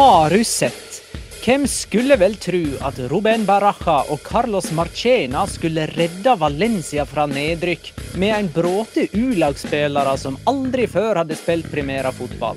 Har 0.00 0.30
du 0.30 0.44
sett? 0.44 1.02
Hvem 1.44 1.66
skulle 1.68 2.16
vel 2.16 2.36
tro 2.40 2.60
at 2.88 2.96
Ruben 3.12 3.42
Baraja 3.44 3.98
og 4.08 4.22
Carlos 4.24 4.70
Marchena 4.72 5.42
skulle 5.44 5.84
redde 5.90 6.32
Valencia 6.40 7.04
fra 7.04 7.26
nedrykk 7.28 7.90
med 8.16 8.32
en 8.32 8.48
bråte 8.54 9.04
U-lagsspillere 9.12 10.14
som 10.22 10.38
aldri 10.48 10.86
før 10.88 11.20
hadde 11.20 11.36
spilt 11.36 11.68
primæra 11.68 12.14
fotball? 12.16 12.56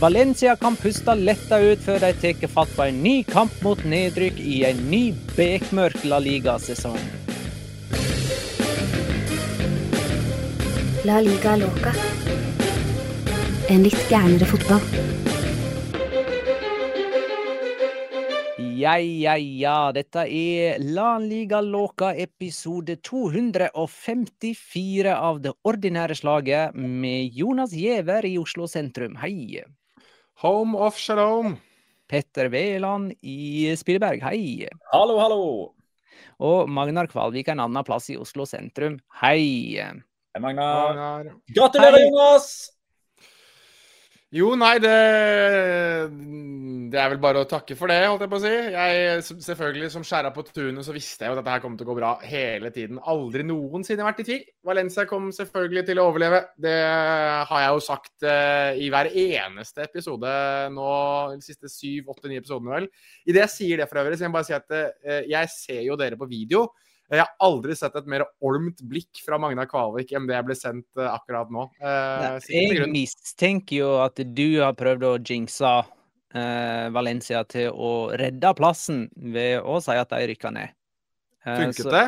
Valencia 0.00 0.54
kan 0.56 0.80
puste 0.80 1.12
letta 1.20 1.58
ut 1.60 1.84
før 1.84 2.00
de 2.06 2.14
tar 2.22 2.48
fatt 2.54 2.72
på 2.78 2.86
en 2.86 3.02
ny 3.04 3.18
kamp 3.28 3.60
mot 3.60 3.84
nedrykk 3.84 4.40
i 4.40 4.62
en 4.70 4.80
ny 4.88 5.02
bekmørk 5.36 6.00
La 6.08 6.22
Liga-sesong. 6.30 6.96
La 11.04 11.20
liga 11.28 11.58
loca. 11.60 11.92
En 13.68 13.84
litt 13.84 14.08
gærnere 14.08 14.48
fotball. 14.48 15.33
Ja, 18.84 18.98
ja, 19.00 19.32
ja. 19.38 19.92
Dette 19.96 20.26
er 20.28 20.76
La 20.92 21.14
Liga 21.16 21.62
Loca 21.64 22.10
episode 22.20 22.98
254 23.00 25.14
av 25.14 25.38
det 25.40 25.54
ordinære 25.64 26.12
slaget 26.18 26.74
med 26.76 27.32
Jonas 27.32 27.72
Giæver 27.72 28.28
i 28.28 28.36
Oslo 28.36 28.68
sentrum. 28.68 29.16
Hei. 29.22 29.62
Home 30.44 30.76
of 30.76 31.00
shalom. 31.00 31.56
Petter 32.12 32.52
Wæland 32.52 33.16
i 33.24 33.72
Spilleberg. 33.80 34.20
Hei. 34.20 34.68
Hallo, 34.92 35.16
hallo! 35.22 35.72
Og 36.44 36.68
Magnar 36.68 37.08
Kvalvik 37.08 37.48
en 37.48 37.64
annen 37.64 37.88
plass 37.88 38.12
i 38.12 38.20
Oslo 38.20 38.44
sentrum. 38.44 39.00
Hei. 39.22 39.80
Hei, 39.80 40.44
Magnar. 40.44 40.92
Magnar. 40.92 41.32
Gratulerer, 41.56 42.02
Hei. 42.02 42.10
Jonas! 42.10 42.73
Jo, 44.34 44.48
nei, 44.58 44.80
det 44.82 44.94
Det 46.90 46.98
er 46.98 47.10
vel 47.12 47.20
bare 47.22 47.42
å 47.42 47.46
takke 47.46 47.74
for 47.78 47.90
det, 47.90 48.00
holdt 48.06 48.22
jeg 48.24 48.30
på 48.30 48.38
å 48.38 48.42
si. 48.42 48.50
Jeg, 48.74 49.22
selvfølgelig, 49.42 49.90
som 49.90 50.04
skjæra 50.06 50.30
på 50.34 50.44
tunet, 50.48 50.82
så 50.86 50.94
visste 50.94 51.24
jeg 51.24 51.30
jo 51.30 51.36
at 51.36 51.40
dette 51.40 51.54
her 51.54 51.62
kom 51.62 51.76
til 51.78 51.86
å 51.86 51.90
gå 51.90 51.96
bra 51.98 52.10
hele 52.22 52.70
tiden. 52.74 53.00
Aldri 53.10 53.46
noensinne 53.46 54.06
vært 54.06 54.22
i 54.22 54.26
tvil. 54.28 54.44
Valencia 54.66 55.06
kom 55.10 55.30
selvfølgelig 55.34 55.84
til 55.88 56.02
å 56.02 56.06
overleve. 56.10 56.40
Det 56.66 56.74
har 57.50 57.64
jeg 57.64 57.72
jo 57.74 57.82
sagt 57.86 58.26
eh, 58.30 58.78
i 58.82 58.90
hver 58.94 59.10
eneste 59.10 59.86
episode 59.86 60.34
nå, 60.74 60.88
de 61.34 61.46
siste 61.46 61.70
syv, 61.70 62.10
åtte, 62.14 62.30
ni 62.30 62.38
episodene, 62.38 62.74
vel. 62.74 62.88
Idet 63.26 63.46
jeg 63.46 63.54
sier 63.54 63.82
det 63.82 63.90
for 63.90 64.02
øvrig, 64.02 64.18
så 64.18 64.26
jeg 64.26 64.34
må 64.34 64.38
bare 64.38 64.50
si 64.50 64.58
at 64.58 64.78
eh, 64.78 65.30
jeg 65.30 65.54
ser 65.54 65.82
jo 65.86 65.98
dere 65.98 66.18
på 66.20 66.30
video. 66.30 66.68
Jeg 67.16 67.24
har 67.24 67.34
aldri 67.46 67.74
sett 67.78 67.94
et 67.98 68.06
mer 68.10 68.22
olmt 68.44 68.78
blikk 68.90 69.14
fra 69.24 69.38
Magna 69.40 69.64
Kvalvik 69.70 70.08
enn 70.14 70.26
det 70.28 70.36
jeg 70.36 70.46
ble 70.48 70.56
sendt 70.58 70.88
eh, 71.00 71.10
akkurat 71.10 71.48
nå. 71.52 71.62
Eh, 71.80 72.38
Jeg 72.50 72.88
mistenker 72.90 73.76
jo 73.78 73.90
at 74.04 74.16
du 74.36 74.48
har 74.60 74.74
prøvd 74.78 75.02
å 75.08 75.20
jinxe 75.20 75.72
eh, 76.34 76.86
Valencia 76.94 77.44
til 77.48 77.68
å 77.70 78.10
redde 78.20 78.54
plassen 78.58 78.98
ved 79.14 79.60
å 79.62 79.80
si 79.84 79.94
at 79.98 80.10
de 80.12 80.26
rykker 80.32 80.52
ned. 80.56 80.68
Funket 81.44 81.90
det? 81.92 82.06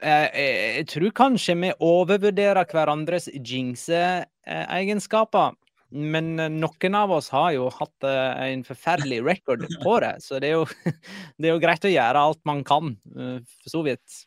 Jeg 0.00 0.86
tror 0.88 1.10
kanskje 1.12 1.54
vi 1.60 1.70
overvurderer 1.84 2.64
hverandres 2.70 3.28
jinxe-egenskaper. 3.34 5.50
Men 5.90 6.38
eh, 6.38 6.50
noen 6.52 6.94
av 6.94 7.10
oss 7.16 7.30
har 7.34 7.50
jo 7.56 7.66
hatt 7.74 8.06
eh, 8.06 8.42
en 8.52 8.62
forferdelig 8.66 9.20
record 9.26 9.66
på 9.82 9.94
det, 10.04 10.14
så 10.22 10.38
det 10.42 10.52
er 10.52 10.60
jo, 10.60 10.64
det 11.38 11.50
er 11.50 11.54
jo 11.56 11.62
greit 11.62 11.86
å 11.86 11.90
gjøre 11.90 12.24
alt 12.30 12.40
man 12.48 12.62
kan, 12.66 12.92
eh, 13.16 13.38
for 13.62 13.74
så 13.74 13.82
vidt. 13.86 14.20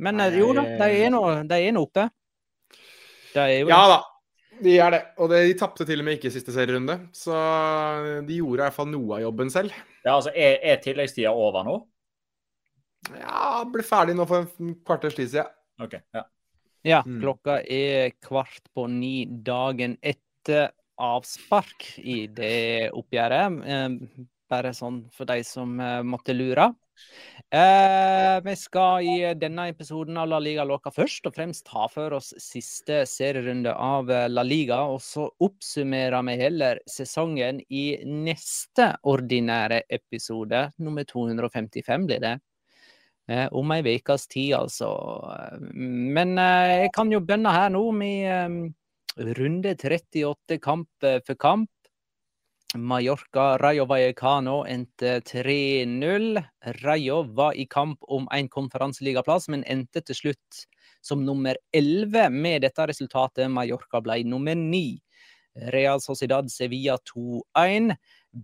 Men 0.00 0.20
jo 0.32 0.52
da, 0.56 0.64
de 0.80 0.88
er 0.96 1.10
nå 1.12 1.20
de 1.48 1.56
er 1.60 1.74
nå 1.76 1.82
oppe. 1.84 2.06
De 3.34 3.42
er 3.42 3.58
jo 3.58 3.68
Ja 3.68 3.80
da, 3.90 3.98
de 4.60 4.76
er 4.80 4.94
det. 4.94 5.00
Og 5.20 5.28
det, 5.32 5.42
de 5.48 5.58
tapte 5.60 5.84
til 5.88 6.00
og 6.00 6.06
med 6.08 6.16
ikke 6.16 6.32
siste 6.32 6.54
serierunde. 6.54 6.96
Så 7.12 7.36
de 8.24 8.38
gjorde 8.38 8.62
i 8.62 8.64
hvert 8.64 8.76
fall 8.78 8.88
noe 8.88 9.18
av 9.18 9.24
jobben 9.26 9.52
selv. 9.52 9.76
Ja, 10.00 10.14
altså, 10.14 10.32
Er, 10.32 10.56
er 10.64 10.80
tilleggstida 10.80 11.34
over 11.36 11.68
nå? 11.68 11.76
Ja, 13.12 13.60
ble 13.68 13.84
ferdig 13.84 14.16
nå 14.16 14.24
for 14.28 14.48
en 14.48 14.74
kvarters 14.88 15.16
tid 15.18 15.34
siden. 15.34 15.52
Ok, 15.84 15.98
ja. 16.16 16.24
Ja, 16.84 17.02
Mm. 17.06 17.20
klokka 17.20 17.60
er 17.68 18.10
kvart 18.22 18.62
på 18.74 18.86
ni 18.88 19.26
dagen 19.26 19.98
etter 20.02 20.70
avspark 20.98 21.98
i 21.98 22.26
det 22.26 22.90
oppgjøret. 22.92 23.60
Eh, 23.66 24.24
bare 24.50 24.72
sånn 24.74 25.04
for 25.12 25.24
de 25.26 25.42
som 25.44 25.78
eh, 25.80 26.02
måtte 26.02 26.34
lure. 26.34 26.74
Eh, 27.50 28.40
vi 28.44 28.54
skal 28.56 29.02
i 29.08 29.34
denne 29.34 29.68
episoden 29.72 30.18
av 30.20 30.28
La 30.28 30.38
Liga 30.38 30.64
Låka 30.68 30.90
først 30.92 31.24
og 31.26 31.34
fremst 31.34 31.64
ta 31.66 31.86
for 31.88 32.12
oss 32.18 32.34
siste 32.38 33.06
serierunde 33.08 33.72
av 33.74 34.10
eh, 34.10 34.28
La 34.28 34.42
Liga, 34.42 34.82
og 34.84 35.00
så 35.00 35.28
oppsummerer 35.40 36.22
vi 36.28 36.36
heller 36.42 36.80
sesongen 36.86 37.60
i 37.70 37.96
neste 38.04 38.92
ordinære 39.08 39.82
episode, 39.88 40.66
nummer 40.78 41.04
255 41.08 42.06
blir 42.06 42.20
det. 42.20 42.36
Eh, 43.30 43.46
om 43.54 43.70
ei 43.70 43.82
ukes 43.86 44.26
tid, 44.26 44.54
altså. 44.58 44.88
Men 45.70 46.38
eh, 46.38 46.84
jeg 46.84 46.94
kan 46.96 47.12
jo 47.12 47.20
bønne 47.22 47.52
her 47.54 47.68
nå 47.70 47.82
med 47.94 48.24
eh, 48.26 49.28
runde 49.38 49.74
38 49.76 50.58
kamp 50.64 50.88
for 51.26 51.38
kamp. 51.38 51.70
Mallorca 52.74 53.56
Rayo 53.58 53.84
Vallecano 53.90 54.60
endte 54.66 55.18
3-0. 55.26 56.40
Rayo 56.82 57.22
var 57.34 57.58
i 57.58 57.66
kamp 57.70 57.98
om 58.06 58.28
en 58.34 58.48
konferanseligaplass, 58.48 59.48
men 59.50 59.64
endte 59.66 60.02
til 60.06 60.18
slutt 60.18 60.60
som 61.02 61.24
nummer 61.26 61.58
11. 61.74 62.30
Med 62.30 62.62
dette 62.66 62.86
resultatet 62.90 63.50
Mallorca 63.50 64.02
ble 64.02 64.20
nummer 64.26 64.58
9. 64.58 64.98
Real 65.74 66.02
Sociedad 66.02 66.50
Sevilla 66.50 66.98
2-1. 67.10 67.94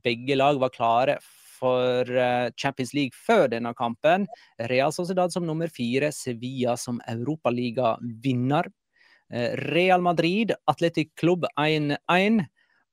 Begge 0.03 0.38
lag 0.38 0.59
var 0.62 0.75
klare 0.75 1.19
for 1.56 2.11
eh, 2.11 2.49
Champions 2.56 2.94
League 2.97 3.17
før 3.26 3.49
denne 3.53 3.73
kampen. 3.76 4.26
Real 4.70 4.93
Sociedad 4.94 5.32
som 5.32 5.47
nummer 5.49 5.73
fire, 5.73 6.12
Sevilla 6.14 6.76
som 6.81 7.00
europaligavinner. 7.08 8.70
Eh, 9.32 9.56
Real 9.73 10.05
Madrid, 10.05 10.53
Atletic 10.67 11.14
Klubb 11.17 11.47
1-1. 11.61 12.44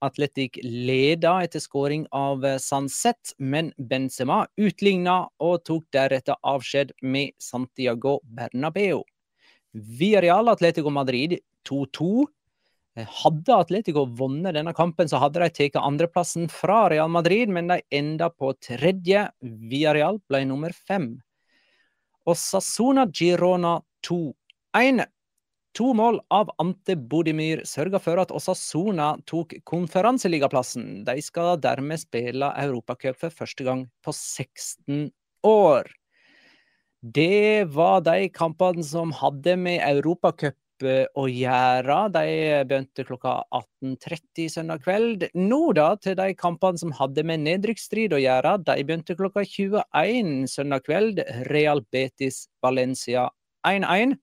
Atletic 0.03 0.57
leder 0.63 1.45
etter 1.45 1.63
skåring 1.63 2.05
av 2.11 2.43
eh, 2.45 2.59
Sanset, 2.59 3.35
men 3.39 3.71
Benzema 3.77 4.43
utligna 4.59 5.23
og 5.39 5.63
tok 5.67 5.87
deretter 5.95 6.39
avskjed 6.43 6.91
med 7.01 7.35
Santiago 7.39 8.19
Bernabeu. 8.23 9.03
Villarreal 9.73 10.51
Atletico 10.51 10.91
Madrid 10.93 11.39
2-2. 11.69 12.25
Hadde 12.93 13.55
Atletico 13.57 14.03
vunnet 14.05 14.53
denne 14.53 14.73
kampen, 14.77 15.09
så 15.09 15.17
hadde 15.17 15.41
de 15.41 15.49
tatt 15.49 15.79
andreplassen 15.81 16.45
fra 16.51 16.85
Real 16.93 17.09
Madrid, 17.09 17.49
men 17.49 17.71
de 17.71 17.79
enda 17.89 18.29
på 18.29 18.51
tredje. 18.61 19.25
Villarreal 19.41 20.19
ble 20.29 20.43
nummer 20.45 20.75
fem. 20.75 21.15
Og 22.29 22.37
Sassona 22.37 23.07
Girona 23.09 23.79
2-1. 24.05 25.07
To 25.73 25.89
mål 25.97 26.19
av 26.29 26.51
Ante 26.61 26.93
Bodimir 26.93 27.63
sørga 27.65 27.97
for 27.97 28.21
at 28.21 28.31
Osasona 28.35 29.15
tok 29.25 29.55
konferanseligaplassen. 29.65 31.01
De 31.07 31.17
skal 31.25 31.57
dermed 31.63 32.03
spille 32.03 32.51
Europacup 32.61 33.17
for 33.17 33.33
første 33.33 33.65
gang 33.65 33.87
på 34.05 34.13
16 34.13 35.07
år. 35.49 35.89
Det 37.01 37.65
var 37.73 38.05
de 38.05 38.29
kampene 38.29 38.85
som 38.85 39.09
hadde 39.17 39.57
med 39.59 39.81
Europacup 39.81 40.55
å 40.83 41.23
gjøre. 41.29 41.97
De 42.13 42.25
begynte 42.67 43.05
klokka 43.07 43.37
18.30 43.83 44.51
søndag 44.53 44.83
kveld. 44.85 45.27
Nå 45.37 45.61
da 45.77 45.93
til 46.01 46.17
de 46.19 46.33
kampene 46.37 46.81
som 46.81 46.93
hadde 46.97 47.23
med 47.27 47.45
nedrykksstrid 47.45 48.13
å 48.15 48.21
gjøre. 48.21 48.57
De 48.67 48.75
begynte 48.83 49.17
klokka 49.19 49.45
21 49.47 50.45
søndag 50.51 50.85
kveld. 50.87 51.23
Real 51.49 51.83
Betis 51.93 52.45
Valencia 52.63 53.29
1-1. 53.67 54.17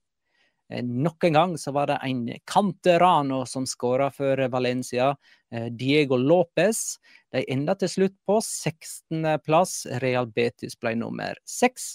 Nok 0.87 1.25
en 1.27 1.35
gang 1.35 1.57
så 1.59 1.73
var 1.75 1.91
det 1.91 1.99
en 2.07 2.23
Canterano 2.47 3.41
som 3.47 3.65
skåra 3.67 4.11
for 4.15 4.39
Valencia. 4.53 5.15
Diego 5.51 6.19
Lopez. 6.21 7.01
De 7.35 7.43
enda 7.51 7.75
til 7.81 7.91
slutt 7.91 8.15
på 8.29 8.39
16.-plass. 8.39 9.83
Real 10.05 10.31
Betis 10.31 10.79
ble 10.79 10.95
nummer 11.01 11.41
6. 11.49 11.91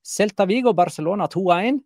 Celta 0.00 0.46
Vigo 0.48 0.72
Barcelona 0.72 1.28
2-1. 1.28 1.82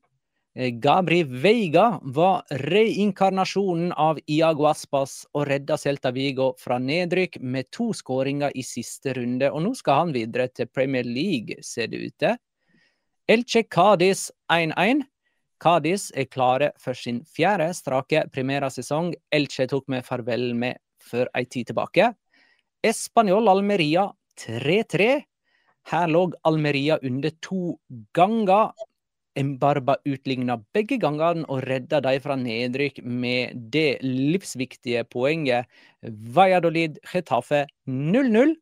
Gabri 0.54 1.24
Veiga 1.24 2.00
var 2.02 2.44
reinkarnasjonen 2.50 3.90
av 3.98 4.20
Iago 4.30 4.68
Aspas 4.70 5.24
og 5.34 5.48
redda 5.48 5.74
Celta 5.74 6.12
Vigo 6.14 6.52
fra 6.62 6.76
nedrykk 6.78 7.40
med 7.42 7.72
to 7.74 7.88
skåringer 7.90 8.54
i 8.54 8.62
siste 8.62 9.16
runde. 9.18 9.48
Og 9.50 9.64
nå 9.64 9.72
skal 9.74 10.04
han 10.04 10.14
videre 10.14 10.46
til 10.54 10.70
Premier 10.70 11.02
League, 11.02 11.58
ser 11.66 11.90
det 11.90 12.04
ut 12.04 12.16
til. 12.22 12.38
Elche 13.26 13.64
Cádiz 13.66 14.28
1-1. 14.52 15.02
Cádiz 15.58 16.12
er 16.14 16.30
klare 16.30 16.70
for 16.78 16.94
sin 16.94 17.24
fjerde 17.26 17.72
strake 17.74 18.22
primærsesong. 18.30 19.10
Elche 19.34 19.66
tok 19.66 19.90
med 19.90 20.06
farvel 20.06 20.52
med 20.54 20.78
for 21.02 21.26
ei 21.34 21.50
tid 21.50 21.72
tilbake. 21.72 22.12
Español 22.86 23.50
Almeria 23.50 24.06
3-3. 24.38 25.24
Her 25.90 26.06
lå 26.06 26.28
Almeria 26.46 27.02
under 27.02 27.30
to 27.42 27.74
ganger. 28.14 28.70
Embarba 29.34 29.96
utligna 30.06 30.56
begge 30.74 30.98
gangene 31.02 31.42
og 31.50 31.64
redda 31.66 31.98
de 32.04 32.18
fra 32.22 32.36
nedrykk 32.38 33.00
med 33.02 33.56
det 33.74 33.98
livsviktige 34.04 35.02
poenget. 35.10 35.66
Valladolid 36.02 37.00
Getafe 37.10 37.64
0-0. 37.90 38.54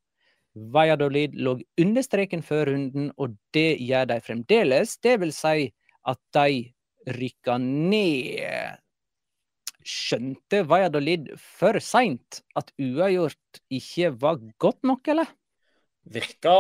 Valladolid 0.73 1.37
lå 1.37 1.59
under 1.81 2.05
streken 2.05 2.45
før 2.45 2.73
runden, 2.73 3.11
og 3.17 3.37
det 3.57 3.81
gjør 3.81 4.09
de 4.13 4.21
fremdeles. 4.25 4.97
Det 5.05 5.19
vil 5.21 5.33
si 5.37 5.69
at 6.09 6.21
de 6.37 6.65
rykka 7.19 7.59
ned. 7.61 8.81
Skjønte 9.83 10.63
Valladolid 10.71 11.33
for 11.37 11.81
seint 11.83 12.43
at 12.57 12.71
uavgjort 12.81 13.63
ikke 13.73 14.13
var 14.23 14.41
godt 14.63 14.85
nok, 14.89 15.09
eller? 15.15 15.33
Virka 16.03 16.55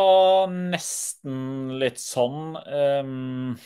nesten 0.52 1.78
litt 1.80 1.98
sånn. 1.98 2.54
Um, 2.62 3.64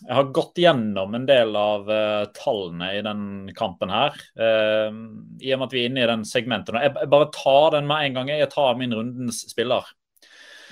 jeg 0.00 0.16
har 0.16 0.28
gått 0.34 0.58
gjennom 0.60 1.14
en 1.16 1.26
del 1.28 1.56
av 1.58 1.88
uh, 1.90 2.24
tallene 2.36 2.90
i 2.96 3.00
den 3.04 3.22
kampen 3.56 3.92
her. 3.92 4.16
Uh, 4.38 4.88
I 5.42 5.52
og 5.54 5.60
med 5.60 5.66
at 5.66 5.74
vi 5.76 5.82
er 5.82 5.90
inne 5.90 6.04
i 6.04 6.10
den 6.10 6.24
segmentet. 6.28 6.78
Jeg, 6.80 6.94
jeg 6.96 7.10
bare 7.12 7.30
tar 7.34 7.76
den 7.76 7.88
med 7.90 8.06
en 8.06 8.16
gang. 8.16 8.32
Jeg 8.32 8.52
tar 8.52 8.78
min 8.80 8.94
rundens 8.96 9.42
spiller. 9.50 9.88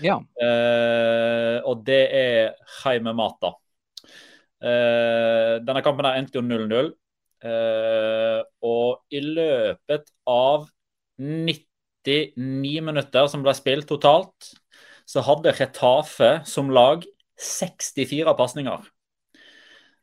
Ja. 0.05 0.17
Uh, 0.41 1.59
og 1.69 1.85
det 1.87 2.03
er 2.15 2.55
Jaime 2.81 3.17
Mata. 3.17 3.55
denne 4.59 5.83
kampen 5.87 6.07
her 6.07 6.17
endte 6.19 6.41
jo 6.41 6.43
0-0. 6.43 6.89
og 8.67 9.15
i 9.15 9.21
løpet 9.23 10.11
av 10.27 10.67
99 11.23 12.81
minutter 12.83 13.29
som 13.31 13.45
ble 13.45 13.55
spilt 13.55 13.87
totalt, 13.87 14.51
så 15.07 15.23
hadde 15.23 15.55
Retafe 15.61 16.33
som 16.45 16.75
lag 16.75 17.07
64 17.39 18.35
pasninger. 18.35 18.83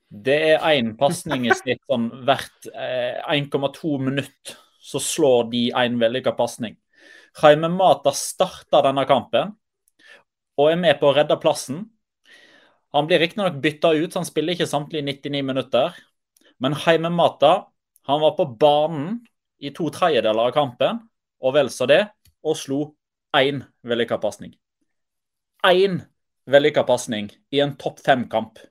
Det 0.09 0.37
er 0.51 0.63
én 0.75 0.93
pasning 0.99 1.47
i 1.47 1.55
snitt 1.57 1.81
sånn 1.89 2.07
hvert 2.27 2.69
eh, 2.71 3.19
1,2 3.35 3.97
minutt. 4.05 4.55
Så 4.85 5.01
slår 5.01 5.49
de 5.49 5.61
en 5.73 5.97
vellykka 5.99 6.35
pasning. 6.37 6.75
Jaime 7.41 7.71
Mata 7.73 8.13
starter 8.15 8.85
denne 8.85 9.03
kampen 9.09 9.55
og 10.55 10.69
er 10.71 10.77
med 10.79 10.99
på 11.01 11.09
å 11.09 11.15
redde 11.17 11.35
plassen. 11.41 11.81
Han 12.95 13.09
blir 13.09 13.19
riktignok 13.19 13.57
bytta 13.59 13.91
ut, 13.97 14.13
så 14.13 14.21
han 14.21 14.27
spiller 14.27 14.55
ikke 14.55 14.69
samtlige 14.69 15.03
99 15.03 15.41
minutter. 15.43 15.97
Men 16.63 16.77
Jaime 16.85 17.11
Mata 17.11 17.55
han 18.07 18.21
var 18.21 18.35
på 18.37 18.45
banen 18.61 19.17
i 19.59 19.71
to 19.75 19.89
tredjedeler 19.91 20.47
av 20.47 20.53
kampen, 20.55 21.01
og 21.41 21.55
vel 21.57 21.71
så 21.73 21.87
det, 21.89 22.03
og 22.45 22.55
slo 22.59 22.79
én 23.35 23.63
vellykka 23.83 24.19
pasning. 24.21 24.53
Én 25.65 25.99
vellykka 26.45 26.85
pasning 26.87 27.31
i 27.51 27.63
en 27.65 27.73
topp 27.81 27.99
fem-kamp. 28.05 28.61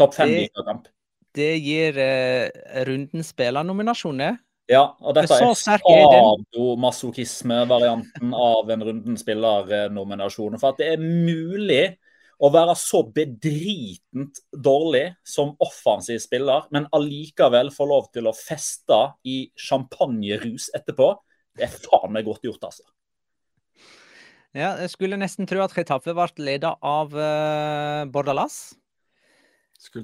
Topp 0.00 0.14
fem-ligakamp. 0.16 0.88
Det 1.36 1.52
gir 1.62 1.98
eh, 2.02 2.46
runden 2.88 3.22
spillernominasjoner. 3.26 4.32
Ja, 4.70 4.84
og 5.02 5.14
dette 5.18 5.34
er 5.34 5.42
er 5.50 5.54
sadomasochisme-varianten 5.58 8.28
av 8.34 8.70
en 8.70 8.82
runden 8.86 9.16
spillernominasjon. 9.18 10.58
For 10.62 10.68
at 10.70 10.78
det 10.78 10.86
er 10.94 11.00
mulig 11.02 11.98
å 12.40 12.48
være 12.54 12.74
så 12.78 13.02
bedritent 13.14 14.40
dårlig 14.54 15.14
som 15.26 15.56
offensiv 15.60 16.18
spiller, 16.22 16.62
men 16.72 16.86
allikevel 16.96 17.70
få 17.74 17.84
lov 17.90 18.04
til 18.14 18.26
å 18.30 18.36
feste 18.36 19.00
i 19.28 19.52
champagnerus 19.58 20.70
etterpå, 20.76 21.14
det 21.58 21.64
er 21.66 21.72
faen 21.82 22.12
meg 22.14 22.24
godt 22.28 22.44
gjort, 22.46 22.64
altså. 22.70 22.84
Ja, 24.56 24.72
jeg 24.80 24.90
skulle 24.90 25.18
nesten 25.20 25.46
tro 25.46 25.60
at 25.62 25.74
Getafe 25.76 26.14
ble 26.16 26.26
ledet 26.42 26.72
av 26.82 27.12
uh, 27.14 28.02
Bordalas, 28.10 28.74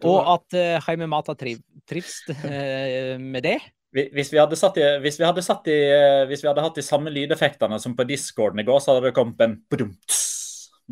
og 0.02 0.20
at 0.34 0.56
uh, 0.56 0.76
Jaime 0.80 1.08
Mata 1.10 1.34
triv, 1.38 1.60
trives 1.88 2.22
uh, 2.30 3.16
med 3.20 3.44
det. 3.44 3.58
Hvis 3.96 4.32
vi 4.32 4.40
hadde, 4.40 4.56
satt 4.58 4.76
i, 4.76 4.84
hvis, 5.00 5.16
vi 5.16 5.24
hadde 5.24 5.42
satt 5.44 5.68
i, 5.72 5.76
eh, 5.88 6.22
hvis 6.28 6.42
vi 6.44 6.50
hadde 6.50 6.64
hatt 6.64 6.76
de 6.76 6.84
samme 6.84 7.08
lydeffektene 7.12 7.78
som 7.80 7.94
på 7.96 8.04
discorden 8.04 8.60
i 8.60 8.66
går, 8.66 8.80
så 8.82 8.92
hadde 8.92 9.08
det 9.08 9.16
kommet 9.16 9.40
en 9.40 9.54
brumts 9.72 10.24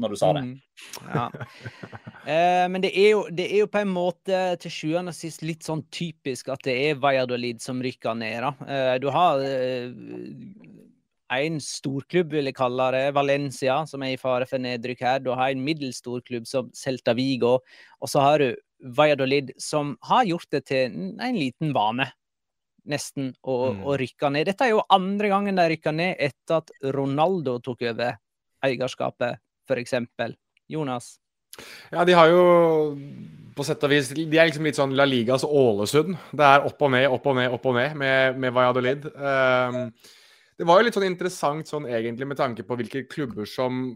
når 0.01 0.15
du 0.15 0.19
sa 0.19 0.31
det. 0.35 0.45
Mm, 0.47 0.55
ja. 1.13 1.27
Eh, 2.25 2.65
men 2.73 2.81
det 2.81 2.89
er, 2.97 3.11
jo, 3.13 3.19
det 3.29 3.45
er 3.53 3.59
jo 3.61 3.69
på 3.69 3.83
en 3.85 3.91
måte 3.93 4.39
til 4.63 4.73
sjuende 4.73 5.13
og 5.13 5.17
sist 5.19 5.43
litt 5.45 5.67
sånn 5.67 5.83
typisk 5.93 6.49
at 6.55 6.63
det 6.65 6.73
er 6.87 6.97
Valladolid 7.03 7.61
som 7.61 7.83
rykker 7.85 8.17
ned. 8.17 8.47
Da. 8.47 8.53
Eh, 8.65 8.95
du 9.03 9.11
har 9.13 9.45
en 11.37 11.61
storklubb, 11.61 12.33
vil 12.33 12.49
jeg 12.49 12.57
kalle 12.57 12.89
det, 12.97 13.05
Valencia, 13.19 13.77
som 13.91 14.03
er 14.07 14.15
i 14.15 14.21
fare 14.21 14.49
for 14.49 14.63
nedrykk 14.65 15.05
her. 15.05 15.21
Du 15.21 15.35
har 15.37 15.53
en 15.53 15.67
middels 15.67 16.01
storklubb 16.01 16.49
som 16.49 16.73
Celta 16.73 17.13
Vigo. 17.19 17.59
Og 18.01 18.11
så 18.11 18.25
har 18.25 18.41
du 18.41 18.49
Valladolid, 18.85 19.53
som 19.59 19.97
har 20.03 20.25
gjort 20.25 20.51
det 20.51 20.65
til 20.67 20.87
en- 20.87 21.21
en 21.21 21.35
liten 21.35 21.73
vane, 21.73 22.13
nesten, 22.87 23.35
å, 23.43 23.73
Mm. 23.75 23.85
å 23.85 23.99
rykke 23.99 24.33
ned. 24.33 24.47
Dette 24.47 24.61
er 24.63 24.71
jo 24.71 24.83
andre 24.91 25.29
gangen 25.29 25.57
de 25.57 25.63
rykker 25.63 25.95
ned 25.95 26.17
etter 26.19 26.57
at 26.57 26.71
Ronaldo 26.83 27.59
tok 27.63 27.83
over 27.83 28.19
eierskapet, 28.63 29.39
eksempel. 29.71 30.37
Jonas? 30.69 31.19
Ja, 31.93 32.05
de 32.05 32.13
har 32.13 32.29
jo 32.29 32.97
på 33.55 33.65
sett 33.65 33.83
og 33.85 33.91
vis 33.91 34.09
De 34.09 34.39
er 34.39 34.49
liksom 34.49 34.65
litt 34.65 34.75
sånn 34.75 34.95
La 34.97 35.05
Ligas 35.05 35.45
Ålesund. 35.45 36.17
Det 36.35 36.41
er 36.45 36.65
opp 36.67 36.83
og 36.83 36.91
ned, 36.91 37.07
opp 37.09 37.27
og 37.27 37.37
ned, 37.37 37.53
opp 37.53 37.67
og 37.67 37.75
ned 37.75 37.97
med, 37.97 38.39
med 38.39 38.53
Valladolid. 38.53 39.05
Ehm, 39.15 39.93
det 40.55 40.67
var 40.69 40.79
jo 40.79 40.87
litt 40.87 40.95
sånn 40.95 41.07
interessant 41.09 41.67
sånn 41.71 41.89
egentlig 41.91 42.29
med 42.31 42.39
tanke 42.39 42.63
på 42.67 42.77
hvilke 42.79 43.03
klubber 43.11 43.49
som 43.49 43.89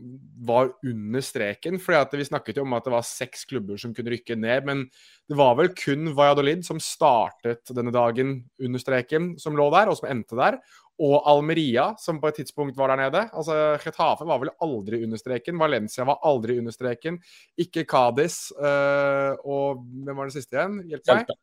var 0.47 0.73
under 0.83 1.23
streken. 1.23 1.79
fordi 1.79 1.99
at 2.01 2.17
vi 2.19 2.27
snakket 2.27 2.59
jo 2.59 2.65
om 2.67 2.75
at 2.75 2.89
det 2.89 2.95
var 2.97 3.07
seks 3.07 3.45
klubber 3.47 3.79
som 3.79 3.95
kunne 3.95 4.11
rykke 4.11 4.35
ned. 4.35 4.67
Men 4.67 4.83
det 5.31 5.39
var 5.39 5.55
vel 5.61 5.71
kun 5.79 6.11
Valladolid 6.19 6.67
som 6.67 6.81
startet 6.83 7.71
denne 7.71 7.95
dagen 7.95 8.41
under 8.59 8.83
streken, 8.83 9.37
som 9.39 9.55
lå 9.55 9.69
der, 9.71 9.89
og 9.89 10.01
som 10.01 10.11
endte 10.11 10.39
der. 10.39 10.59
Og 10.99 11.23
Almeria, 11.31 11.93
som 12.03 12.19
på 12.19 12.33
et 12.33 12.41
tidspunkt 12.41 12.77
var 12.77 12.91
der 12.91 13.05
nede. 13.05 13.29
Altså, 13.31 13.79
Getafe 13.79 14.27
var 14.27 14.43
vel 14.43 14.51
aldri 14.59 15.05
under 15.07 15.21
streken. 15.21 15.61
Valencia 15.63 16.07
var 16.09 16.19
aldri 16.27 16.59
under 16.59 16.75
streken. 16.75 17.21
Ikke 17.55 17.87
Cádiz. 17.87 18.49
Øh, 18.59 19.37
og 19.47 19.85
hvem 19.87 20.17
var 20.19 20.27
det 20.27 20.41
siste 20.41 20.59
igjen? 20.59 20.81
Hjelp 20.91 21.15
meg. 21.15 21.39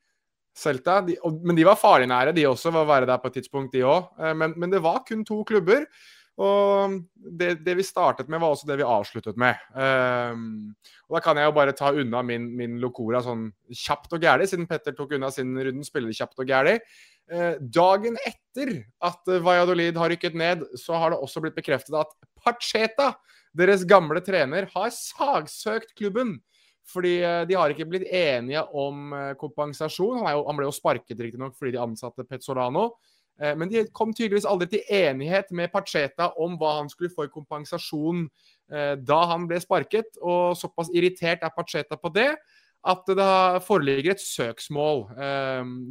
Celta. 0.56 1.00
De, 1.04 1.18
og, 1.26 1.42
men 1.46 1.58
de 1.58 1.66
var 1.68 1.80
farlig 1.80 2.08
nære, 2.12 2.36
de 2.36 2.46
også, 2.48 2.72
var 2.74 2.86
å 2.86 2.92
være 2.94 3.10
der 3.10 3.22
på 3.22 3.32
et 3.32 3.42
tidspunkt, 3.42 3.74
de 3.76 3.84
òg. 3.88 4.12
Eh, 4.22 4.36
men, 4.38 4.56
men, 4.56 4.72
det 4.72 4.84
var 4.84 5.04
kun 5.08 5.26
to 5.28 5.42
klubber. 5.48 5.88
Og 6.36 6.98
det, 7.40 7.62
det, 7.64 7.78
vi 7.80 7.84
startet 7.88 8.28
med, 8.28 8.42
var 8.44 8.52
også 8.52 8.68
det 8.68 8.76
vi 8.82 8.88
avsluttet 8.88 9.38
med. 9.40 9.60
Um, 9.72 10.74
og 11.08 11.16
Da 11.16 11.22
kan 11.24 11.40
jeg 11.40 11.48
jo 11.48 11.54
bare 11.56 11.76
ta 11.76 11.94
unna 11.96 12.20
min, 12.28 12.50
min 12.60 12.76
locora 12.84 13.22
sånn 13.24 13.46
kjapt 13.72 14.18
og 14.18 14.26
gæli, 14.26 14.48
siden 14.52 14.68
Petter 14.68 14.96
tok 14.98 15.16
unna 15.16 15.30
sin 15.32 15.54
runden 15.56 15.88
spiller 15.88 16.12
kjapt 16.16 16.44
og 16.44 16.52
gæli. 16.52 16.76
Uh, 17.32 17.56
dagen 17.64 18.20
etter 18.28 18.74
at 19.08 19.32
Valladolid 19.48 19.96
har 20.00 20.12
rykket 20.12 20.36
ned, 20.36 20.68
så 20.76 21.00
har 21.00 21.16
det 21.16 21.22
også 21.24 21.44
blitt 21.46 21.56
bekreftet 21.56 21.96
at 22.04 22.12
Pacheta, 22.44 23.14
deres 23.56 23.88
gamle 23.88 24.20
trener, 24.20 24.68
har 24.76 24.92
sagsøkt 24.92 25.96
klubben 25.96 26.36
fordi 26.89 27.18
eh, 27.24 27.42
de 27.50 27.58
har 27.58 27.74
ikke 27.74 27.88
blitt 27.89 28.08
enige 28.13 28.62
om 28.77 29.13
eh, 29.15 29.34
kompensasjon. 29.39 30.22
Han, 30.22 30.38
jo, 30.38 30.46
han 30.48 30.60
ble 30.60 30.68
jo 30.68 30.75
sparket 30.75 31.22
riktignok 31.22 31.56
fordi 31.58 31.75
de 31.75 31.82
ansatte 31.82 32.25
Pezzolano. 32.30 32.92
Eh, 33.42 33.56
men 33.58 33.72
de 33.72 33.86
kom 33.96 34.13
tydeligvis 34.13 34.48
aldri 34.50 34.70
til 34.75 34.92
enighet 34.94 35.50
med 35.56 35.74
Pacheta 35.74 36.32
om 36.42 36.60
hva 36.62 36.77
han 36.82 36.92
skulle 36.92 37.13
få 37.13 37.27
i 37.27 37.34
kompensasjon 37.34 38.27
da 38.65 39.18
han 39.30 39.44
ble 39.46 39.60
sparket. 39.62 40.15
Og 40.25 40.56
såpass 40.58 40.88
irritert 40.89 41.44
er 41.46 41.54
Pacheta 41.54 42.00
på 42.01 42.10
det 42.13 42.32
at 42.86 43.12
det 43.18 43.65
foreligger 43.65 44.15
et 44.15 44.24
søksmål. 44.24 45.04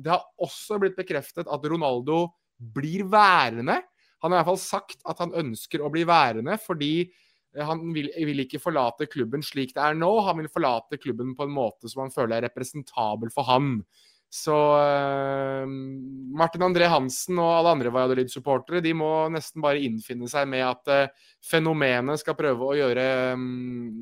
Det 0.02 0.10
har 0.10 0.24
også 0.42 0.80
blitt 0.82 0.96
bekreftet 0.98 1.46
at 1.46 1.68
Ronaldo 1.70 2.24
blir 2.58 3.06
værende. 3.06 3.76
Han 4.26 4.34
har 4.34 4.40
i 4.40 4.42
hvert 4.42 4.50
fall 4.50 4.58
sagt 4.64 5.06
at 5.06 5.22
han 5.22 5.36
ønsker 5.38 5.86
å 5.86 5.92
bli 5.94 6.02
værende 6.08 6.58
fordi 6.64 7.06
han 7.62 7.84
vil, 7.94 8.08
vil, 8.14 8.42
ikke 8.44 8.62
forlate 8.62 9.06
klubben 9.10 9.44
slik 9.46 9.74
det 9.76 9.82
er 9.84 9.98
nå. 9.98 10.10
Han 10.26 10.40
vil 10.42 10.50
forlate 10.52 10.98
klubben 10.98 11.36
på 11.38 11.46
en 11.46 11.54
måte 11.54 11.90
som 11.90 12.04
han 12.04 12.14
føler 12.14 12.38
er 12.38 12.48
representabel 12.48 13.30
for 13.34 13.46
han. 13.50 13.78
Så 14.34 14.54
uh, 14.74 15.68
Martin 16.34 16.64
André 16.66 16.88
Hansen 16.90 17.38
og 17.38 17.52
alle 17.54 17.74
andre 17.76 17.92
Valladolid-supportere 17.94 18.80
de 18.82 18.90
må 18.98 19.10
nesten 19.30 19.62
bare 19.62 19.82
innfinne 19.86 20.26
seg 20.30 20.48
med 20.50 20.64
at 20.66 20.90
uh, 20.90 21.28
fenomenet 21.44 22.18
skal 22.18 22.34
prøve 22.38 22.66
å 22.66 22.74
gjøre 22.74 23.04
um, 23.38 23.44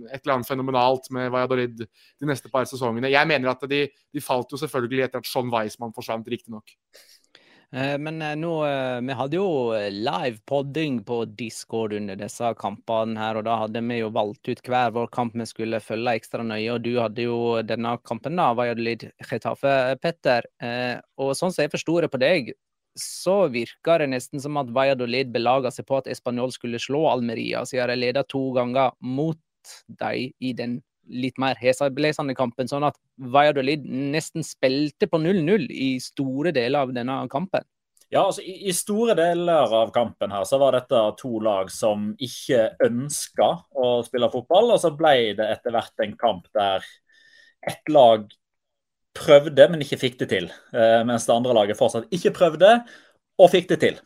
et 0.08 0.22
eller 0.22 0.38
annet 0.38 0.48
fenomenalt 0.48 1.10
med 1.12 1.28
Valladolid 1.34 1.84
de 1.84 2.30
neste 2.30 2.48
par 2.52 2.64
sesongene. 2.70 3.12
Jeg 3.12 3.28
mener 3.28 3.52
at 3.52 3.68
de, 3.68 3.84
de 3.92 4.24
falt 4.24 4.54
jo 4.54 4.60
selvfølgelig 4.62 5.10
etter 5.10 5.20
at 5.20 5.28
Sean 5.28 5.52
Weismann 5.52 5.92
forsvant, 5.92 6.32
riktignok. 6.32 6.72
Eh, 7.72 7.98
men 7.98 8.22
eh, 8.22 8.34
nå, 8.36 8.50
eh, 8.66 9.00
vi 9.00 9.14
hadde 9.16 9.38
jo 9.38 9.72
live 9.90 10.38
podding 10.44 10.98
på 11.08 11.22
Discord 11.24 11.94
under 11.96 12.18
disse 12.20 12.50
kampene 12.60 13.16
her, 13.16 13.38
og 13.40 13.46
da 13.46 13.54
hadde 13.62 13.80
vi 13.88 13.96
jo 14.02 14.10
valgt 14.12 14.50
ut 14.50 14.60
hver 14.66 14.92
vår 14.92 15.08
kamp 15.14 15.38
vi 15.40 15.46
skulle 15.48 15.80
følge 15.80 16.12
ekstra 16.20 16.44
nøye, 16.44 16.74
og 16.74 16.84
du 16.84 16.90
hadde 17.00 17.24
jo 17.24 17.38
denne 17.64 17.94
kampen, 18.04 18.36
da, 18.36 18.50
Valladolid 18.58 19.06
Chetafe, 19.24 19.96
Petter. 20.02 20.50
Og 21.16 21.32
sånn 21.38 21.54
som 21.54 21.64
jeg 21.64 21.72
forsto 21.72 21.96
det 22.04 22.12
på 22.12 22.20
deg, 22.20 22.52
så 22.98 23.46
virka 23.48 23.96
det 24.02 24.10
nesten 24.12 24.42
som 24.42 24.60
at 24.60 24.68
Valladolid 24.76 25.32
belaga 25.32 25.72
seg 25.72 25.88
på 25.88 26.02
at 26.02 26.12
Español 26.12 26.52
skulle 26.52 26.80
slå 26.82 27.06
Almeria, 27.08 27.64
siden 27.64 27.94
de 27.94 28.00
leda 28.02 28.26
to 28.28 28.50
ganger 28.52 28.92
mot 29.00 29.40
dem 29.88 30.32
i 30.44 30.52
den 30.58 30.82
litt 31.10 31.38
mer 31.42 31.58
heseblesende 31.60 32.34
kampen, 32.38 32.68
sånn 32.70 32.86
at 32.86 32.98
Valladolid 33.16 33.84
nesten 33.86 34.44
spilte 34.46 35.08
på 35.10 35.20
0-0 35.20 35.68
i 35.70 35.94
store 36.02 36.52
deler 36.54 36.86
av 36.86 36.94
denne 36.94 37.16
kampen. 37.32 37.66
Ja, 38.12 38.26
altså 38.26 38.42
i, 38.44 38.72
store 38.76 39.14
deler 39.16 39.72
av 39.72 39.90
kampen 39.94 40.34
her 40.34 40.44
så 40.44 40.58
var 40.60 40.76
dette 40.76 40.98
to 41.16 41.38
lag 41.40 41.70
som 41.72 42.10
ikke 42.20 42.66
ønska 42.84 43.48
å 43.72 43.92
spille 44.04 44.28
fotball. 44.34 44.74
Og 44.74 44.82
så 44.82 44.90
ble 44.92 45.32
det 45.38 45.46
etter 45.54 45.72
hvert 45.72 46.04
en 46.04 46.12
kamp 46.20 46.50
der 46.52 46.84
ett 47.64 47.88
lag 47.88 48.26
prøvde, 49.16 49.68
men 49.72 49.84
ikke 49.84 50.00
fikk 50.00 50.18
det 50.20 50.28
til. 50.28 50.50
Eh, 50.76 51.00
mens 51.08 51.24
det 51.24 51.34
andre 51.34 51.56
laget 51.56 51.80
fortsatt 51.80 52.12
ikke 52.12 52.34
prøvde 52.36 52.74
og 53.40 53.50
fikk 53.52 53.72
det 53.72 53.80
til. 53.80 53.96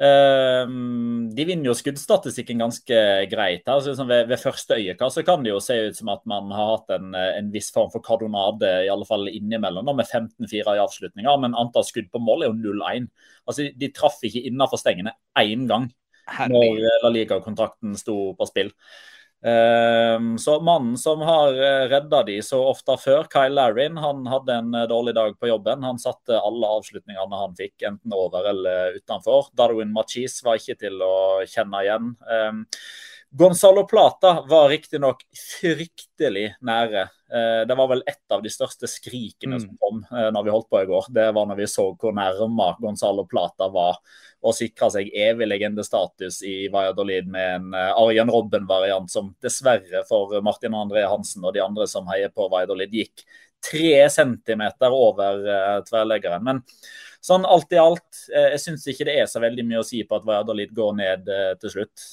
Ehm, 0.00 1.28
de 1.36 1.44
vinner 1.44 1.68
jo 1.68 1.74
skuddstatistikken 1.76 2.62
ganske 2.62 3.00
greit. 3.28 3.66
her, 3.68 3.80
så 3.84 4.06
ved, 4.08 4.30
ved, 4.30 4.40
første 4.40 4.78
øyekast 4.78 5.18
så 5.18 5.24
kan 5.26 5.44
det 5.44 5.52
jo 5.52 5.60
se 5.60 5.76
ut 5.88 5.96
som 5.96 6.08
at 6.08 6.24
man 6.24 6.48
har 6.56 6.70
hatt 6.76 6.94
en, 6.96 7.12
en 7.14 7.50
viss 7.52 7.68
form 7.74 7.90
for 7.92 8.00
kardonade, 8.00 8.70
i 8.86 8.88
alle 8.88 9.04
fall 9.04 9.28
innimellom, 9.28 9.84
da, 9.84 9.92
med 9.92 10.08
15-4 10.08 10.76
i 10.78 10.82
avslutninger. 10.86 11.40
Men 11.44 11.58
antall 11.58 11.84
skudd 11.84 12.08
på 12.12 12.22
mål 12.22 12.46
er 12.46 12.52
jo 12.52 12.72
0-1. 12.80 13.10
Altså, 13.46 13.68
De 13.76 13.92
traff 13.92 14.22
ikke 14.24 14.46
innenfor 14.48 14.80
stengene 14.80 15.16
én 15.38 15.68
gang 15.68 15.90
når 16.48 16.84
La 17.02 17.10
Liga-kontrakten 17.12 17.96
sto 17.98 18.32
på 18.38 18.48
spill. 18.48 18.72
Ehm, 19.42 20.38
så 20.38 20.60
mannen 20.60 20.98
som 20.98 21.20
har 21.20 21.54
eh, 21.54 21.88
redda 21.88 22.22
de 22.28 22.36
så 22.44 22.58
ofte 22.68 22.96
før, 23.00 23.24
Kyle 23.32 23.54
Larrin, 23.56 23.96
han 23.96 24.26
hadde 24.28 24.52
en 24.52 24.74
eh, 24.74 24.88
dårlig 24.90 25.14
dag 25.16 25.38
på 25.40 25.48
jobben. 25.48 25.84
Han 25.86 26.00
satte 26.02 26.36
alle 26.36 26.68
avslutningene 26.76 27.40
han 27.44 27.56
fikk, 27.56 27.86
enten 27.88 28.16
over 28.16 28.50
eller 28.52 28.98
utenfor. 29.00 29.48
Darwin 29.56 29.94
Machis 29.96 30.42
var 30.44 30.60
ikke 30.60 30.76
til 30.84 31.00
å 31.04 31.14
kjenne 31.48 31.84
igjen. 31.86 32.12
Gonzalo 33.30 33.84
Plata 33.86 34.32
var 34.48 34.68
riktignok 34.72 35.22
fryktelig 35.60 36.48
nære. 36.66 37.02
Eh, 37.30 37.60
det 37.68 37.76
var 37.78 37.90
vel 37.92 38.02
et 38.06 38.34
av 38.34 38.42
de 38.42 38.50
største 38.50 38.90
skrikene 38.90 39.58
mm. 39.58 39.62
som 39.62 39.76
kom 39.78 40.00
når 40.34 40.46
vi 40.46 40.54
holdt 40.54 40.70
på 40.72 40.80
i 40.82 40.88
går. 40.88 41.10
Det 41.14 41.28
var 41.36 41.46
når 41.46 41.60
vi 41.60 41.68
så 41.70 41.86
hvor 41.94 42.16
nærme 42.16 42.72
Gonzalo 42.82 43.26
Plata 43.30 43.70
var 43.70 44.00
og 44.40 44.56
sikre 44.56 44.88
seg 44.94 45.12
evig 45.12 45.46
legendestatus 45.50 46.40
i 46.48 46.56
Valladolid 46.72 47.28
med 47.28 47.54
en 47.58 47.74
uh, 47.76 47.92
Arjen 48.00 48.30
Robben-variant 48.32 49.10
som 49.12 49.34
dessverre 49.44 50.00
for 50.08 50.32
Martin 50.42 50.74
André 50.78 51.04
Hansen 51.04 51.44
og 51.44 51.52
de 51.54 51.62
andre 51.62 51.86
som 51.90 52.08
heier 52.08 52.32
på 52.32 52.48
Valladolid, 52.48 52.94
gikk 53.02 53.26
tre 53.60 54.08
centimeter 54.08 54.94
over 54.96 55.42
tverrleggeren. 55.84 56.46
Men 56.46 56.62
sånn 57.24 57.44
alt 57.44 57.72
i 57.76 57.80
alt, 57.80 58.08
uh, 58.32 58.48
jeg 58.54 58.62
syns 58.64 58.86
ikke 58.90 59.06
det 59.08 59.16
er 59.20 59.30
så 59.30 59.42
veldig 59.42 59.64
mye 59.68 59.82
å 59.82 59.86
si 59.86 60.02
på 60.04 60.18
at 60.18 60.26
Valladolid 60.28 60.74
går 60.76 60.96
ned 60.98 61.30
til 61.60 61.74
slutt. 61.74 62.06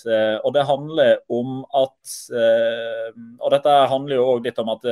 og 0.44 0.54
det 0.56 0.66
handler 0.68 1.18
om 1.34 1.62
at 1.76 2.16
Og 2.34 3.52
dette 3.52 3.74
handler 3.92 4.16
jo 4.18 4.26
òg 4.34 4.48
litt 4.48 4.60
om 4.60 4.70
at 4.74 4.86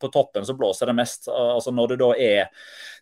på 0.00 0.10
toppen 0.12 0.46
så 0.46 0.56
blåser 0.58 0.90
det 0.90 0.96
mest. 0.98 1.28
altså 1.28 1.70
Når 1.70 1.92
det 1.92 1.98
da 2.02 2.10
er 2.16 2.50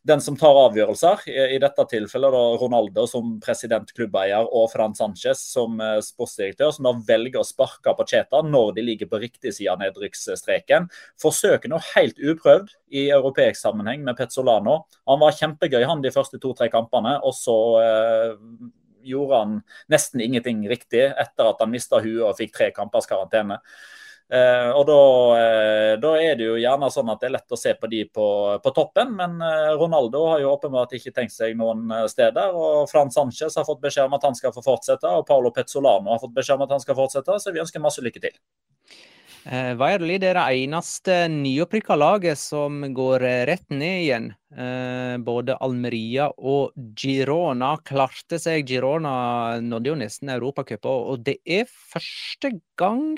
den 0.07 0.21
som 0.23 0.37
tar 0.39 0.57
avgjørelser, 0.67 1.25
i 1.27 1.59
dette 1.61 1.85
tilfellet 1.91 2.35
da 2.35 2.43
Ronaldo 2.61 3.05
som 3.11 3.37
president, 3.43 3.91
klubbeier 3.97 4.47
og 4.47 4.71
Fran 4.73 4.95
Sanchez 4.99 5.43
som 5.51 5.81
eh, 5.83 5.99
sportsdirektør, 6.05 6.73
som 6.75 6.89
da 6.89 6.95
velger 7.09 7.43
å 7.43 7.47
sparke 7.47 7.95
på 7.99 8.07
Cheta 8.09 8.43
når 8.47 8.75
de 8.79 8.87
ligger 8.87 9.11
på 9.11 9.21
riktig 9.23 9.55
side 9.57 9.75
av 9.75 9.83
nedrykksstreken. 9.83 10.89
Forsøker 11.21 11.73
nå 11.73 11.81
helt 11.93 12.19
uprøvd 12.19 12.75
i 12.95 13.09
europeisk 13.15 13.61
sammenheng 13.61 14.05
med 14.07 14.17
Pezzolano. 14.19 14.81
Han 15.11 15.23
var 15.23 15.37
kjempegøy 15.37 15.85
han 15.89 16.05
de 16.05 16.15
første 16.15 16.41
to-tre 16.43 16.71
kampene, 16.73 17.19
og 17.25 17.37
så 17.37 17.59
eh, 17.83 18.35
gjorde 19.09 19.43
han 19.43 19.61
nesten 19.93 20.23
ingenting 20.25 20.65
riktig 20.71 21.07
etter 21.11 21.51
at 21.51 21.63
han 21.63 21.73
mista 21.73 22.03
huet 22.05 22.27
og 22.27 22.37
fikk 22.39 22.55
tre 22.57 22.73
kampers 22.77 23.09
karantene. 23.11 23.61
Eh, 24.29 24.71
og 24.77 24.83
da, 24.85 25.03
eh, 25.41 25.95
da, 25.97 26.11
er 26.21 26.35
det 26.37 26.45
jo 26.45 26.59
gjerne 26.61 26.91
sånn 26.93 27.09
at 27.09 27.23
det 27.23 27.31
er 27.31 27.35
lett 27.39 27.55
å 27.55 27.57
se 27.57 27.73
på 27.81 27.89
de 27.89 28.03
på, 28.13 28.27
på 28.61 28.73
toppen, 28.77 29.15
men 29.17 29.39
eh, 29.41 29.71
Ronaldo 29.81 30.27
har 30.29 30.43
jo 30.43 30.51
åpenbart 30.53 30.93
ikke 30.99 31.15
tenkt 31.17 31.33
seg 31.33 31.57
noen 31.57 31.87
eh, 31.89 32.05
steder. 32.13 32.53
og 32.53 32.91
Frans 32.93 33.17
Sanchez 33.17 33.57
har 33.57 33.65
fått 33.65 33.81
beskjed 33.81 34.11
om 34.11 34.19
at 34.19 34.27
han 34.29 34.37
skal 34.37 34.53
få 34.53 34.65
fortsette, 34.67 35.09
og 35.09 35.25
Paolo 35.29 35.53
Pezzolano 35.57 36.13
har 36.13 36.21
fått 36.21 36.37
beskjed 36.37 36.61
om 36.61 36.67
at 36.67 36.75
han 36.77 36.85
skal 36.85 36.99
fortsette, 36.99 37.39
så 37.41 37.55
vi 37.55 37.63
ønsker 37.65 37.81
masse 37.81 38.05
lykke 38.05 38.21
til. 38.27 38.37
Eh, 39.49 39.73
det 39.73 40.19
er 40.29 40.37
det 40.37 40.45
eneste 40.45 41.17
nyopprykka 41.33 41.97
laget 41.97 42.37
som 42.37 42.83
går 42.93 43.25
rett 43.49 43.65
ned 43.73 44.03
igjen. 44.03 44.29
Eh, 44.53 45.17
både 45.25 45.57
Almeria 45.57 46.29
og 46.37 46.77
Girona 46.77 47.79
klarte 47.81 48.37
seg. 48.37 48.69
Girona 48.69 49.57
nådde 49.65 49.89
jo 49.89 49.97
nesten 50.05 50.37
Europacupen, 50.37 51.09
og 51.17 51.25
det 51.25 51.39
er 51.49 51.65
første 51.65 52.53
gang 52.77 53.17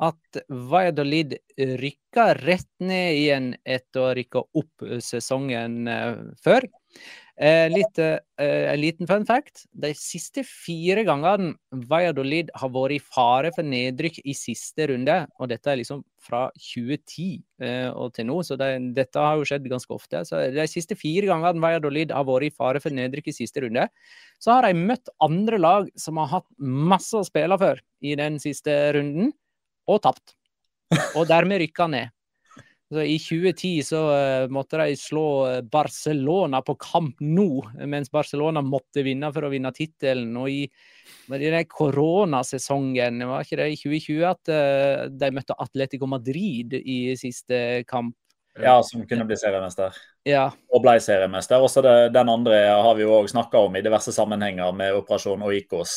at 0.00 0.40
Valladolid 0.48 1.36
rykka 1.58 2.30
rett 2.40 2.70
ned 2.80 3.18
igjen 3.18 3.50
etter 3.64 4.00
å 4.00 4.06
ha 4.08 4.14
rykka 4.16 4.44
opp 4.60 4.86
sesongen 5.04 5.82
eh, 5.90 6.22
før. 6.40 6.66
Eh, 7.40 7.70
litt, 7.72 7.96
eh, 7.98 8.18
en 8.68 8.80
liten 8.80 9.08
fun 9.08 9.24
fact. 9.24 9.62
De 9.72 9.94
siste 9.96 10.42
fire 10.44 11.06
gangene 11.08 11.54
Valladolid 11.88 12.50
har 12.60 12.68
vært 12.68 12.98
i 12.98 13.00
fare 13.00 13.52
for 13.54 13.64
nedrykk 13.64 14.18
i 14.28 14.34
siste 14.36 14.90
runde, 14.90 15.16
og 15.40 15.48
dette 15.48 15.72
er 15.72 15.80
liksom 15.80 16.02
fra 16.20 16.42
2010 16.60 17.40
eh, 17.64 17.88
og 17.96 18.12
til 18.12 18.28
nå, 18.28 18.42
så 18.44 18.58
det, 18.60 18.68
dette 18.92 19.24
har 19.24 19.40
jo 19.40 19.48
skjedd 19.48 19.70
ganske 19.72 19.96
ofte. 19.96 20.20
Så 20.28 20.42
De 20.52 20.68
siste 20.68 20.98
fire 21.00 21.30
gangene 21.30 21.64
Valladolid 21.64 22.12
har 22.12 22.28
vært 22.28 22.50
i 22.50 22.52
fare 22.52 22.84
for 22.84 22.92
nedrykk 22.92 23.32
i 23.32 23.38
siste 23.40 23.64
runde, 23.64 23.88
så 24.36 24.58
har 24.58 24.68
de 24.68 24.76
møtt 24.76 25.08
andre 25.24 25.64
lag 25.64 25.88
som 25.96 26.20
har 26.20 26.28
hatt 26.36 26.48
masse 26.60 27.16
å 27.16 27.24
spille 27.24 27.56
for 27.56 27.80
i 28.04 28.18
den 28.20 28.36
siste 28.42 28.76
runden, 28.98 29.32
og 29.88 30.02
tapt. 30.04 30.34
Og 31.16 31.28
dermed 31.30 31.62
rykka 31.62 31.86
ned. 31.90 32.10
Så 32.90 33.02
I 33.06 33.18
2010 33.22 33.82
så 33.86 33.98
uh, 34.10 34.50
måtte 34.50 34.80
de 34.80 34.96
slå 34.98 35.26
eh, 35.46 35.58
Barcelona 35.62 36.58
på 36.66 36.74
kamp 36.74 37.20
nå, 37.22 37.60
mens 37.86 38.10
Barcelona 38.10 38.64
måtte 38.66 39.04
vinne 39.06 39.30
for 39.30 39.46
å 39.46 39.50
vinne 39.52 39.70
tittelen. 39.70 40.32
Og 40.40 40.50
i, 40.50 40.64
den 41.30 41.68
koronasesongen, 41.70 43.22
var 43.30 43.46
ikke 43.46 43.60
det 43.60 43.68
i 43.70 43.76
2020 43.78 44.24
at 44.26 44.50
uh, 44.50 45.04
de 45.06 45.30
møtte 45.36 45.54
Atletico 45.62 46.10
Madrid 46.10 46.74
i 46.80 47.14
siste 47.20 47.84
kamp? 47.86 48.16
Ja, 48.58 48.80
som 48.82 49.06
kunne 49.06 49.28
bli 49.28 49.38
seriemester. 49.38 49.94
Ja. 50.26 50.48
Og 50.74 50.82
ble 50.82 50.96
seriemester. 50.98 51.62
Også 51.62 51.86
det, 51.86 51.94
den 52.18 52.34
andre 52.34 52.58
har 52.74 52.98
vi 52.98 53.06
jo 53.06 53.14
òg 53.20 53.30
snakka 53.30 53.68
om 53.68 53.78
i 53.78 53.84
diverse 53.86 54.10
sammenhenger 54.12 54.74
med 54.74 54.98
Operasjon 54.98 55.46
Oikos 55.46 55.94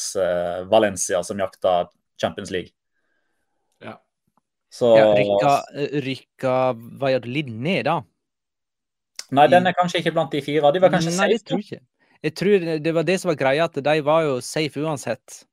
Valencia, 0.70 1.26
som 1.26 1.42
jakta 1.42 1.88
Champions 2.22 2.54
League. 2.54 2.78
Så 4.74 4.96
ja, 4.98 5.10
Rykka, 5.14 5.54
rykka 6.02 6.58
Valladolid 7.02 7.52
ned, 7.54 7.86
da? 7.86 8.00
Nei, 9.34 9.48
den 9.50 9.70
er 9.70 9.76
kanskje 9.78 10.02
ikke 10.02 10.14
blant 10.16 10.34
de 10.34 10.42
fire. 10.46 10.72
De 10.74 10.82
var 10.82 10.94
kanskje 10.94 11.14
Nei, 11.14 11.18
safe? 11.18 11.34
Jeg 11.34 11.46
tror 11.50 11.66
ikke. 11.66 11.82
Jeg 12.24 12.36
tror 12.40 12.66
det 12.86 12.94
var 12.96 13.06
det 13.06 13.18
som 13.20 13.30
var 13.30 13.38
greia, 13.38 13.68
at 13.68 13.78
de 13.86 13.96
var 14.06 14.24
jo 14.26 14.38
safe 14.46 14.82
uansett. 14.82 15.44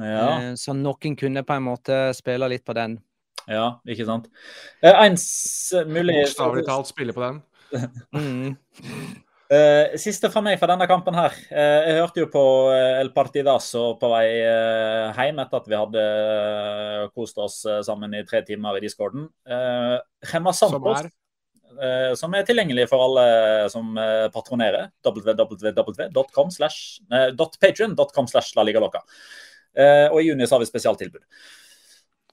Ja. 0.00 0.26
Eh, 0.40 0.52
så 0.58 0.74
noen 0.76 1.16
kunne 1.18 1.44
på 1.46 1.56
en 1.56 1.66
måte 1.66 1.98
spille 2.16 2.48
litt 2.50 2.64
på 2.66 2.76
den. 2.76 2.98
Ja, 3.50 3.78
ikke 3.88 4.06
sant. 4.08 4.28
Eh, 4.82 4.92
en 4.92 5.16
mulig 5.90 6.20
Bokstavelig 6.20 6.66
talt 6.68 6.90
spille 6.90 7.14
på 7.16 7.24
den. 7.24 7.40
mm. 8.16 8.56
Uh, 9.52 9.98
siste 10.00 10.30
fra 10.32 10.40
meg 10.40 10.56
for 10.56 10.70
denne 10.70 10.86
kampen 10.88 11.16
her. 11.18 11.34
Uh, 11.50 11.80
jeg 11.84 11.96
hørte 11.98 12.22
jo 12.22 12.28
på 12.32 12.42
El 12.72 13.02
El 13.02 13.10
Partidazo 13.12 13.82
på 14.00 14.08
vei 14.08 14.28
hjem 14.38 15.42
etter 15.42 15.58
at 15.58 15.66
vi 15.68 15.76
hadde 15.76 16.04
kost 17.12 17.40
oss 17.42 17.58
sammen 17.84 18.14
i 18.16 18.22
tre 18.28 18.40
timer 18.46 18.78
i 18.78 18.84
discorden. 18.86 19.26
Uh, 19.44 19.98
Gemma 20.30 20.54
Santos, 20.56 20.80
som 20.80 21.10
er? 21.10 21.10
som 22.20 22.34
er 22.36 22.44
tilgjengelig 22.44 22.84
for 22.90 23.00
alle 23.00 23.22
som 23.72 23.96
patronerer. 24.32 24.90
www.com 25.00 26.50
patrion.com 27.62 28.28
slash 28.28 28.52
la 28.58 28.66
liga 28.68 28.80
loca. 28.80 29.00
og 30.12 30.18
i 30.20 30.26
juni 30.26 30.44
så 30.44 30.58
har 30.58 30.60
vi 30.60 30.68
spesialtilbud. 30.68 31.24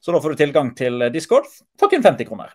Så 0.03 0.11
da 0.11 0.19
får 0.19 0.35
du 0.35 0.41
tilgang 0.43 0.73
til 0.75 1.07
Discord 1.15 1.47
for 1.79 1.87
kun 1.87 2.03
50 2.03 2.27
kroner. 2.27 2.51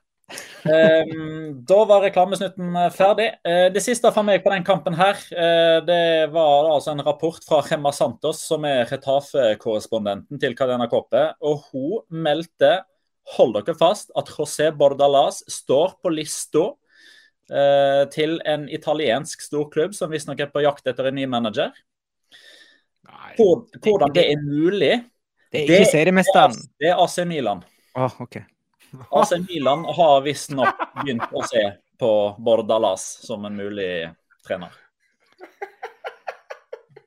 Ehm, 0.65 1.65
da 1.69 1.81
var 1.85 2.03
reklamesnutten 2.07 2.77
eh, 2.77 2.91
ferdig. 2.95 3.27
Eh, 3.45 3.67
det 3.73 3.83
siste 3.85 4.09
for 4.15 4.25
meg 4.27 4.41
på 4.45 4.53
den 4.53 4.65
kampen 4.65 4.97
her, 4.97 5.19
eh, 5.37 5.81
det 5.85 6.31
var 6.33 6.71
altså 6.73 6.95
en 6.95 7.05
rapport 7.05 7.45
fra 7.45 7.61
Remma 7.67 7.93
Santos, 7.93 8.41
som 8.49 8.65
er 8.69 8.87
Retafe-korrespondenten 8.89 10.41
til 10.41 10.57
Cadena 10.57 10.89
Coppe. 10.89 11.27
Og 11.45 11.67
hun 11.71 12.23
meldte, 12.25 12.79
hold 13.37 13.53
dere 13.59 13.77
fast, 13.77 14.13
at 14.17 14.33
José 14.33 14.71
Bordalas 14.73 15.43
står 15.51 15.99
på 16.03 16.13
lista 16.13 16.71
til 18.09 18.39
en 18.49 18.63
italiensk 18.73 19.43
storklubb 19.45 19.93
som 19.93 20.09
visstnok 20.09 20.39
er 20.41 20.49
på 20.49 20.63
jakt 20.65 20.87
etter 20.89 21.11
en 21.11 21.19
ny 21.19 21.27
manager. 21.29 21.75
Hvordan 23.37 24.15
det 24.17 24.25
er 24.31 24.41
mulig 24.41 24.95
Det 25.53 25.61
er 25.61 25.69
ikke 25.69 25.91
seriemesteren. 25.93 26.57
Det 26.81 26.89
er 26.89 27.05
AC 27.05 27.19
Milan. 27.29 27.61
Oh, 27.93 28.17
okay. 28.25 28.47
AC 29.21 29.35
Milan 29.49 29.85
har 29.97 30.23
visstnok 30.25 30.87
begynt 31.01 31.27
å 31.33 31.45
se 31.49 31.65
på 32.01 32.13
Bordalas 32.39 33.05
som 33.27 33.45
en 33.45 33.57
mulig 33.57 34.09
trener. 34.47 34.73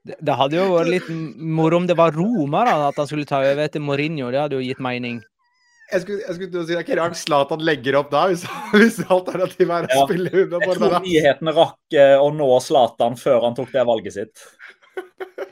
Det, 0.08 0.36
hadde 0.40 0.56
jo 0.56 0.68
vært 0.72 0.92
litt 0.94 1.08
moro 1.36 1.82
om 1.82 1.88
det 1.88 1.98
var 2.00 2.16
Roma 2.16 2.64
da, 2.64 2.76
at 2.88 3.00
han 3.00 3.10
skulle 3.10 3.28
ta 3.28 3.42
over 3.44 3.66
etter 3.66 3.84
Mourinho. 3.84 4.30
Det 4.32 4.40
hadde 4.40 4.56
jo 4.56 4.64
gitt 4.64 4.80
mening. 4.84 5.20
Jeg 5.88 6.04
skulle, 6.04 6.22
jeg 6.24 6.36
skulle 6.36 6.64
si, 6.66 6.72
Det 6.74 6.78
er 6.78 6.84
ikke 6.84 6.98
rart 7.00 7.16
Zlatan 7.16 7.62
legger 7.64 7.96
opp 8.02 8.10
da, 8.12 8.26
hvis, 8.32 8.44
hvis 8.76 9.02
alternativet 9.04 9.74
er 9.74 9.88
å 9.88 10.00
ja. 10.00 10.08
spille 10.08 10.32
under 10.46 10.64
Bordalas. 10.64 10.80
Jeg 10.80 10.82
tror 10.84 11.06
nyhetene 11.08 11.56
rakk 11.56 12.00
eh, 12.00 12.16
å 12.20 12.32
nå 12.36 12.50
Zlatan 12.64 13.20
før 13.20 13.46
han 13.48 13.60
tok 13.60 13.76
det 13.76 13.86
valget 13.88 14.18
sitt. 14.18 14.48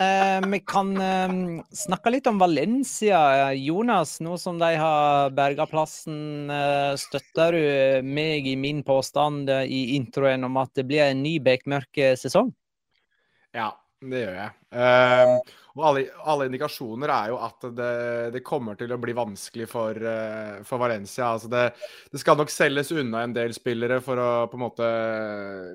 Eh, 0.00 0.40
vi 0.48 0.60
kan 0.60 0.96
eh, 0.96 1.32
snakke 1.76 2.10
litt 2.10 2.28
om 2.30 2.38
Valencia, 2.40 3.52
Jonas. 3.52 4.14
Nå 4.24 4.38
som 4.40 4.56
de 4.58 4.70
har 4.80 5.34
berga 5.36 5.66
plassen, 5.68 6.48
eh, 6.48 6.94
støtter 6.96 7.52
du 7.52 8.08
meg 8.08 8.48
i 8.48 8.56
min 8.56 8.80
påstand 8.86 9.52
eh, 9.52 9.66
i 9.68 9.82
introen 9.98 10.48
om 10.48 10.56
at 10.62 10.72
det 10.78 10.86
blir 10.88 11.04
en 11.04 11.20
ny 11.20 11.34
bekmørk 11.44 12.00
sesong? 12.16 12.48
Ja, 13.52 13.74
det 14.00 14.24
gjør 14.24 14.38
jeg. 14.38 14.56
Uh, 14.70 15.36
og 15.74 15.84
alle, 15.90 16.04
alle, 16.22 16.46
indikasjoner 16.46 17.10
er 17.12 17.32
jo 17.32 17.40
at 17.42 17.64
det, 17.76 17.94
det, 18.36 18.44
kommer 18.46 18.78
til 18.78 18.94
å 18.94 19.00
bli 19.02 19.12
vanskelig 19.18 19.66
for, 19.68 19.98
uh, 20.00 20.62
for 20.64 20.80
Valencia. 20.80 21.34
Altså 21.34 21.50
det, 21.52 21.64
det, 22.08 22.22
skal 22.22 22.38
nok 22.40 22.54
selges 22.54 22.94
unna 22.94 23.26
en 23.26 23.34
del 23.36 23.52
spillere 23.52 23.98
for 24.04 24.22
å 24.22 24.30
på 24.48 24.56
en 24.56 24.64
måte 24.64 24.92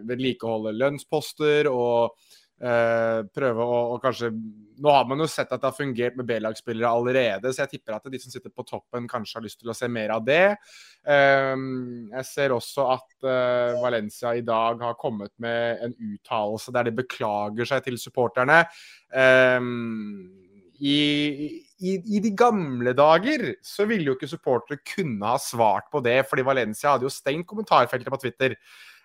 vedlikeholde 0.07 0.73
lønnsposter 0.79 1.69
og 1.69 2.15
Eh, 2.15 2.24
prøve 2.55 3.63
å, 3.63 3.79
å, 3.91 3.95
kanskje 3.99 4.29
Nå 4.31 4.91
har 4.91 5.03
man 5.07 5.19
jo 5.19 5.25
sett 5.27 5.51
at 5.51 5.59
det 5.59 5.67
har 5.67 5.75
fungert 5.75 6.15
med 6.15 6.27
B-lagsspillere 6.27 6.87
allerede, 6.87 7.51
så 7.51 7.61
jeg 7.63 7.73
tipper 7.73 7.95
at 7.95 8.07
de 8.11 8.19
som 8.19 8.31
sitter 8.31 8.51
på 8.51 8.63
toppen, 8.67 9.09
kanskje 9.11 9.37
har 9.37 9.45
lyst 9.45 9.59
til 9.61 9.71
å 9.71 9.75
se 9.75 9.87
mer 9.91 10.11
av 10.15 10.23
det. 10.27 10.55
Eh, 11.07 11.53
jeg 12.11 12.27
ser 12.27 12.55
også 12.55 12.89
at 12.97 13.27
eh, 13.27 13.75
Valencia 13.79 14.33
i 14.35 14.43
dag 14.43 14.83
har 14.83 14.97
kommet 14.99 15.31
med 15.43 15.83
en 15.85 15.95
uttalelse 16.09 16.75
der 16.75 16.89
de 16.89 16.95
beklager 16.99 17.71
seg 17.71 17.87
til 17.87 17.99
supporterne. 17.99 18.65
Eh, 19.15 19.71
i, 20.79 20.97
i, 21.79 21.93
i, 21.95 22.19
de 22.19 22.31
gamle 22.35 22.91
dager 22.97 23.53
så 23.63 23.85
ville 23.87 24.09
jo 24.09 24.15
ikke 24.17 24.29
supportere 24.29 24.81
kunne 24.83 25.29
ha 25.35 25.39
svart 25.39 25.87
på 25.91 26.01
det, 26.03 26.21
fordi 26.29 26.43
Valencia 26.45 26.93
hadde 26.93 27.07
jo 27.07 27.13
stengt 27.13 27.47
kommentarfeltet 27.47 28.11
på 28.11 28.19
Twitter. 28.25 28.57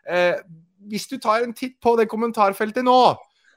Eh, 0.09 0.35
hvis 0.91 1.07
du 1.11 1.19
tar 1.23 1.45
en 1.45 1.55
titt 1.55 1.79
på 1.83 1.95
det 2.01 2.09
kommentarfeltet 2.11 2.87
nå, 2.87 2.99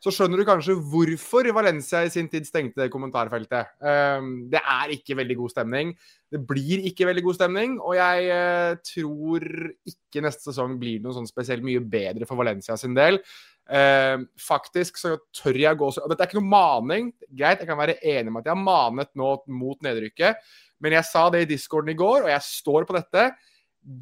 så 0.03 0.11
skjønner 0.11 0.41
du 0.41 0.43
kanskje 0.43 0.75
hvorfor 0.91 1.47
Valencia 1.55 2.01
i 2.03 2.11
sin 2.11 2.27
tid 2.31 2.43
stengte 2.47 2.81
det 2.81 2.91
kommentarfeltet. 2.91 3.71
Um, 3.79 4.49
det 4.51 4.59
er 4.59 4.91
ikke 4.97 5.15
veldig 5.15 5.37
god 5.39 5.53
stemning. 5.53 5.93
Det 6.27 6.41
blir 6.49 6.83
ikke 6.89 7.07
veldig 7.07 7.23
god 7.23 7.37
stemning, 7.37 7.77
og 7.79 7.95
jeg 7.95 8.25
uh, 8.35 8.73
tror 8.83 9.45
ikke 9.87 10.25
neste 10.25 10.49
sesong 10.49 10.75
blir 10.81 10.99
noe 10.99 11.15
sånn 11.15 11.29
spesielt 11.29 11.63
mye 11.63 11.79
bedre 11.79 12.27
for 12.27 12.39
Valencia 12.41 12.75
sin 12.79 12.97
del. 12.97 13.21
Uh, 13.63 14.25
faktisk 14.43 14.99
så 14.99 15.13
tør 15.31 15.55
jeg 15.55 15.79
gå 15.79 15.87
så 15.95 16.03
Dette 16.11 16.25
er 16.25 16.27
ikke 16.27 16.41
noe 16.41 16.51
maning. 16.51 17.13
Greit, 17.29 17.63
jeg 17.63 17.71
kan 17.71 17.79
være 17.79 17.95
enig 18.01 18.27
med 18.27 18.43
at 18.43 18.51
jeg 18.51 18.57
har 18.57 18.65
manet 18.65 19.13
nå 19.15 19.31
mot 19.55 19.87
nedrykket, 19.87 20.43
men 20.83 20.97
jeg 20.97 21.07
sa 21.07 21.29
det 21.31 21.45
i 21.45 21.49
discorden 21.53 21.93
i 21.93 21.97
går, 21.99 22.25
og 22.25 22.33
jeg 22.33 22.49
står 22.49 22.89
på 22.89 22.97
dette. 22.99 23.29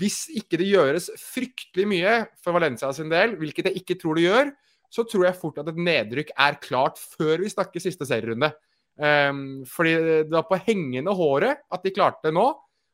Hvis 0.02 0.24
ikke 0.34 0.58
det 0.62 0.72
gjøres 0.72 1.12
fryktelig 1.30 1.88
mye 1.94 2.18
for 2.42 2.58
Valencia 2.58 2.90
sin 2.94 3.14
del, 3.14 3.38
hvilket 3.38 3.70
jeg 3.70 3.84
ikke 3.84 4.02
tror 4.02 4.18
det 4.18 4.26
gjør, 4.26 4.54
så 4.92 5.06
tror 5.08 5.28
jeg 5.28 5.40
fort 5.40 5.62
at 5.62 5.70
et 5.72 5.80
nedrykk 5.80 6.34
er 6.36 6.60
klart 6.64 7.00
før 7.00 7.46
vi 7.46 7.52
snakker 7.52 7.84
siste 7.84 8.08
serierunde. 8.08 8.52
Um, 9.00 9.62
fordi 9.66 9.94
det 10.28 10.34
var 10.36 10.50
på 10.50 10.60
hengende 10.68 11.14
håret 11.16 11.64
at 11.72 11.86
de 11.86 11.94
klarte 11.96 12.28
det 12.28 12.36
nå. 12.36 12.50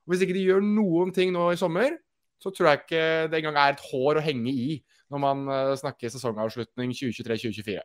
Hvis 0.08 0.22
ikke 0.24 0.38
de 0.38 0.46
gjør 0.46 0.62
noen 0.64 1.10
ting 1.16 1.34
nå 1.36 1.50
i 1.52 1.60
sommer, 1.60 1.98
så 2.40 2.54
tror 2.54 2.70
jeg 2.70 2.84
ikke 2.84 3.06
det 3.32 3.40
engang 3.42 3.58
er 3.60 3.74
et 3.74 3.86
hår 3.90 4.20
å 4.20 4.24
henge 4.24 4.54
i 4.54 4.78
når 5.12 5.24
man 5.24 5.44
uh, 5.50 5.74
snakker 5.80 6.14
sesongavslutning 6.14 6.94
2023-2024. 6.94 7.82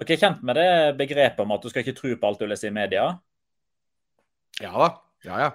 Dere 0.00 0.14
er 0.14 0.22
kjent 0.22 0.46
med 0.46 0.56
det 0.56 0.70
begrepet 1.00 1.42
om 1.42 1.52
at 1.52 1.64
du 1.64 1.68
skal 1.72 1.84
ikke 1.84 1.98
tro 1.98 2.14
på 2.14 2.30
alt 2.30 2.40
du 2.40 2.46
leser 2.48 2.70
i 2.70 2.76
media? 2.76 3.10
Ja 4.62 4.72
da. 4.78 4.88
Ja, 5.26 5.36
ja 5.48 5.52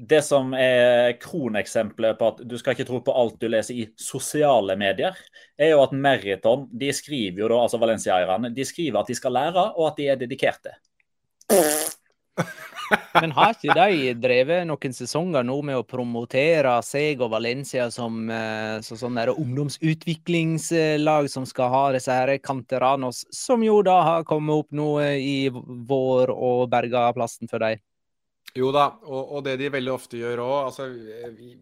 det 0.00 0.22
som 0.24 0.54
er 0.56 1.18
kroneksempelet 1.20 2.16
på 2.16 2.28
at 2.32 2.38
du 2.48 2.54
skal 2.56 2.72
ikke 2.72 2.86
tro 2.88 3.02
på 3.04 3.12
alt 3.20 3.34
du 3.40 3.50
leser 3.52 3.76
i 3.76 3.82
sosiale 4.00 4.72
medier, 4.80 5.16
er 5.60 5.74
jo 5.74 5.82
at 5.84 5.92
Meriton 5.92 6.62
de 6.72 6.88
skriver 6.96 7.42
jo 7.42 7.50
da, 7.52 7.58
altså 7.66 7.80
Valencia-eierne 7.82 8.48
de 8.56 8.64
skriver 8.64 9.02
at 9.02 9.10
de 9.12 9.16
skal 9.18 9.36
lære, 9.36 9.66
og 9.76 9.90
at 9.90 10.00
de 10.00 10.06
er 10.08 10.16
dedikerte. 10.22 10.72
Men 13.20 13.34
har 13.36 13.52
ikke 13.52 13.74
de 13.76 14.14
drevet 14.18 14.66
noen 14.66 14.94
sesonger 14.96 15.44
nå 15.46 15.60
med 15.68 15.76
å 15.78 15.84
promotere 15.86 16.82
seg 16.86 17.20
og 17.20 17.30
Valencia 17.34 17.90
som 17.92 18.30
eh, 18.32 18.80
så 18.86 18.96
sånn 18.98 19.18
ungdomsutviklingslag 19.20 21.28
som 21.30 21.46
skal 21.46 21.70
ha 21.74 21.92
disse 21.94 22.12
her 22.14 22.38
Canteranos, 22.42 23.26
som 23.34 23.62
jo 23.66 23.82
da 23.86 24.00
har 24.06 24.24
kommet 24.26 24.54
opp 24.64 24.70
nå 24.72 25.00
i 25.12 25.50
vår 25.52 26.30
og 26.32 26.68
berga 26.72 27.12
plassen 27.14 27.48
for 27.52 27.58
dem? 27.62 27.78
Jo 28.58 28.72
da, 28.74 28.86
og, 29.06 29.36
og 29.36 29.44
det 29.46 29.52
de 29.60 29.68
veldig 29.70 29.92
ofte 29.94 30.18
gjør 30.18 30.40
òg 30.42 30.56
altså, 30.72 30.88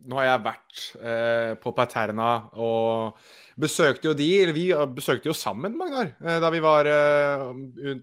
Nå 0.09 0.17
har 0.21 0.29
jeg 0.31 0.45
vært 0.47 0.85
eh, 1.03 1.51
på 1.61 1.73
Paterna 1.77 2.29
og 2.57 3.19
besøkte 3.61 4.09
jo 4.09 4.15
de 4.17 4.29
eller 4.41 4.57
Vi 4.57 4.65
besøkte 4.97 5.29
jo 5.29 5.35
sammen, 5.37 5.77
Magnar, 5.77 6.15
eh, 6.23 6.39
da 6.41 6.49
vi 6.55 6.63
var 6.65 6.89
eh, 6.89 7.45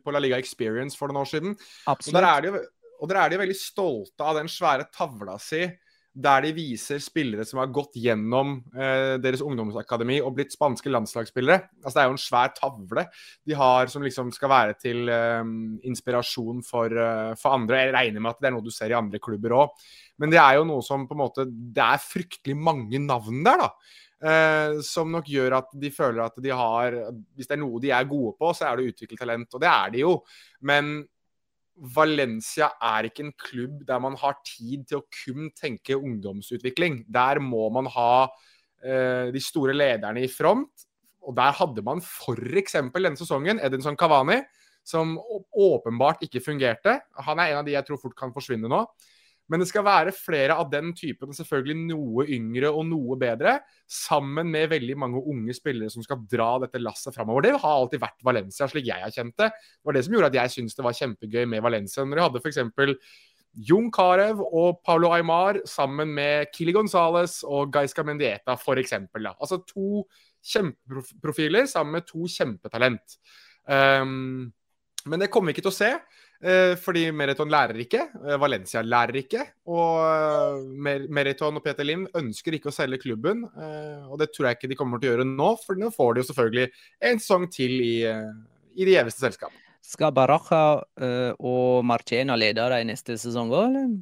på 0.04 0.14
La 0.14 0.22
Liga 0.22 0.38
Experience 0.42 1.00
for 1.00 1.10
noen 1.10 1.24
år 1.24 1.32
siden. 1.32 1.56
Og 1.56 1.58
der, 1.58 1.96
Absolutt. 1.96 2.30
er 2.30 2.46
de, 2.46 2.52
jo- 2.54 3.02
og 3.02 3.10
der 3.12 3.22
er 3.24 3.34
de 3.34 3.42
veldig 3.42 3.58
stolte 3.60 4.24
av 4.28 4.38
den 4.38 4.52
svære 4.52 4.86
tavla 4.94 5.40
si 5.42 5.64
der 6.16 6.46
de 6.46 6.52
viser 6.56 7.02
spillere 7.04 7.44
som 7.48 7.60
har 7.60 7.72
gått 7.76 7.98
gjennom 8.00 8.56
eh, 8.72 9.16
deres 9.20 9.44
ungdomsakademi 9.44 10.22
og 10.24 10.38
blitt 10.38 10.54
spanske 10.56 10.92
landslagsspillere. 10.92 11.68
Altså 11.84 11.94
Det 11.98 12.04
er 12.04 12.08
jo 12.08 12.16
en 12.16 12.24
svær 12.24 12.54
tavle 12.56 13.04
de 13.44 13.58
har 13.60 13.92
som 13.92 14.06
liksom 14.06 14.32
skal 14.36 14.52
være 14.54 14.78
til 14.80 15.12
eh, 15.12 15.44
inspirasjon 15.90 16.64
for, 16.66 16.96
eh, 16.96 17.34
for 17.42 17.58
andre. 17.58 17.84
Jeg 17.84 17.96
regner 17.98 18.24
med 18.24 18.32
at 18.32 18.42
det 18.42 18.50
er 18.50 18.56
noe 18.56 18.66
du 18.66 18.72
ser 18.74 18.94
i 18.94 18.98
andre 18.98 19.20
klubber 19.20 19.58
òg. 19.60 19.86
Men 20.24 20.32
det 20.32 20.40
er 20.40 20.56
jo 20.60 20.68
noe 20.70 20.86
som 20.86 21.04
på 21.10 21.18
en 21.18 21.24
måte 21.26 21.44
Det 21.50 21.84
er 21.84 22.00
fryktelig 22.00 22.56
mange 22.56 23.02
navn 23.04 23.44
der, 23.44 23.66
da. 23.66 23.72
Eh, 24.26 24.78
som 24.88 25.12
nok 25.12 25.28
gjør 25.28 25.58
at 25.58 25.76
de 25.76 25.92
føler 25.92 26.24
at 26.24 26.38
de 26.42 26.54
har 26.56 26.96
Hvis 27.36 27.50
det 27.50 27.58
er 27.58 27.60
noe 27.60 27.82
de 27.84 27.92
er 27.92 28.08
gode 28.08 28.38
på, 28.40 28.54
så 28.56 28.70
er 28.70 28.78
det 28.80 28.86
å 28.86 28.94
utvikle 28.94 29.20
talent. 29.20 29.52
Og 29.52 29.66
det 29.66 29.72
er 29.74 29.92
de 29.92 30.06
jo. 30.06 30.16
Men 30.64 30.96
Valencia 31.76 32.70
er 32.80 33.10
ikke 33.10 33.26
en 33.26 33.34
klubb 33.40 33.82
der 33.88 34.00
man 34.04 34.16
har 34.20 34.38
tid 34.48 34.86
til 34.88 35.02
å 35.02 35.08
kun 35.12 35.50
tenke 35.58 35.98
ungdomsutvikling. 35.98 37.04
Der 37.12 37.42
må 37.44 37.68
man 37.74 37.90
ha 37.92 38.28
eh, 38.84 39.32
de 39.36 39.42
store 39.44 39.76
lederne 39.76 40.24
i 40.24 40.32
front. 40.32 40.88
Og 41.26 41.36
der 41.36 41.56
hadde 41.58 41.84
man 41.84 42.04
f.eks. 42.04 42.78
denne 42.94 43.18
sesongen 43.18 43.60
Edinson 43.60 43.98
Cavani, 43.98 44.40
som 44.86 45.18
åpenbart 45.52 46.22
ikke 46.28 46.44
fungerte. 46.46 47.00
Han 47.26 47.42
er 47.42 47.52
en 47.52 47.64
av 47.64 47.68
de 47.68 47.74
jeg 47.74 47.88
tror 47.88 48.00
fort 48.04 48.18
kan 48.18 48.34
forsvinne 48.36 48.70
nå. 48.72 48.84
Men 49.52 49.62
det 49.62 49.68
skal 49.70 49.86
være 49.86 50.14
flere 50.16 50.56
av 50.58 50.72
den 50.72 50.90
typen, 50.98 51.34
selvfølgelig 51.36 51.76
noe 51.92 52.26
yngre 52.34 52.72
og 52.74 52.88
noe 52.90 53.18
bedre, 53.22 53.60
sammen 53.86 54.50
med 54.50 54.72
veldig 54.72 54.96
mange 54.98 55.22
unge 55.22 55.54
spillere 55.54 55.94
som 55.94 56.06
skal 56.06 56.24
dra 56.32 56.56
dette 56.64 56.82
lasset 56.82 57.14
framover. 57.14 57.46
Det 57.46 57.54
har 57.54 57.78
alltid 57.84 58.02
vært 58.02 58.26
Valencia, 58.26 58.68
slik 58.72 58.90
jeg 58.90 59.06
har 59.06 59.14
kjent 59.14 59.38
det. 59.42 59.52
Det 59.54 59.86
var 59.86 59.98
det 59.98 60.04
som 60.08 60.18
gjorde 60.18 60.32
at 60.34 60.40
jeg 60.42 60.56
syntes 60.56 60.80
det 60.80 60.88
var 60.88 60.98
kjempegøy 60.98 61.46
med 61.54 61.66
Valencia. 61.66 62.06
Når 62.06 62.18
de 62.18 62.26
hadde 62.26 62.44
f.eks. 62.44 62.62
Jon 63.56 63.88
Carew 63.94 64.42
og 64.50 64.82
Paulo 64.84 65.14
Aymar 65.16 65.62
sammen 65.70 66.10
med 66.18 66.50
Kili 66.56 66.74
Gonzales 66.76 67.40
og 67.48 67.72
Gaisca 67.72 68.04
Mendieta, 68.04 68.58
f.eks. 68.58 68.98
Altså 69.30 69.62
to 69.70 70.04
kjempeprofiler 70.46 71.70
sammen 71.70 72.00
med 72.00 72.10
to 72.10 72.28
kjempetalent. 72.30 73.20
Um, 73.66 74.52
men 75.06 75.22
det 75.22 75.30
kommer 75.34 75.52
vi 75.52 75.56
ikke 75.56 75.68
til 75.68 75.74
å 75.74 75.78
se. 75.78 75.92
Eh, 76.46 76.76
fordi 76.78 77.08
Meriton 77.16 77.50
lærer 77.50 77.80
ikke, 77.82 78.04
eh, 78.22 78.38
Valencia 78.38 78.84
lærer 78.86 79.18
ikke. 79.24 79.42
Og 79.72 80.02
eh, 80.06 80.68
Mer 80.86 81.08
Meriton 81.10 81.58
og 81.58 81.64
Peter 81.66 81.88
Lim 81.88 82.06
ønsker 82.14 82.58
ikke 82.58 82.70
å 82.70 82.76
selge 82.76 83.02
klubben. 83.02 83.46
og 83.46 84.20
det 84.20 84.30
tror 84.34 84.50
jeg 84.50 84.58
ikke 84.60 84.70
de 84.70 84.78
kommer 84.78 85.02
til 85.02 85.10
å 85.10 85.16
gjøre 85.16 85.28
nå, 85.28 85.50
for 85.64 85.80
nå 85.80 85.90
får 85.94 86.14
de 86.14 86.22
jo 86.22 86.28
selvfølgelig 86.30 86.68
en 87.10 87.22
sesong 87.22 87.48
til 87.52 87.74
i, 87.82 87.96
i 88.06 88.86
de 88.86 88.94
gjeveste 88.94 89.26
selskapet. 89.26 89.62
Skal 89.86 90.14
Baraja 90.14 90.82
og 91.38 91.86
Marchena 91.86 92.38
lede 92.38 92.64
dem 92.74 92.90
neste 92.90 93.18
sesong 93.22 93.52
òg, 93.54 93.66
eller? 93.70 93.96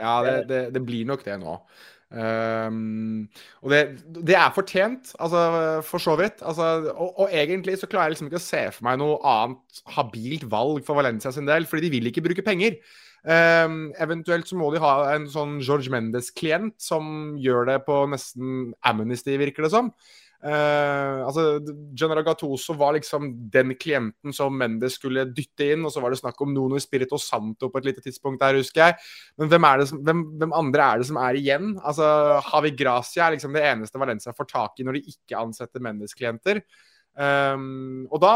Ja, 0.00 0.14
det, 0.24 0.36
det, 0.50 0.60
det 0.74 0.82
blir 0.86 1.06
nok 1.08 1.24
det 1.26 1.36
nå. 1.42 1.58
Um, 2.10 3.28
og 3.62 3.70
det, 3.70 3.80
det 4.26 4.34
er 4.34 4.50
fortjent, 4.54 5.12
altså, 5.22 5.42
for 5.86 6.02
så 6.02 6.16
vidt. 6.18 6.42
Altså, 6.42 6.90
og, 6.90 7.12
og 7.24 7.28
egentlig 7.30 7.76
så 7.78 7.88
klarer 7.90 8.10
jeg 8.10 8.16
liksom 8.16 8.30
ikke 8.30 8.40
å 8.40 8.48
se 8.48 8.64
for 8.74 8.88
meg 8.88 8.98
noe 9.02 9.20
annet 9.26 9.84
habilt 9.94 10.48
valg 10.50 10.82
for 10.86 10.98
Valencia 10.98 11.32
sin 11.34 11.48
del, 11.48 11.68
fordi 11.70 11.86
de 11.86 11.94
vil 11.94 12.10
ikke 12.10 12.24
bruke 12.26 12.46
penger. 12.46 12.80
Um, 13.20 13.90
eventuelt 14.00 14.48
så 14.48 14.56
må 14.56 14.70
de 14.72 14.80
ha 14.80 14.94
en 15.12 15.26
sånn 15.30 15.58
George 15.60 15.92
Mendes-klient 15.92 16.78
som 16.80 17.36
gjør 17.40 17.68
det 17.68 17.78
på 17.84 18.02
nesten 18.10 18.72
amnesty, 18.86 19.36
virker 19.40 19.66
det 19.66 19.74
som. 19.74 19.92
Uh, 20.40 21.26
altså, 21.26 21.42
General 21.92 22.24
Gattuso 22.24 22.72
var 22.80 22.94
liksom 22.96 23.26
den 23.52 23.74
klienten 23.76 24.32
som 24.32 24.54
Mendes 24.56 24.96
skulle 24.96 25.26
dytte 25.36 25.66
inn, 25.74 25.84
og 25.84 25.92
så 25.92 26.00
var 26.00 26.14
det 26.14 26.20
snakk 26.22 26.40
om 26.40 26.54
Nono 26.56 26.80
Spirito 26.80 27.18
Santo 27.20 27.68
på 27.68 27.80
et 27.82 27.90
lite 27.90 28.04
tidspunkt 28.06 28.40
der, 28.40 28.56
husker 28.56 28.86
jeg. 28.86 29.10
Men 29.36 29.52
hvem, 29.52 29.68
som, 29.90 30.00
hvem, 30.06 30.22
hvem 30.40 30.56
andre 30.56 30.86
er 30.86 31.02
det 31.02 31.10
som 31.10 31.20
er 31.20 31.40
igjen? 31.40 31.74
Altså, 31.84 32.08
Havi 32.48 32.72
Gracia 32.78 33.26
er 33.26 33.36
liksom 33.36 33.56
det 33.56 33.66
eneste 33.68 34.00
Valencia 34.00 34.36
får 34.36 34.48
tak 34.48 34.80
i 34.80 34.88
når 34.88 34.96
de 34.96 35.12
ikke 35.12 35.44
ansetter 35.44 35.84
Mendes-klienter. 35.84 36.62
Um, 37.20 38.06
og 38.08 38.20
da 38.22 38.34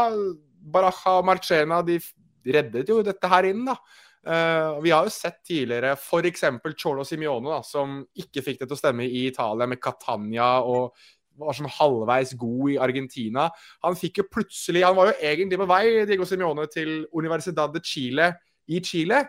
Baraja 0.75 1.19
og 1.19 1.25
Marcena 1.25 1.81
de 1.85 1.97
reddet 2.45 2.89
jo 2.89 3.01
dette 3.05 3.29
her 3.31 3.49
inn, 3.49 3.65
da. 3.65 3.79
Uh, 4.25 4.81
vi 4.81 4.89
har 4.89 5.05
jo 5.05 5.13
sett 5.13 5.43
tidligere 5.45 5.91
f.eks. 5.93 6.47
Cholo 6.81 7.03
Simione, 7.05 7.59
som 7.65 7.99
ikke 8.17 8.41
fikk 8.45 8.63
det 8.63 8.69
til 8.71 8.77
å 8.77 8.79
stemme 8.79 9.05
i 9.05 9.27
Italia 9.29 9.67
med 9.69 9.81
Catania 9.81 10.47
og 10.65 10.97
var 11.37 11.57
sånn 11.57 11.71
halvveis 11.71 12.33
god 12.39 12.71
i 12.73 12.77
Argentina. 12.81 13.49
Han 13.83 13.97
fikk 13.99 14.21
jo 14.21 14.27
plutselig 14.31 14.83
Han 14.85 14.95
var 14.95 15.11
jo 15.11 15.17
egentlig 15.21 15.59
på 15.61 15.67
vei, 15.69 16.05
Diego 16.05 16.25
Simione, 16.25 16.67
til 16.71 17.05
Universidad 17.13 17.73
de 17.73 17.83
Chile 17.83 18.33
i 18.67 18.81
Chile. 18.81 19.25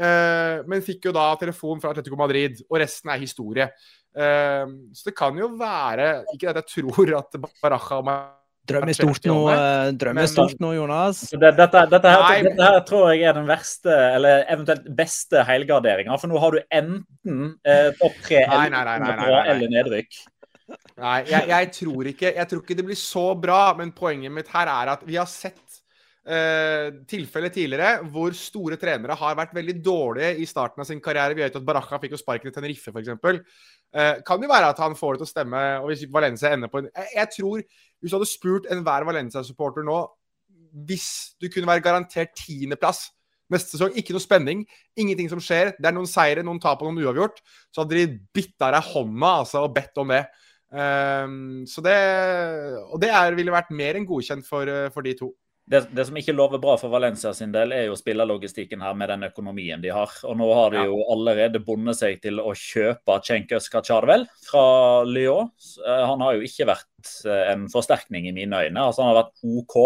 eh, 0.00 0.62
men 0.66 0.82
fikk 0.82 1.04
jo 1.10 1.12
da 1.12 1.34
telefon 1.36 1.80
fra 1.80 1.90
Atletico 1.90 2.16
Madrid, 2.16 2.62
og 2.70 2.78
resten 2.80 3.10
er 3.10 3.18
historie. 3.18 3.68
Eh, 4.16 4.66
så 4.94 5.04
det 5.10 5.14
kan 5.14 5.36
jo 5.38 5.46
være 5.54 6.24
Ikke 6.34 6.50
at 6.50 6.56
jeg 6.56 6.66
tror 6.66 7.12
at 7.20 7.36
Baraja 7.62 8.00
og 8.00 8.04
Drømmer 8.70 8.94
stort 8.94 9.24
nå, 9.26 9.36
eh, 9.50 9.90
drømmer 9.98 10.22
Men- 10.22 10.28
stort 10.30 10.60
nå, 10.60 10.72
Jonas. 10.76 11.24
Så 11.30 11.38
det, 11.40 11.56
dette, 11.56 11.84
dette, 11.90 12.10
her, 12.12 12.22
Nei, 12.22 12.42
dette 12.42 12.62
her 12.62 12.80
tror 12.86 13.06
jeg 13.12 13.22
er 13.26 13.32
den 13.32 13.48
verste, 13.48 13.90
eller 13.90 14.44
eventuelt 14.52 14.84
beste 14.96 15.44
helgarderinga. 15.48 16.18
For 16.20 16.28
nå 16.28 16.38
har 16.38 16.50
du 16.50 16.60
enten 16.70 17.40
eh, 17.64 17.90
topp 17.98 18.20
tre 18.26 18.44
eller, 18.44 19.46
eller 19.50 19.74
nedrykk. 19.74 20.20
Nei, 21.00 21.18
jeg, 21.30 21.46
jeg, 21.48 21.68
tror 21.76 22.08
ikke, 22.10 22.32
jeg 22.36 22.50
tror 22.50 22.62
ikke 22.64 22.76
det 22.78 22.86
blir 22.86 22.98
så 22.98 23.26
bra, 23.40 23.60
men 23.78 23.94
poenget 23.96 24.32
mitt 24.34 24.50
her 24.52 24.70
er 24.70 24.94
at 24.96 25.06
vi 25.06 25.18
har 25.20 25.28
sett 25.30 25.80
Uh, 26.20 27.00
tilfeller 27.08 27.48
tidligere 27.48 28.04
hvor 28.12 28.34
store 28.36 28.76
trenere 28.76 29.14
har 29.16 29.38
vært 29.38 29.54
veldig 29.56 29.74
dårlige 29.80 30.42
i 30.44 30.44
starten 30.46 30.82
av 30.82 30.86
sin 30.86 31.00
karriere. 31.00 31.32
Vi 31.32 31.40
vet 31.40 31.54
at 31.56 31.64
Baraka 31.64 31.96
fikk 31.98 32.12
jo 32.12 32.18
sparken 32.20 32.50
i 32.50 32.52
Tenerife, 32.52 32.92
f.eks. 32.92 33.08
Uh, 33.16 34.20
kan 34.28 34.44
jo 34.44 34.50
være 34.50 34.68
at 34.68 34.82
han 34.84 34.94
får 34.98 35.16
det 35.16 35.22
til 35.22 35.26
å 35.26 35.30
stemme, 35.30 35.62
og 35.80 35.88
hvis 35.88 36.04
Valencia 36.12 36.52
ender 36.52 36.68
på 36.70 36.82
en 36.82 36.90
Jeg, 36.90 37.08
jeg 37.16 37.32
tror, 37.38 37.64
hvis 37.64 38.12
du 38.12 38.18
hadde 38.18 38.28
spurt 38.28 38.68
enhver 38.70 39.08
Valencia-supporter 39.08 39.86
nå 39.88 39.96
Hvis 40.86 41.08
du 41.40 41.48
kunne 41.48 41.72
være 41.72 41.86
garantert 41.88 42.36
tiendeplass 42.36 43.08
neste 43.50 43.74
sesong, 43.74 43.96
ikke 43.98 44.14
noe 44.14 44.22
spenning, 44.22 44.62
ingenting 45.00 45.32
som 45.32 45.40
skjer, 45.42 45.72
det 45.80 45.88
er 45.88 45.96
noen 45.96 46.06
seire, 46.06 46.44
noen 46.46 46.60
tap 46.62 46.84
og 46.84 46.92
noen 46.92 47.08
uavgjort, 47.08 47.40
så 47.72 47.82
hadde 47.82 47.96
de 47.96 48.20
bitt 48.36 48.54
av 48.62 48.76
deg 48.76 48.92
hånda 48.92 49.32
altså, 49.40 49.64
og 49.66 49.74
bedt 49.74 49.98
om 49.98 50.12
det. 50.14 50.20
Ehm, 50.72 51.66
så 51.66 51.82
det 51.82 51.94
Og 52.92 53.00
det 53.02 53.10
er, 53.10 53.34
ville 53.34 53.52
vært 53.54 53.72
mer 53.74 53.98
enn 53.98 54.06
godkjent 54.06 54.46
for, 54.46 54.70
eh, 54.70 54.90
for 54.94 55.02
de 55.02 55.14
to. 55.18 55.32
Det, 55.70 55.84
det 55.94 56.02
som 56.08 56.16
ikke 56.18 56.34
lover 56.34 56.58
bra 56.58 56.72
for 56.80 56.90
Valencia 56.90 57.30
sin 57.36 57.52
del, 57.54 57.70
er 57.70 57.84
jo 57.86 57.98
spillerlogistikken 57.98 58.80
her 58.82 58.96
med 58.98 59.12
den 59.12 59.28
økonomien 59.28 59.78
de 59.82 59.92
har. 59.94 60.10
Og 60.26 60.34
nå 60.40 60.48
har 60.58 60.74
de 60.74 60.82
jo 60.88 60.96
allerede 61.14 61.60
bundet 61.62 62.00
seg 62.00 62.18
til 62.24 62.42
å 62.42 62.50
kjøpe 62.58 63.20
Cenk 63.22 63.54
Kacharvel 63.70 64.26
fra 64.48 64.64
Lyon. 65.06 65.52
Eh, 65.86 66.02
Han 66.10 66.26
har 66.26 66.34
jo 66.34 66.48
ikke 66.48 66.66
vært 66.72 67.12
eh, 67.22 67.52
en 67.52 67.68
forsterkning 67.70 68.26
i 68.26 68.34
mine 68.34 68.64
øyne. 68.66 68.82
Altså 68.82 69.04
Han 69.04 69.12
har 69.12 69.20
vært 69.20 69.46
OK, 69.46 69.78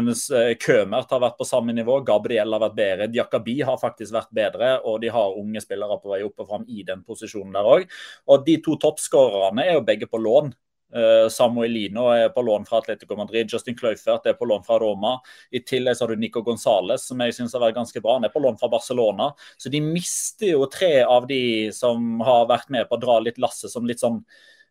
mens 0.00 0.24
eh, 0.32 0.54
Kømert 0.56 1.12
har 1.12 1.20
vært 1.26 1.36
på 1.36 1.50
samme 1.52 1.76
nivå. 1.76 2.00
Gabriel 2.08 2.56
har 2.56 2.64
vært 2.64 2.80
bedre. 2.80 3.12
Diakabi 3.12 3.60
har 3.60 3.76
faktisk 3.82 4.16
vært 4.16 4.32
bedre, 4.40 4.78
og 4.88 5.02
de 5.04 5.12
har 5.12 5.36
unge 5.36 5.60
spillere 5.60 6.00
på 6.00 6.16
vei 6.16 6.24
opp 6.24 6.46
og 6.46 6.48
fram 6.48 6.64
i 6.64 6.80
den 6.88 7.04
posisjonen 7.04 7.52
der 7.60 7.74
òg. 7.76 7.84
Og 8.32 8.48
de 8.48 8.56
to 8.64 8.80
toppskårerne 8.80 9.68
er 9.68 9.76
jo 9.76 9.84
begge 9.84 10.08
på 10.08 10.24
lån. 10.24 10.56
Eh, 10.94 11.28
Samuelino 11.28 12.06
er 12.14 12.28
på 12.30 12.42
lån 12.46 12.66
fra 12.66 12.78
Atletico 12.78 13.16
Madrid. 13.18 13.50
Justin 13.52 13.76
Kløyfert 13.76 14.26
er 14.30 14.36
på 14.38 14.46
lån 14.46 14.64
fra 14.66 14.78
Roma. 14.78 15.16
I 15.50 15.60
tillegg 15.66 15.96
så 15.96 16.06
har 16.06 16.14
du 16.14 16.22
Nico 16.22 16.42
Gonzales, 16.46 17.08
som 17.08 17.20
jeg 17.20 17.34
syns 17.34 17.56
har 17.56 17.64
vært 17.64 17.78
ganske 17.80 18.02
bra. 18.02 18.18
Han 18.18 18.28
er 18.28 18.34
på 18.34 18.42
lån 18.42 18.58
fra 18.60 18.70
Barcelona. 18.70 19.32
Så 19.58 19.72
de 19.72 19.82
mister 19.82 20.54
jo 20.54 20.68
tre 20.70 21.00
av 21.02 21.26
de 21.26 21.72
som 21.74 22.20
har 22.26 22.46
vært 22.50 22.70
med 22.70 22.86
på 22.88 22.98
å 22.98 23.02
dra 23.02 23.18
litt 23.24 23.40
lasset 23.42 23.72
som 23.72 23.88
litt 23.88 24.04
sånn 24.04 24.20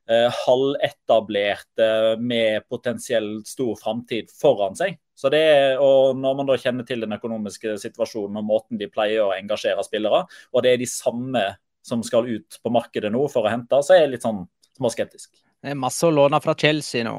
eh, 0.10 0.30
halvetablerte 0.46 1.90
med 2.24 2.64
potensielt 2.72 3.48
stor 3.52 3.76
framtid 3.82 4.32
foran 4.32 4.78
seg. 4.80 4.98
Så 5.16 5.32
det 5.32 5.78
og 5.80 6.18
Når 6.20 6.36
man 6.36 6.48
da 6.48 6.58
kjenner 6.60 6.88
til 6.88 7.04
den 7.04 7.16
økonomiske 7.16 7.78
situasjonen 7.80 8.40
og 8.40 8.48
måten 8.48 8.80
de 8.80 8.92
pleier 8.92 9.24
å 9.28 9.36
engasjere 9.36 9.84
spillere, 9.84 10.26
og 10.52 10.64
det 10.64 10.74
er 10.74 10.82
de 10.82 10.90
samme 10.92 11.44
som 11.86 12.02
skal 12.04 12.28
ut 12.28 12.60
på 12.64 12.72
markedet 12.74 13.12
nå 13.14 13.28
for 13.32 13.46
å 13.46 13.52
hente, 13.52 13.80
så 13.84 13.96
er 13.96 14.06
jeg 14.06 14.16
litt 14.16 14.26
sånn 14.26 14.48
småskeptisk. 14.76 15.45
Det 15.66 15.72
er 15.74 15.82
masse 15.82 16.06
å 16.06 16.14
låne 16.14 16.38
fra 16.46 16.54
Chelsea 16.54 17.02
nå. 17.02 17.16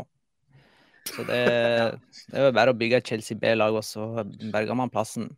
Så 1.11 1.24
det, 1.26 1.42
det 2.30 2.44
er 2.44 2.52
bare 2.54 2.70
å 2.70 2.78
bygge 2.78 3.00
et 3.00 3.09
Chelsea 3.11 3.38
B-lag, 3.38 3.74
og 3.74 3.82
så 3.82 4.22
berger 4.52 4.78
man 4.78 4.92
plassen. 4.92 5.32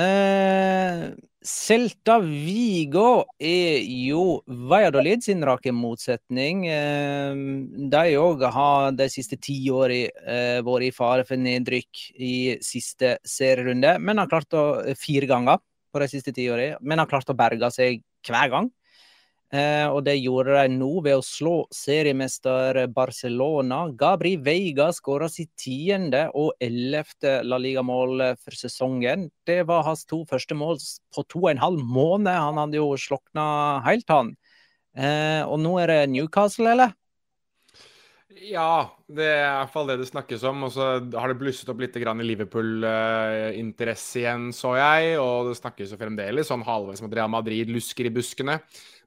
Eh, 0.00 1.02
Celta 1.44 2.16
Vigo 2.24 3.26
er 3.36 3.84
jo 3.84 4.40
Valladolid 4.72 5.20
sin 5.26 5.44
rake 5.44 5.74
motsetning. 5.76 6.64
Eh, 6.72 7.42
de 7.92 8.16
òg 8.22 8.46
har 8.56 8.96
de 8.96 9.10
siste 9.12 9.36
ti 9.36 9.58
årene 9.68 10.08
eh, 10.24 10.62
vært 10.64 10.88
i 10.88 10.94
fare 10.96 11.26
for 11.28 11.44
nedrykk 11.44 12.06
i 12.16 12.34
siste 12.64 13.18
serierunde, 13.20 13.98
men 14.00 14.22
har 14.22 14.32
klart 14.32 14.56
å 14.56 14.64
fire 14.96 15.28
ganger 15.28 15.60
på 15.92 16.00
de 16.00 16.08
siste 16.08 16.32
ti 16.32 16.48
årene, 16.48 16.80
men 16.80 17.04
har 17.04 17.12
klart 17.12 17.28
å 17.28 17.36
berge 17.36 17.68
seg 17.76 18.00
hver 18.24 18.48
gang. 18.56 18.72
Eh, 19.54 19.86
og 19.86 20.00
det 20.06 20.16
gjorde 20.18 20.56
de 20.56 20.78
nå 20.80 20.88
ved 21.04 21.20
å 21.20 21.22
slå 21.22 21.66
seriemester 21.74 22.88
Barcelona. 22.90 23.84
Gabri 23.94 24.36
Veiga 24.42 24.88
skåra 24.96 25.28
sitt 25.30 25.52
tiende 25.60 26.24
og 26.34 26.56
ellevte 26.64 27.36
La 27.46 27.58
Liga-mål 27.62 28.34
for 28.40 28.52
sesongen. 28.58 29.28
Det 29.46 29.60
var 29.68 29.84
hans 29.86 30.02
to 30.10 30.24
første 30.26 30.54
mål 30.58 30.80
på 31.14 31.22
to 31.28 31.44
og 31.44 31.50
en 31.52 31.62
halv 31.62 31.84
måned. 31.86 32.34
Han 32.34 32.58
hadde 32.64 32.80
jo 32.80 32.88
slokna 32.98 33.44
helt, 33.86 34.10
han. 34.10 34.34
Eh, 34.94 35.42
og 35.46 35.58
nå 35.62 35.78
er 35.82 35.86
det 35.92 36.10
Newcastle, 36.10 36.70
eller? 36.74 36.90
Ja, 38.34 38.90
det 39.06 39.28
er 39.30 39.44
i 39.44 39.58
hvert 39.60 39.70
fall 39.70 39.86
det 39.92 40.00
det 40.00 40.08
snakkes 40.08 40.42
om. 40.50 40.64
Og 40.66 40.72
så 40.74 40.98
har 41.14 41.28
det 41.30 41.38
blusset 41.38 41.70
opp 41.70 41.78
litt 41.82 41.94
i 41.94 42.02
Liverpool-interesse 42.02 44.18
igjen, 44.24 44.50
så 44.50 44.74
jeg. 44.80 45.14
Og 45.22 45.52
det 45.52 45.60
snakkes 45.60 45.94
jo 45.94 46.00
fremdeles 46.00 46.50
sånn 46.50 46.66
halvveis 46.66 46.98
om 47.02 47.08
at 47.10 47.16
Real 47.20 47.30
Madrid 47.30 47.70
lusker 47.70 48.10
i 48.10 48.14
buskene. 48.14 48.58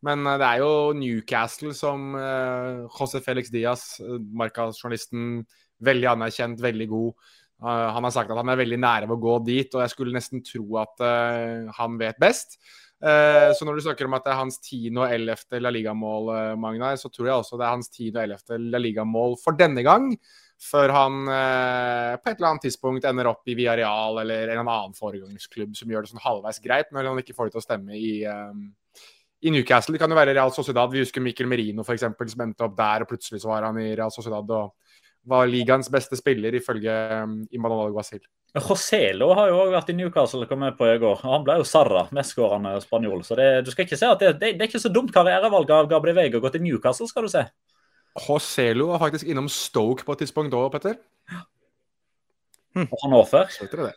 Men 0.05 0.25
eh, 0.25 0.37
det 0.39 0.47
er 0.47 0.61
jo 0.63 0.71
Newcastle 0.97 1.73
som 1.77 2.13
uh, 2.17 2.87
José 2.93 3.21
Felix 3.25 3.51
Diaz, 3.53 3.85
Marca-journalisten, 4.37 5.41
veldig 5.83 6.11
anerkjent, 6.15 6.61
veldig 6.63 6.87
god. 6.93 7.29
Han 7.57 8.05
har 8.05 8.11
sagt 8.13 8.29
at 8.29 8.37
han 8.37 8.49
er 8.53 8.59
veldig 8.59 8.77
nære 8.77 9.07
ved 9.09 9.15
å 9.15 9.21
gå 9.21 9.35
dit, 9.47 9.71
og 9.73 9.81
jeg 9.81 9.89
skulle 9.89 10.13
nesten 10.13 10.43
tro 10.45 10.75
at 10.77 11.01
han 11.73 11.95
vet 11.97 12.19
best. 12.21 12.53
Så 13.01 13.65
når 13.65 13.79
du 13.79 13.83
snakker 13.85 14.05
om 14.05 14.13
at 14.13 14.27
det 14.27 14.29
er 14.29 14.37
hans 14.37 14.59
tiende 14.61 15.01
og 15.01 15.13
ellevte 15.15 15.57
La 15.57 15.71
Liga-mål, 15.73 16.29
Magnar, 16.61 16.99
så 17.01 17.09
tror 17.09 17.31
jeg 17.31 17.41
også 17.41 17.57
det 17.57 17.65
er 17.65 17.73
hans 17.73 17.89
tiende 17.89 18.21
og 18.21 18.27
ellevte 18.27 18.59
La 18.61 18.81
Liga-mål 18.81 19.33
for 19.41 19.57
denne 19.57 19.81
gang. 19.85 20.11
Før 20.69 20.93
han 20.93 21.17
på 21.25 22.29
et 22.29 22.35
eller 22.35 22.51
annet 22.51 22.67
tidspunkt 22.69 23.09
ender 23.09 23.33
opp 23.33 23.49
i 23.49 23.57
Villarreal 23.57 24.21
eller 24.21 24.53
en 24.53 24.61
annen 24.61 24.93
foregangsklubb 24.97 25.73
som 25.77 25.93
gjør 25.93 26.05
det 26.05 26.13
sånn 26.13 26.25
halvveis 26.25 26.61
greit, 26.61 26.93
når 26.93 27.09
han 27.09 27.23
ikke 27.25 27.37
får 27.37 27.49
det 27.49 27.57
til 27.57 27.63
å 27.63 27.67
stemme 27.71 27.97
i 27.97 28.13
i 29.45 29.53
Newcastle. 29.53 29.93
Det 29.93 30.01
kan 30.01 30.11
jo 30.11 30.17
være 30.17 30.33
Real 30.33 30.51
Sociedad. 30.53 30.89
Vi 30.91 31.03
husker 31.03 31.23
Mikkel 31.23 31.49
Merino 31.49 31.85
for 31.85 31.97
eksempel, 31.97 32.29
som 32.31 32.43
endte 32.45 32.65
opp 32.65 32.77
der, 32.77 33.03
og 33.03 33.11
plutselig 33.11 33.43
så 33.43 33.51
var 33.51 33.67
han 33.67 33.77
i 33.81 33.91
Real 33.95 34.13
Sociedad 34.13 34.55
og 34.57 34.73
var 35.27 35.49
ligaens 35.49 35.89
beste 35.91 36.15
spiller, 36.15 36.55
ifølge 36.55 36.93
um, 37.23 37.41
Imanol 37.51 37.89
Alguacil. 37.89 38.21
Joselo 38.55 39.33
har 39.35 39.49
jo 39.51 39.57
òg 39.59 39.73
vært 39.75 39.91
i 39.91 39.95
Newcastle, 39.97 40.45
og 40.45 40.49
kommet 40.49 40.77
på 40.79 40.87
i 40.87 40.95
går. 41.01 41.19
Han 41.25 41.43
ble 41.45 41.57
jo 41.59 41.67
Sarra, 41.67 42.05
mestskårende 42.15 42.77
spanjol. 42.81 43.25
Så 43.27 43.35
det, 43.37 43.49
du 43.67 43.73
skal 43.73 43.85
ikke 43.85 43.99
se 43.99 44.07
at 44.07 44.23
det, 44.23 44.31
det, 44.39 44.53
det 44.55 44.65
er 44.65 44.71
ikke 44.71 44.81
så 44.81 44.93
dumt 44.93 45.11
karrierevalg 45.13 45.73
av 45.75 45.91
Gabriel 45.91 46.15
Veiga 46.17 46.39
å 46.39 46.45
gå 46.45 46.53
til 46.53 46.63
Newcastle, 46.63 47.09
skal 47.11 47.27
du 47.27 47.33
se. 47.33 47.43
Joselo 48.17 48.89
var 48.93 49.03
faktisk 49.03 49.27
innom 49.29 49.51
Stoke 49.51 50.07
på 50.07 50.15
et 50.15 50.23
tidspunkt 50.23 50.55
da, 50.55 50.63
Petter. 50.73 50.97
Hm. 52.77 52.87
Og 52.87 52.99
han 53.03 53.17
det. 53.89 53.95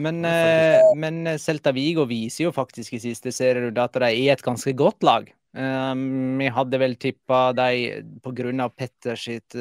Men, 0.00 0.24
eh, 0.24 0.80
men, 0.96 1.26
Celta 1.38 1.72
Vigo 1.76 2.06
viser 2.08 2.46
jo 2.46 2.54
faktisk 2.54 2.94
i 2.96 3.00
siste 3.02 3.32
serierunde 3.34 3.82
at 3.82 3.96
de 4.00 4.08
er 4.08 4.32
et 4.32 4.44
ganske 4.44 4.72
godt 4.76 5.04
lag. 5.04 5.30
Um, 5.52 6.38
vi 6.40 6.46
hadde 6.48 6.78
vel 6.80 6.94
tippa 6.96 7.50
de 7.52 8.00
pga. 8.24 8.68
Petter 8.72 9.18
sitt, 9.20 9.52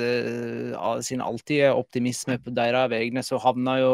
sin 1.04 1.24
alltid 1.24 1.66
optimisme 1.74 2.38
på 2.40 2.54
deres 2.56 2.88
vegne, 2.94 3.24
så 3.28 3.42
havna 3.44 3.76
jo 3.82 3.92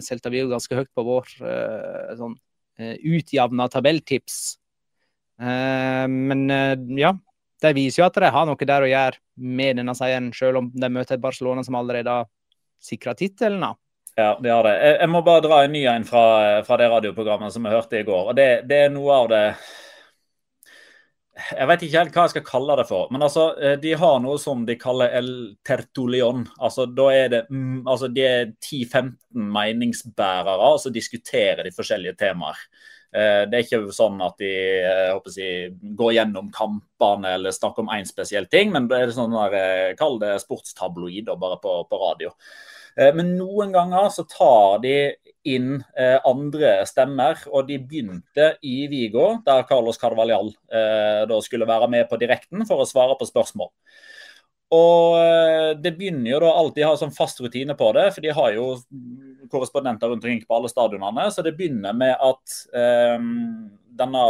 Celta 0.00 0.32
Vigo 0.32 0.48
ganske 0.54 0.78
høyt 0.78 0.88
på 0.96 1.04
vår 1.04 1.28
sånn 2.16 2.38
utjevna 2.78 3.68
tabelltips. 3.68 4.56
men 5.38 6.48
ja, 6.96 7.12
de 7.60 7.74
viser 7.76 8.02
jo 8.02 8.06
at 8.06 8.16
de 8.22 8.30
har 8.32 8.48
noe 8.48 8.70
der 8.70 8.86
å 8.86 8.88
gjøre 8.88 9.20
med 9.36 9.80
denne 9.82 9.94
seieren, 9.98 10.32
selv 10.32 10.62
om 10.62 10.72
de 10.72 10.90
møter 10.94 11.20
Barcelona 11.20 11.64
som 11.66 11.76
allerede 11.78 12.20
har 12.20 12.30
sikra 12.80 13.14
tittelen. 13.18 13.66
Ja, 14.18 14.32
de 14.42 14.50
har 14.50 14.66
det. 14.66 14.72
Jeg 14.98 15.10
må 15.12 15.20
bare 15.22 15.42
dra 15.44 15.60
en 15.62 15.70
ny 15.70 15.84
en 15.86 16.04
fra, 16.06 16.22
fra 16.66 16.76
det 16.80 16.88
radioprogrammet 16.90 17.54
som 17.54 17.66
jeg 17.68 17.76
hørte 17.76 18.00
i 18.00 18.06
går. 18.06 18.32
og 18.32 18.34
Det, 18.34 18.46
det 18.66 18.80
er 18.88 18.90
noe 18.90 19.14
av 19.14 19.28
det 19.30 19.44
jeg 21.38 21.68
vet 21.70 21.82
ikke 21.86 22.00
helt 22.00 22.16
hva 22.16 22.24
jeg 22.26 22.32
skal 22.32 22.46
kalle 22.48 22.76
det 22.80 22.84
for. 22.88 23.10
Men 23.14 23.22
altså, 23.22 23.44
eh, 23.62 23.76
de 23.78 23.92
har 24.00 24.16
noe 24.24 24.40
som 24.42 24.64
de 24.66 24.74
kaller 24.80 25.12
El 25.20 25.28
Tertulion. 25.66 26.42
Altså, 26.58 26.88
da 26.90 27.06
er 27.14 27.28
det 27.30 27.40
mm, 27.46 27.84
altså, 27.86 28.08
De 28.10 28.24
er 28.26 28.48
10-15 28.56 29.12
meningsbærere 29.54 30.72
og 30.72 30.80
så 30.82 30.90
diskuterer 30.90 31.62
de 31.62 31.74
forskjellige 31.76 32.18
temaer. 32.18 32.58
Eh, 33.14 33.44
det 33.46 33.60
er 33.60 33.62
ikke 33.68 33.94
sånn 33.94 34.18
at 34.24 34.34
de 34.42 34.50
jeg 34.50 35.12
håper 35.14 35.36
si, 35.36 35.52
går 36.00 36.16
gjennom 36.16 36.50
kampene 36.54 37.36
eller 37.38 37.54
snakker 37.54 37.86
om 37.86 37.94
én 37.94 38.08
spesiell 38.08 38.50
ting, 38.50 38.74
men 38.74 38.90
det 38.90 38.98
er 38.98 39.14
sånn 39.14 39.38
der, 39.38 39.94
kall 40.00 40.18
det 40.18 40.34
sportstabloid 40.42 41.30
bare 41.38 41.60
på, 41.62 41.78
på 41.86 42.02
radio. 42.02 42.34
Eh, 42.98 43.14
men 43.14 43.36
noen 43.38 43.72
ganger 43.74 44.10
så 44.14 44.24
tar 44.28 44.80
de 44.82 44.96
inn 45.48 45.78
eh, 45.96 46.18
andre 46.26 46.82
stemmer, 46.88 47.40
og 47.48 47.68
de 47.68 47.78
begynte 47.78 48.52
i 48.66 48.82
Vigo, 48.90 49.38
der 49.46 49.64
Carlos 49.68 50.00
Carvalhal 50.00 50.50
eh, 50.50 51.24
da 51.30 51.40
skulle 51.44 51.68
være 51.68 51.88
med 51.90 52.08
på 52.10 52.18
direkten 52.20 52.66
for 52.68 52.82
å 52.82 52.88
svare 52.88 53.16
på 53.18 53.28
spørsmål. 53.28 53.70
Og 54.74 55.78
Det 55.80 55.94
begynner 55.96 56.28
jo 56.28 56.38
da 56.42 56.50
alltid 56.60 56.84
å 56.84 56.90
ha 56.90 56.96
sånn 57.00 57.14
fast 57.16 57.38
rutine 57.40 57.72
på 57.78 57.86
det, 57.96 58.10
for 58.12 58.20
de 58.20 58.34
har 58.36 58.50
jo 58.52 58.66
korrespondenter 59.48 60.10
rundt 60.10 60.20
omkring 60.20 60.42
på 60.44 60.58
alle 60.58 60.68
stadionene. 60.68 61.24
Så 61.32 61.40
det 61.46 61.54
begynner 61.56 61.96
med 61.96 62.12
at 62.12 62.58
eh, 62.76 63.16
denne 63.96 64.24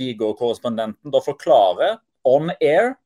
Vigo-korrespondenten 0.00 1.14
da 1.14 1.22
forklarer 1.22 2.00
on 2.26 2.50
air 2.58 2.96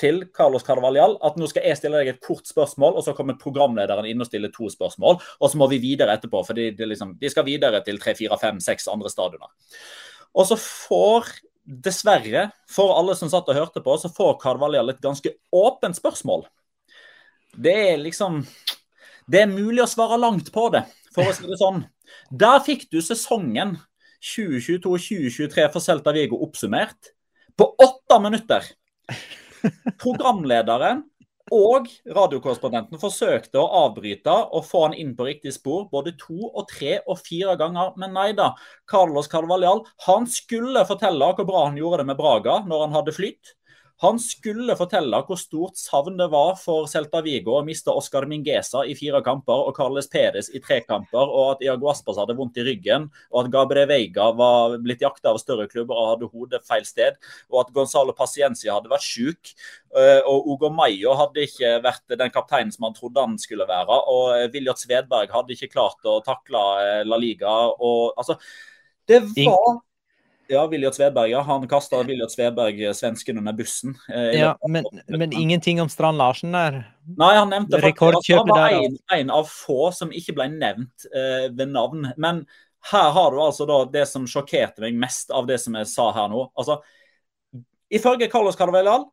til 0.00 0.22
Carlos 0.36 0.64
Carvalhal 0.66 1.18
at 1.26 1.36
nå 1.38 1.48
skal 1.50 1.66
jeg 1.68 1.78
stille 1.78 2.00
deg 2.00 2.14
et 2.14 2.22
kort 2.24 2.48
spørsmål, 2.48 2.96
og 2.96 3.04
så 3.04 3.14
kommer 3.16 3.38
programlederen 3.40 4.08
inn 4.08 4.22
og 4.22 4.28
stiller 4.30 4.52
to 4.54 4.70
spørsmål. 4.72 5.20
Og 5.20 5.52
så 5.52 5.60
må 5.60 5.68
vi 5.70 5.80
videre 5.82 6.16
etterpå, 6.16 6.42
for 6.46 6.56
de, 6.56 6.70
de, 6.76 6.88
liksom, 6.88 7.14
de 7.20 7.30
skal 7.32 7.46
videre 7.48 7.82
til 7.86 8.00
tre, 8.02 8.16
fire, 8.18 8.38
fem, 8.40 8.60
seks 8.64 8.88
andre 8.92 9.12
stadioner. 9.12 9.52
Og 10.34 10.48
så 10.48 10.56
får 10.60 11.28
dessverre, 11.84 12.48
for 12.70 12.96
alle 12.96 13.14
som 13.18 13.30
satt 13.30 13.48
og 13.52 13.58
hørte 13.58 13.82
på, 13.84 13.94
så 14.00 14.10
får 14.12 14.38
Carvalhal 14.42 14.90
et 14.92 15.04
ganske 15.04 15.34
åpent 15.54 15.98
spørsmål. 15.98 16.46
Det 17.50 17.76
er 17.92 17.96
liksom 17.98 18.44
Det 19.30 19.44
er 19.44 19.46
mulig 19.46 19.82
å 19.84 19.86
svare 19.86 20.16
langt 20.18 20.48
på 20.50 20.64
det, 20.74 20.80
for 21.14 21.28
å 21.28 21.32
si 21.34 21.46
det 21.46 21.58
sånn. 21.60 21.84
Der 22.34 22.56
fikk 22.66 22.88
du 22.90 22.96
sesongen 22.98 23.76
2022-2023 24.26 25.68
for 25.70 25.84
Celta 25.84 26.10
Vigo 26.16 26.40
oppsummert 26.42 27.12
på 27.54 27.68
åtte 27.78 28.18
minutter. 28.24 28.66
Programlederen 30.02 31.04
og 31.50 31.88
radiokorrespondenten 32.14 33.00
forsøkte 33.02 33.58
å 33.58 33.68
avbryte 33.84 34.32
og 34.54 34.66
få 34.66 34.84
han 34.86 34.96
inn 34.98 35.14
på 35.18 35.26
riktig 35.26 35.52
spor 35.56 35.88
både 35.90 36.14
to 36.20 36.38
og 36.46 36.68
tre 36.70 37.00
og 37.00 37.18
fire 37.18 37.56
ganger, 37.58 37.92
men 37.98 38.14
nei 38.14 38.30
da. 38.38 38.52
Carlos 38.90 39.30
Carvalhal 39.30 39.82
han 40.06 40.28
skulle 40.30 40.86
fortelle 40.88 41.32
hvor 41.34 41.48
bra 41.48 41.64
han 41.66 41.80
gjorde 41.80 42.04
det 42.04 42.12
med 42.12 42.20
Braga 42.20 42.60
når 42.66 42.86
han 42.86 43.00
hadde 43.00 43.16
flytt. 43.16 43.56
Han 44.00 44.16
skulle 44.22 44.72
fortelle 44.78 45.18
hvor 45.28 45.36
stort 45.36 45.76
savn 45.76 46.16
det 46.16 46.30
var 46.32 46.54
for 46.56 46.86
Celta 46.88 47.20
Vigo 47.24 47.58
å 47.58 47.64
miste 47.66 47.92
Oscar 47.92 48.24
Mingesa 48.28 48.86
i 48.88 48.94
fire 48.96 49.20
kamper 49.24 49.66
og 49.68 49.74
Carles 49.76 50.08
Perez 50.08 50.48
i 50.56 50.62
tre 50.64 50.78
kamper, 50.86 51.20
og 51.28 51.56
at 51.56 51.64
Iago 51.66 51.90
Aspas 51.92 52.16
hadde 52.20 52.36
vondt 52.38 52.56
i 52.62 52.64
ryggen, 52.64 53.10
og 53.28 53.42
at 53.42 53.50
Gabriel 53.52 53.90
Veiga 53.90 54.30
var 54.38 54.78
blitt 54.80 55.04
jakta 55.04 55.34
av 55.34 55.40
større 55.42 55.68
klubber 55.68 56.00
og 56.00 56.08
hadde 56.14 56.30
hodet 56.32 56.62
feil 56.64 56.86
sted, 56.88 57.20
og 57.52 57.66
at 57.66 57.74
Gonzalo 57.76 58.16
Paciencia 58.16 58.78
hadde 58.78 58.92
vært 58.92 59.04
syk, 59.04 59.52
eh, 59.92 60.22
og 60.24 60.48
Ugo 60.54 60.72
Mayo 60.72 61.12
hadde 61.20 61.44
ikke 61.44 61.76
vært 61.84 62.16
den 62.16 62.32
kapteinen 62.32 62.72
som 62.72 62.88
han 62.88 62.96
trodde 62.96 63.26
han 63.26 63.36
skulle 63.42 63.68
være, 63.68 64.00
og 64.14 64.56
Viljot 64.56 64.80
Svedberg 64.80 65.36
hadde 65.36 65.58
ikke 65.58 65.74
klart 65.76 66.08
å 66.08 66.22
takle 66.24 66.64
eh, 66.86 67.04
La 67.04 67.20
Liga. 67.20 67.52
og 67.76 68.16
altså 68.16 68.40
det 69.10 69.24
var 69.36 69.80
ja, 70.50 70.66
Viljot 70.66 70.94
Sveberg. 70.94 71.30
Ja. 71.30 71.40
Han 71.46 71.68
kasta 71.68 72.02
Viljot 72.06 72.32
Sveberg, 72.32 72.82
eh, 72.84 72.94
svensken, 72.96 73.38
under 73.38 73.52
bussen. 73.52 73.94
Eh, 74.08 74.40
ja, 74.40 74.56
men, 74.68 74.84
men, 75.06 75.32
ingenting 75.32 75.82
om 75.82 75.88
Strand 75.88 76.18
Larsen 76.18 76.52
der? 76.52 76.82
Nei, 77.16 77.34
han 77.36 77.50
nevnte 77.50 77.80
faktisk 77.80 78.34
han 78.36 78.48
var 78.48 78.74
en, 78.76 78.98
en, 79.16 79.30
av 79.30 79.48
få 79.50 79.90
som 79.96 80.12
ikke 80.14 80.34
ble 80.38 80.48
nevnt 80.52 81.06
eh, 81.14 81.46
ved 81.54 81.70
navn. 81.72 82.10
Men 82.16 82.44
her 82.90 83.14
har 83.16 83.30
du 83.30 83.40
altså 83.42 83.66
da 83.68 83.84
det 83.92 84.06
som 84.08 84.26
sjokkerte 84.28 84.82
meg 84.84 84.98
mest 84.98 85.30
av 85.30 85.48
det 85.48 85.60
som 85.62 85.76
jeg 85.78 85.88
sa 85.90 86.10
her 86.16 86.30
nå. 86.32 86.48
Altså, 86.58 86.80
Ifølge 87.90 88.30
Carlos 88.30 88.54
Carvellal 88.54 89.08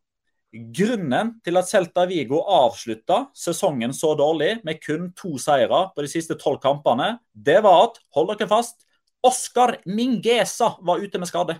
Grunnen 0.53 1.33
til 1.43 1.59
at 1.59 1.67
Celta 1.67 2.05
Vigo 2.07 2.39
avslutta 2.39 3.25
sesongen 3.35 3.91
så 3.93 4.13
dårlig, 4.15 4.61
med 4.63 4.79
kun 4.79 5.09
to 5.17 5.35
seire 5.41 5.81
på 5.93 6.05
de 6.05 6.09
siste 6.09 6.37
tolv 6.39 6.61
kampene, 6.63 7.17
det 7.33 7.59
var 7.65 7.89
at, 7.89 7.99
hold 8.15 8.31
dere 8.31 8.47
fast, 8.49 8.86
Oskar 9.27 9.77
Mingesa 9.85 10.73
var 10.81 11.03
ute 11.03 11.19
med 11.19 11.29
skade. 11.29 11.57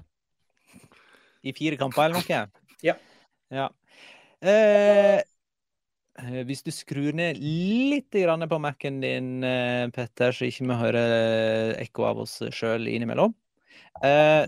I 1.43 1.53
fire 1.55 1.77
kamper 1.79 2.07
eller 2.07 2.19
noe? 2.19 2.43
Ja. 2.83 2.95
ja. 3.53 3.67
Eh, 4.41 5.21
hvis 6.47 6.63
du 6.65 6.71
skrur 6.73 7.13
ned 7.17 7.37
litt 7.41 8.15
på 8.15 8.59
Mac-en 8.61 9.01
din, 9.01 9.43
eh, 9.43 9.89
Petter, 9.93 10.31
så 10.31 10.47
ikke 10.47 10.69
vi 10.69 10.79
hører 10.81 11.75
ekko 11.83 12.07
av 12.09 12.23
oss 12.25 12.39
sjøl 12.51 12.87
innimellom. 12.89 13.35
Eh, 14.03 14.45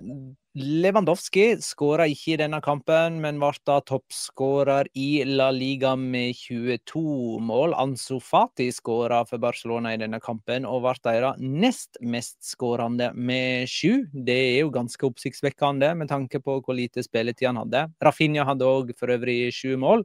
Lewandowski 0.60 1.60
skåra 1.62 2.08
ikke 2.10 2.34
i 2.34 2.38
denne 2.42 2.58
kampen, 2.62 3.20
men 3.24 3.38
ble 3.40 3.52
da 3.70 3.78
toppskårer 3.86 4.90
i 4.98 5.24
La 5.24 5.52
Liga 5.54 5.94
med 5.96 6.36
22 6.36 7.38
mål. 7.46 7.76
Ansu 7.78 8.18
Fati 8.20 8.68
skåra 8.74 9.22
for 9.30 9.42
Barcelona 9.42 9.94
i 9.94 10.02
denne 10.02 10.20
kampen 10.20 10.66
og 10.68 10.84
ble 10.84 10.96
deres 11.06 11.40
nest 11.40 12.02
mestskårende 12.02 13.12
med 13.16 13.70
sju. 13.70 14.10
Det 14.12 14.36
er 14.36 14.60
jo 14.64 14.74
ganske 14.74 15.06
oppsiktsvekkende 15.06 15.94
med 16.02 16.10
tanke 16.12 16.42
på 16.44 16.60
hvor 16.60 16.78
lite 16.78 17.06
spilletid 17.06 17.52
han 17.52 17.62
hadde. 17.62 17.86
Rafinha 18.04 18.48
hadde 18.50 18.68
òg 18.68 18.92
for 19.00 19.14
øvrig 19.14 19.54
sju 19.56 19.78
mål. 19.78 20.04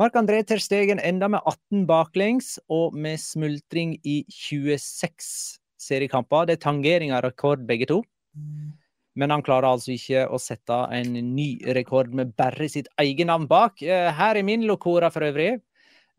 Marc-André 0.00 0.44
Ter 0.46 0.60
Stegen 0.62 1.00
enda 1.00 1.28
med 1.28 1.42
18 1.44 1.84
baklengs 1.88 2.54
og 2.68 2.94
med 2.94 3.20
smultring 3.20 3.98
i 4.04 4.22
26 4.28 5.58
seriekamper. 5.82 6.46
Det 6.46 6.56
er 6.56 6.64
tangering 6.68 7.12
av 7.12 7.26
rekord, 7.26 7.66
begge 7.68 7.88
to. 7.90 8.02
Men 9.14 9.32
han 9.34 9.44
klarer 9.44 9.68
altså 9.68 9.92
ikke 9.94 10.24
å 10.32 10.38
sette 10.40 10.78
en 10.96 11.12
ny 11.34 11.48
rekord 11.76 12.14
med 12.16 12.32
bare 12.38 12.68
sitt 12.72 12.88
eget 13.00 13.28
navn 13.28 13.44
bak. 13.50 13.82
Eh, 13.84 14.08
her 14.16 14.38
er 14.38 14.46
min 14.46 14.64
locora 14.68 15.10
for 15.12 15.26
øvrig. 15.26 15.58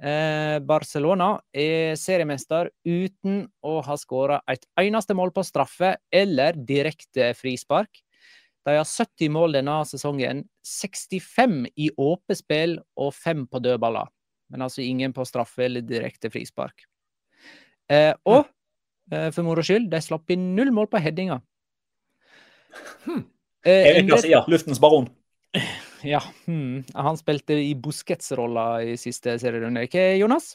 Eh, 0.04 0.58
Barcelona 0.68 1.36
er 1.56 1.98
seriemester 1.98 2.70
uten 2.86 3.44
å 3.66 3.80
ha 3.86 3.98
skåra 3.98 4.42
et 4.50 4.66
eneste 4.82 5.16
mål 5.18 5.34
på 5.34 5.46
straffe 5.48 5.96
eller 6.14 6.58
direkte 6.58 7.32
frispark. 7.38 8.02
De 8.64 8.76
har 8.78 8.88
70 8.88 9.32
mål 9.34 9.58
denne 9.58 9.80
sesongen. 9.90 10.44
65 10.64 11.64
i 11.74 11.90
åpent 12.00 12.40
spill 12.40 12.78
og 12.96 13.10
5 13.18 13.48
på 13.50 13.62
dødballer. 13.64 14.12
Men 14.54 14.68
altså 14.68 14.84
ingen 14.86 15.16
på 15.16 15.26
straffe 15.26 15.66
eller 15.66 15.82
direkte 15.82 16.30
frispark. 16.32 16.86
Eh, 17.90 18.14
og 18.30 18.46
for 19.10 19.44
moro 19.44 19.60
skyld, 19.66 19.90
de 19.92 20.00
slapp 20.00 20.32
inn 20.32 20.54
null 20.56 20.70
mål 20.72 20.88
på 20.88 21.02
headinga. 21.04 21.42
Hmm. 23.06 23.26
Erik 23.64 24.10
Garcia, 24.10 24.44
luftens 24.52 24.82
baron. 24.84 25.08
Ja, 26.04 26.20
hmm. 26.46 26.84
han 26.94 27.18
spilte 27.20 27.56
i 27.56 27.72
Busquets-rolla 27.80 28.84
i 28.84 28.98
siste 29.00 29.38
serierunde. 29.40 29.86
Ikke 29.88 30.14
Jonas? 30.20 30.54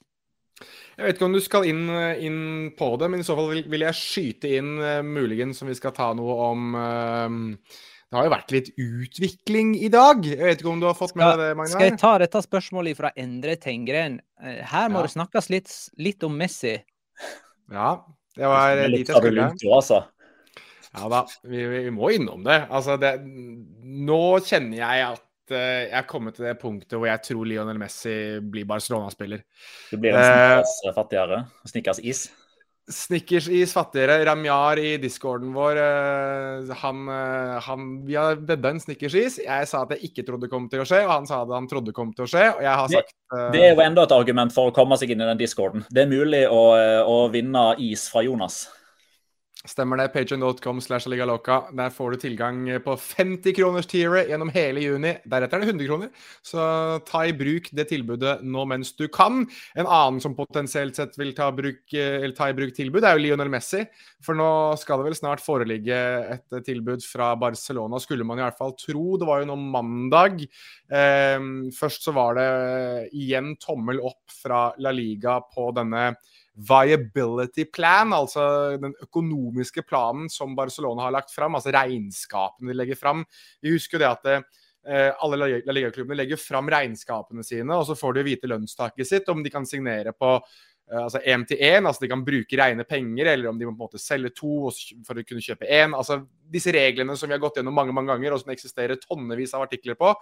Jeg 0.98 1.04
vet 1.04 1.18
ikke 1.18 1.28
om 1.28 1.36
du 1.36 1.42
skal 1.42 1.68
inn, 1.70 1.84
inn, 2.18 2.40
på 2.78 2.90
det, 2.98 3.08
men 3.12 3.22
i 3.22 3.26
så 3.26 3.36
fall 3.38 3.52
vil, 3.52 3.62
vil 3.70 3.84
jeg 3.86 3.98
skyte 3.98 4.50
inn 4.58 4.72
uh, 4.82 4.98
muligens 5.06 5.60
som 5.60 5.70
vi 5.70 5.76
skal 5.78 5.94
ta 5.94 6.10
noe 6.18 6.34
om 6.48 6.74
uh, 6.74 7.36
Det 8.08 8.18
har 8.18 8.26
jo 8.26 8.32
vært 8.34 8.54
litt 8.56 8.72
utvikling 8.74 9.76
i 9.78 9.90
dag. 9.94 10.26
Jeg 10.26 10.42
vet 10.42 10.64
ikke 10.64 10.72
om 10.72 10.82
du 10.82 10.88
har 10.90 10.98
fått 10.98 11.14
med 11.14 11.30
deg 11.30 11.44
det, 11.44 11.48
Magnar? 11.60 11.74
Skal 11.76 11.90
jeg 11.92 12.00
ta 12.02 12.12
dette 12.24 12.42
spørsmålet 12.48 12.98
fra 12.98 13.14
Endre 13.14 13.54
Tengren? 13.62 14.18
Uh, 14.42 14.58
her 14.74 14.90
må 14.90 15.04
ja. 15.04 15.06
det 15.06 15.14
snakkes 15.14 15.50
litt, 15.54 15.72
litt, 16.02 16.26
om 16.26 16.34
Messi. 16.42 16.74
Ja, 17.70 17.94
det 18.34 18.50
var 18.50 18.84
dit 18.90 19.06
jeg 19.06 19.14
skulle. 19.14 20.02
Ja 20.98 21.08
da, 21.12 21.22
vi, 21.46 21.62
vi, 21.66 21.86
må 21.94 22.10
innom 22.14 22.44
det. 22.46 22.64
Altså, 22.70 22.98
det, 23.00 23.14
Nå 24.08 24.22
kjenner 24.44 24.80
jeg 24.80 25.06
at 25.12 25.54
uh, 25.54 25.60
jeg 25.60 25.94
er 26.00 26.10
kommet 26.10 26.38
til 26.38 26.48
det 26.48 26.58
punktet 26.60 26.98
hvor 26.98 27.08
jeg 27.10 27.24
tror 27.28 27.46
Lionel 27.48 27.78
Messi 27.80 28.16
blir 28.42 28.68
Barcelona-spiller. 28.68 29.44
Du 29.92 29.96
blir 30.00 30.16
en 30.16 30.26
snickers 30.26 30.76
uh, 30.86 30.92
fattigere? 30.96 31.40
Snickers 31.68 32.02
is? 32.02 32.28
Snickers 32.88 33.50
is 33.52 33.74
fattigere. 33.76 34.16
Ramjar 34.24 34.80
i 34.80 34.94
discorden 35.00 35.52
vår, 35.52 35.78
uh, 35.78 36.72
han, 36.82 37.02
han, 37.66 37.90
Vi 38.08 38.16
har 38.18 38.40
vedda 38.48 38.72
en 38.74 38.80
Snickers 38.82 39.18
is. 39.18 39.38
Jeg 39.44 39.68
sa 39.70 39.84
at 39.84 39.94
jeg 39.94 40.10
ikke 40.10 40.24
trodde 40.26 40.48
det 40.48 40.54
kom 40.54 40.70
til 40.72 40.82
å 40.82 40.88
skje, 40.88 41.04
og 41.04 41.12
han 41.12 41.28
sa 41.28 41.42
at 41.44 41.52
han 41.54 41.68
trodde 41.70 41.92
det 41.92 41.98
kom 42.00 42.14
til 42.16 42.26
å 42.26 42.32
skje. 42.32 42.48
Og 42.56 42.64
jeg 42.64 42.80
har 42.82 42.96
sagt 42.96 43.14
Det 43.52 43.62
er 43.66 43.76
jo 43.76 43.84
enda 43.84 44.08
et 44.08 44.16
argument 44.16 44.56
for 44.56 44.72
å 44.72 44.74
komme 44.74 44.98
seg 44.98 45.12
inn 45.14 45.22
i 45.22 45.30
den 45.30 45.44
discorden. 45.44 45.86
Det 45.92 46.06
er 46.06 46.10
mulig 46.10 46.42
å, 46.48 46.64
å 47.04 47.20
vinne 47.34 47.70
is 47.90 48.08
fra 48.10 48.24
Jonas. 48.26 48.64
Stemmer 49.68 50.00
det. 50.00 50.08
Patreon.com 50.14 50.80
slash 50.80 51.06
aligaloca. 51.06 51.58
Der 51.76 51.90
får 51.92 52.14
du 52.14 52.20
tilgang 52.22 52.62
på 52.84 52.94
50 52.96 53.52
kroners 53.58 53.88
tieret 53.90 54.30
gjennom 54.30 54.48
hele 54.54 54.80
juni. 54.80 55.12
Deretter 55.28 55.58
er 55.58 55.66
det 55.66 55.72
100 55.74 55.88
kroner. 55.90 56.28
Så 56.46 56.62
ta 57.08 57.24
i 57.28 57.34
bruk 57.36 57.68
det 57.76 57.88
tilbudet 57.90 58.38
nå 58.46 58.64
mens 58.70 58.94
du 58.96 59.04
kan. 59.12 59.42
En 59.76 59.84
annen 59.84 60.22
som 60.24 60.36
potensielt 60.38 60.96
sett 60.96 61.18
vil 61.20 61.34
ta, 61.36 61.50
bruk, 61.52 61.82
ta 61.92 62.48
i 62.48 62.56
bruk 62.56 62.72
tilbud, 62.76 63.04
er 63.04 63.18
jo 63.18 63.24
Lionel 63.26 63.52
Messi. 63.52 63.84
For 64.24 64.38
nå 64.38 64.48
skal 64.80 65.02
det 65.02 65.10
vel 65.10 65.18
snart 65.20 65.44
foreligge 65.44 66.00
et 66.38 66.58
tilbud 66.64 67.04
fra 67.04 67.34
Barcelona, 67.38 68.00
skulle 68.00 68.24
man 68.24 68.40
i 68.40 68.46
hvert 68.46 68.58
fall 68.58 68.72
tro. 68.78 69.18
Det 69.20 69.28
var 69.28 69.44
jo 69.44 69.50
nå 69.52 69.58
mandag. 69.68 70.46
Eh, 70.88 71.38
først 71.76 72.08
så 72.08 72.16
var 72.16 72.40
det 72.40 72.50
igjen 73.12 73.52
tommel 73.60 74.00
opp 74.00 74.24
fra 74.32 74.70
La 74.80 74.94
Liga 74.96 75.42
på 75.52 75.68
denne 75.76 76.14
viability 76.58 77.64
plan, 77.70 78.12
altså 78.12 78.76
den 78.82 78.94
økonomiske 79.04 79.84
planen 79.86 80.28
som 80.32 80.56
Barcelona 80.58 81.06
har 81.06 81.14
lagt 81.14 81.34
fram, 81.34 81.54
altså 81.54 81.72
regnskapene 81.74 82.72
de 82.72 82.78
legger 82.78 82.98
fram. 82.98 83.22
Vi 83.62 83.74
husker 83.76 83.98
jo 83.98 84.02
det 84.02 84.08
at 84.10 84.26
eh, 84.32 85.12
alle 85.22 85.38
La 85.38 85.76
legger 85.76 86.40
fram 86.40 86.70
regnskapene 86.72 87.46
sine, 87.46 87.76
og 87.76 87.86
så 87.86 87.98
får 87.98 88.18
de 88.18 88.26
vite 88.32 88.50
lønnstaket 88.50 89.06
sitt, 89.06 89.30
om 89.30 89.44
de 89.44 89.54
kan 89.54 89.66
signere 89.68 90.14
på 90.16 90.34
eh, 90.34 90.98
altså 91.04 91.22
én 91.22 91.46
til 91.46 91.62
én, 91.62 91.86
altså 91.86 92.04
de 92.04 92.10
kan 92.10 92.26
bruke 92.26 92.58
rene 92.58 92.86
penger, 92.88 93.34
eller 93.34 93.52
om 93.52 93.58
de 93.58 93.68
må 93.68 93.76
på 93.76 93.78
en 93.78 93.86
måte 93.86 94.02
selge 94.02 94.34
to 94.34 94.72
for 95.06 95.14
å 95.14 95.26
kunne 95.28 95.44
kjøpe 95.44 95.68
én. 95.68 95.94
Altså 95.94 96.24
disse 96.50 96.74
reglene 96.74 97.16
som 97.16 97.30
vi 97.30 97.38
har 97.38 97.44
gått 97.44 97.62
gjennom 97.62 97.76
mange 97.78 97.94
mange 97.94 98.16
ganger, 98.16 98.34
og 98.34 98.42
som 98.42 98.50
det 98.50 98.58
eksisterer 98.58 98.98
tonnevis 99.04 99.54
av 99.54 99.68
artikler 99.68 99.98
på. 100.00 100.16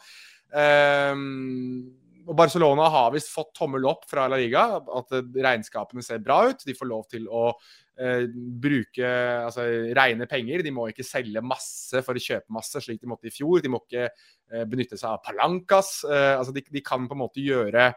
Um, 0.53 1.96
og 2.27 2.35
Barcelona 2.35 2.89
har 2.91 3.12
visst 3.15 3.31
fått 3.31 3.53
tommel 3.55 3.87
opp 3.87 4.07
fra 4.11 4.25
La 4.31 4.39
Liga, 4.41 4.65
at 4.83 5.12
regnskapene 5.15 6.03
ser 6.03 6.23
bra 6.25 6.41
ut. 6.51 6.65
De 6.67 6.75
får 6.75 6.89
lov 6.91 7.05
til 7.12 7.29
å 7.31 7.45
eh, 7.53 8.27
bruke 8.27 9.11
altså, 9.45 9.67
rene 9.95 10.27
penger. 10.31 10.65
De 10.67 10.73
må 10.75 10.89
ikke 10.91 11.07
selge 11.07 11.43
masse 11.45 12.03
for 12.03 12.19
å 12.19 12.25
kjøpe 12.25 12.57
masse, 12.57 12.83
slik 12.83 12.99
de 13.03 13.12
måtte 13.12 13.31
i 13.31 13.35
fjor. 13.35 13.62
De 13.62 13.71
må 13.71 13.79
ikke 13.85 14.09
eh, 14.09 14.67
benytte 14.67 14.99
seg 14.99 15.12
av 15.12 15.23
palancas. 15.23 16.01
Eh, 16.09 16.33
altså, 16.35 16.55
de, 16.57 16.65
de, 16.67 16.83
kan 16.87 17.07
på 17.07 17.15
en 17.15 17.23
måte 17.23 17.45
gjøre 17.45 17.93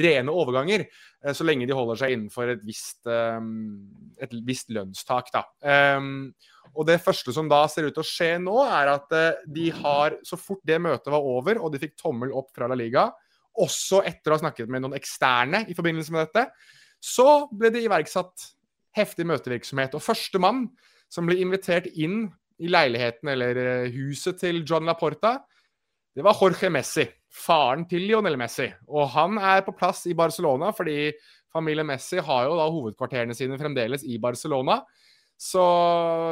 rene 0.00 0.32
overganger, 0.34 0.86
eh, 1.22 1.36
så 1.36 1.44
lenge 1.44 1.68
de 1.68 1.76
holder 1.76 2.00
seg 2.00 2.16
innenfor 2.16 2.54
et 2.56 2.64
visst, 2.66 3.02
eh, 3.12 3.36
et 4.24 4.40
visst 4.48 4.72
lønnstak. 4.72 5.28
Um, 5.60 6.32
og 6.72 6.88
det 6.88 6.96
første 7.04 7.32
som 7.32 7.52
da 7.52 7.60
ser 7.68 7.90
ut 7.90 7.94
til 7.96 8.06
å 8.06 8.08
skje 8.08 8.32
nå, 8.40 8.56
er 8.64 8.94
at 8.96 9.14
de 9.52 9.68
har, 9.82 10.16
så 10.24 10.40
fort 10.40 10.64
det 10.64 10.80
møtet 10.80 11.12
var 11.12 11.24
over 11.24 11.60
og 11.60 11.70
de 11.72 11.84
fikk 11.84 11.94
tommel 12.00 12.32
opp 12.36 12.50
fra 12.56 12.72
La 12.72 12.76
Liga, 12.76 13.10
også 13.62 14.02
etter 14.06 14.32
å 14.32 14.36
ha 14.36 14.42
snakket 14.44 14.70
med 14.72 14.84
noen 14.84 14.96
eksterne 14.98 15.64
i 15.70 15.76
forbindelse 15.76 16.14
med 16.14 16.28
dette, 16.28 16.46
så 17.02 17.46
ble 17.52 17.70
det 17.72 17.84
iverksatt 17.86 18.50
heftig 18.96 19.26
møtevirksomhet. 19.28 19.94
Og 19.96 20.04
førstemann 20.04 20.66
som 21.12 21.28
ble 21.28 21.38
invitert 21.42 21.88
inn 21.94 22.26
i 22.62 22.70
leiligheten 22.72 23.30
eller 23.32 23.60
eh, 23.60 23.94
huset 23.94 24.40
til 24.40 24.62
John 24.66 24.88
Laporta, 24.88 25.36
det 26.16 26.24
var 26.24 26.38
Jorge 26.40 26.70
Messi, 26.72 27.04
faren 27.28 27.84
til 27.88 28.06
Lionel 28.08 28.38
Messi. 28.40 28.70
Og 28.88 29.10
han 29.12 29.36
er 29.36 29.60
på 29.66 29.74
plass 29.76 30.06
i 30.08 30.14
Barcelona 30.16 30.70
fordi 30.72 31.10
familien 31.52 31.88
Messi 31.88 32.22
har 32.24 32.46
jo 32.46 32.56
da 32.56 32.70
hovedkvarterene 32.72 33.36
sine 33.36 33.58
fremdeles 33.60 34.04
i 34.08 34.16
Barcelona. 34.20 34.80
Så 35.36 35.62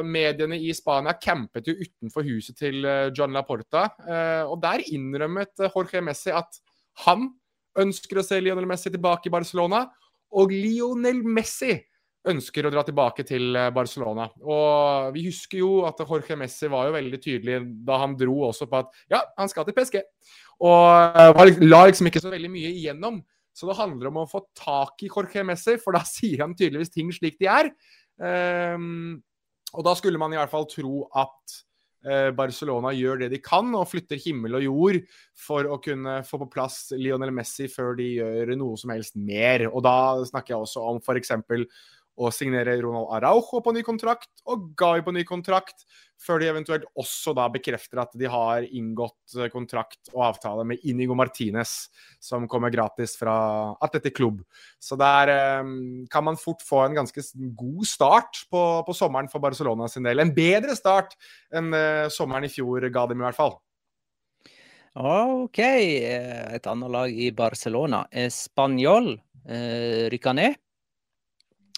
mediene 0.09 0.57
i 0.57 0.71
Spania 0.73 1.13
campet 1.21 1.69
jo 1.69 1.75
utenfor 1.77 2.25
huset 2.25 2.57
til 2.57 2.87
eh, 2.89 3.11
John 3.13 3.37
Laporta. 3.37 3.91
Eh, 4.01 4.45
og 4.49 4.57
der 4.65 4.87
innrømmet 4.89 5.67
Jorge 5.69 6.01
Messi 6.09 6.33
at 6.33 6.57
han 7.03 7.29
ønsker 7.81 8.21
å 8.21 8.25
se 8.27 8.39
Lionel 8.41 8.69
Messi 8.71 8.93
tilbake 8.93 9.29
i 9.29 9.35
Barcelona, 9.35 9.83
og 10.35 10.53
Lionel 10.55 11.23
Messi 11.27 11.75
ønsker 12.31 12.65
å 12.65 12.73
dra 12.73 12.85
tilbake 12.87 13.25
til 13.29 13.57
eh, 13.59 13.71
Barcelona. 13.75 14.29
Og 14.41 15.13
vi 15.17 15.27
husker 15.27 15.61
jo 15.61 15.73
at 15.89 16.01
Jorge 16.01 16.39
Messi 16.41 16.71
var 16.73 16.89
jo 16.89 16.97
veldig 16.97 17.21
tydelig 17.21 17.59
da 17.85 17.99
han 18.01 18.17
dro 18.19 18.39
også 18.49 18.69
på 18.71 18.81
at 18.81 19.05
ja, 19.13 19.21
han 19.37 19.51
skal 19.53 19.67
til 19.69 19.77
PSG. 19.77 20.01
Og 20.65 21.21
eh, 21.21 21.61
la 21.67 21.85
liksom 21.91 22.09
ikke 22.09 22.23
så 22.25 22.33
veldig 22.33 22.51
mye 22.53 22.73
igjennom. 22.73 23.21
Så 23.55 23.69
det 23.69 23.77
handler 23.79 24.11
om 24.11 24.23
å 24.23 24.31
få 24.31 24.41
tak 24.57 25.05
i 25.05 25.11
Jorge 25.11 25.45
Messi, 25.47 25.77
for 25.83 25.97
da 25.97 26.03
sier 26.15 26.47
han 26.47 26.57
tydeligvis 26.57 26.95
ting 26.95 27.13
slik 27.15 27.39
de 27.43 27.51
er. 27.51 27.71
Um, 28.15 29.19
og 29.75 29.83
da 29.87 29.95
skulle 29.99 30.21
man 30.23 30.33
i 30.33 30.39
hvert 30.39 30.53
fall 30.53 30.69
tro 30.71 31.05
at 31.19 31.61
Barcelona 32.37 32.93
gjør 32.93 33.23
det 33.25 33.31
de 33.33 33.41
kan 33.43 33.71
og 33.75 33.89
flytter 33.89 34.21
himmel 34.21 34.59
og 34.59 34.65
jord 34.67 34.99
for 35.47 35.69
å 35.71 35.79
kunne 35.83 36.19
få 36.29 36.41
på 36.43 36.51
plass 36.53 36.79
Lionel 36.97 37.33
Messi 37.35 37.69
før 37.73 37.97
de 37.99 38.11
gjør 38.19 38.55
noe 38.61 38.77
som 38.81 38.93
helst 38.93 39.17
mer. 39.17 39.67
Og 39.71 39.81
da 39.87 39.97
snakker 40.29 40.55
jeg 40.55 40.67
også 40.67 40.85
om 40.93 41.01
f.eks 41.01 41.33
å 42.15 42.31
signere 42.31 42.77
Ronald 42.83 43.11
Araujo 43.17 43.61
på 43.65 43.73
ny 43.75 43.83
kontrakt 43.87 44.45
og 44.51 44.71
Gai 44.79 45.03
på 45.03 45.13
ny 45.15 45.25
kontrakt, 45.27 45.83
før 46.21 46.41
de 46.41 46.49
eventuelt 46.49 46.87
også 47.01 47.35
da 47.37 47.49
bekrefter 47.53 48.01
at 48.05 48.15
de 48.19 48.29
har 48.31 48.65
inngått 48.65 49.35
eh, 49.37 49.51
kontrakt 49.53 50.13
og 50.13 50.23
avtale 50.29 50.67
med 50.69 50.85
Inigo 50.87 51.17
Martinez, 51.19 51.89
som 52.23 52.47
kommer 52.51 52.73
gratis 52.75 53.17
fra 53.19 53.35
Atletic 53.83 54.15
Klubb. 54.17 54.41
Så 54.79 54.99
der 55.01 55.35
um, 55.61 56.05
kan 56.11 56.27
man 56.27 56.39
fort 56.41 56.63
få 56.65 56.85
en 56.85 56.97
ganske 57.01 57.27
god 57.59 57.85
start 57.89 58.45
på, 58.51 58.63
på, 58.87 58.97
sommeren 58.97 59.31
for 59.33 59.43
Barcelona 59.43 59.91
sin 59.91 60.07
del. 60.07 60.23
En 60.23 60.35
bedre 60.35 60.79
start 60.79 61.19
enn 61.55 61.75
uh, 61.75 62.07
sommeren 62.15 62.47
i 62.47 62.53
fjor 62.53 62.87
ga 62.95 63.09
dem, 63.11 63.23
i 63.23 63.27
hvert 63.27 63.41
fall. 63.41 63.59
OK. 64.95 65.59
Et 65.59 66.67
annet 66.71 66.93
lag 66.95 67.11
i 67.11 67.33
Barcelona, 67.35 68.05
Spanjol, 68.31 69.17
rykka 70.15 70.33
ned. 70.39 70.55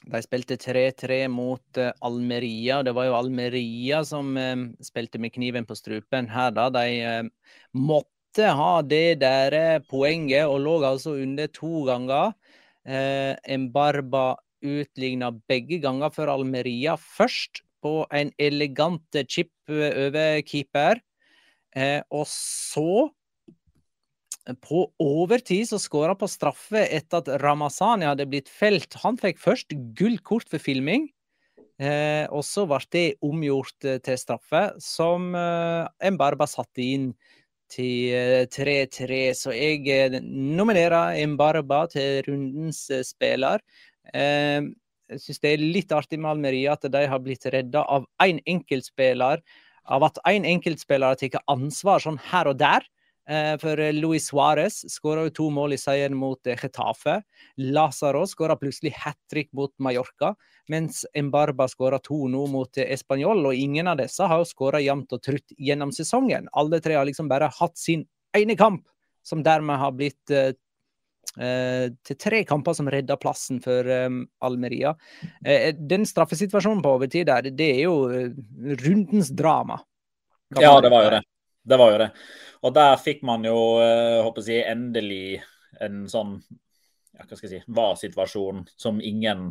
De 0.06 0.20
spilte 0.22 0.54
3-3 0.60 1.26
mot 1.32 1.80
uh, 1.80 1.90
Almeria. 2.06 2.82
Det 2.86 2.94
var 2.94 3.08
jo 3.08 3.16
Almeria 3.18 4.04
som 4.06 4.36
uh, 4.38 4.68
spilte 4.84 5.18
med 5.22 5.34
kniven 5.34 5.66
på 5.66 5.74
strupen 5.78 6.28
her, 6.30 6.52
da. 6.54 6.68
De 6.74 6.84
uh, 7.02 7.56
måtte 7.74 8.52
ha 8.52 8.82
det 8.84 9.18
der 9.22 9.80
poenget, 9.88 10.44
og 10.46 10.60
lå 10.62 10.76
altså 10.84 11.16
under 11.22 11.48
to 11.48 11.86
ganger. 11.88 12.34
En 12.86 13.64
Barba 13.72 14.36
utligna 14.62 15.30
begge 15.48 15.78
ganger 15.80 16.12
for 16.12 16.28
Almeria. 16.28 16.98
Først 17.00 17.62
på 17.82 18.04
en 18.12 18.34
elegant 18.38 19.16
chip 19.24 19.50
over 19.72 20.44
keeper. 20.44 21.00
og 22.12 22.26
så 22.28 23.08
på 24.62 24.86
overtid 25.02 25.66
så 25.68 25.78
skåra 25.82 26.14
på 26.18 26.28
straffe 26.30 26.84
etter 26.86 27.22
at 27.22 27.30
Ramazani 27.42 28.06
hadde 28.06 28.28
blitt 28.30 28.50
felt. 28.52 28.94
Han 29.02 29.18
fikk 29.20 29.40
først 29.42 29.74
gult 29.98 30.22
kort 30.26 30.48
for 30.50 30.62
filming, 30.62 31.08
eh, 31.82 32.26
og 32.30 32.44
så 32.46 32.66
ble 32.70 32.82
det 32.94 33.06
omgjort 33.26 33.88
eh, 33.88 33.98
til 34.04 34.20
straffe, 34.20 34.68
som 34.82 35.34
eh, 35.34 36.10
Mbarba 36.14 36.46
satte 36.50 36.84
inn 36.84 37.10
til 37.72 38.46
3-3. 38.52 39.20
Eh, 39.28 39.34
så 39.36 39.54
jeg 39.54 39.86
eh, 39.90 40.18
nominerer 40.22 41.18
Mbarba 41.32 41.86
til 41.92 42.22
rundens 42.28 42.86
eh, 42.90 43.04
spiller. 43.06 43.62
jeg 44.14 45.20
syns 45.22 45.40
det 45.42 45.52
er 45.52 45.62
litt 45.62 45.92
artig 45.94 46.18
med 46.18 46.30
Almeria 46.30 46.74
at 46.74 46.86
de 46.90 47.06
har 47.10 47.22
blitt 47.22 47.46
redda 47.50 47.82
av 47.82 48.06
én 48.22 48.40
enkeltspiller. 48.46 49.42
Av 49.86 50.02
at 50.02 50.18
én 50.26 50.46
enkeltspiller 50.46 51.14
har 51.14 51.18
tatt 51.18 51.42
ansvar 51.50 52.02
sånn 52.02 52.18
her 52.30 52.50
og 52.50 52.58
der. 52.58 52.86
Eh, 53.28 53.58
for 53.58 53.80
eh, 53.80 53.92
Luis 53.92 54.28
Suárez 54.30 54.84
skåra 54.88 55.30
to 55.34 55.48
mål 55.50 55.74
i 55.74 55.78
seieren 55.80 56.14
mot 56.16 56.46
eh, 56.46 56.58
Getafe. 56.62 57.18
Lazaro 57.56 58.22
skåra 58.26 58.56
plutselig 58.56 58.92
hat 59.02 59.18
trick 59.30 59.50
mot 59.52 59.72
Mallorca, 59.82 60.34
mens 60.68 61.04
Embarba 61.14 61.66
skåra 61.68 61.98
to 61.98 62.28
nå 62.30 62.44
mot 62.46 62.78
Español. 62.78 63.42
Og 63.48 63.54
ingen 63.54 63.90
av 63.90 63.98
disse 63.98 64.22
har 64.22 64.46
skåra 64.46 64.82
jevnt 64.84 65.16
og 65.16 65.24
trutt 65.26 65.56
gjennom 65.58 65.94
sesongen. 65.94 66.46
Alle 66.52 66.80
tre 66.80 67.00
har 67.00 67.08
liksom 67.08 67.30
bare 67.32 67.50
hatt 67.58 67.76
sin 67.78 68.06
ene 68.36 68.54
kamp, 68.56 68.86
som 69.26 69.42
dermed 69.42 69.80
har 69.80 69.96
blitt 69.96 70.36
til 71.36 72.16
tre 72.22 72.38
kamper 72.48 72.72
som 72.72 72.86
redda 72.88 73.16
plassen 73.20 73.58
for 73.60 73.84
um, 74.06 74.22
Almeria. 74.46 74.94
Den 75.76 76.06
straffesituasjonen 76.08 76.80
på 76.84 76.94
overtid 76.96 77.26
der, 77.28 77.50
det 77.52 77.66
er 77.74 77.82
jo 77.82 77.96
rundens 78.86 79.28
drama. 79.36 79.76
Ja, 80.56 80.78
det 80.80 80.92
var 80.94 81.04
jo 81.04 81.10
det. 81.18 81.20
Det 81.66 81.76
var 81.76 81.92
jo 81.92 81.98
det. 81.98 82.10
Og 82.66 82.74
der 82.74 82.96
fikk 82.98 83.22
man 83.26 83.46
jo 83.46 83.56
eh, 83.78 84.18
håper 84.26 84.46
jeg, 84.50 84.66
endelig 84.72 85.38
en 85.84 86.06
sånn 86.10 86.38
ja, 87.16 87.24
hva 87.24 87.36
skal 87.38 87.48
jeg 87.48 87.62
si, 87.62 87.74
var-situasjon 87.76 88.64
som 88.76 88.98
ingen 89.00 89.48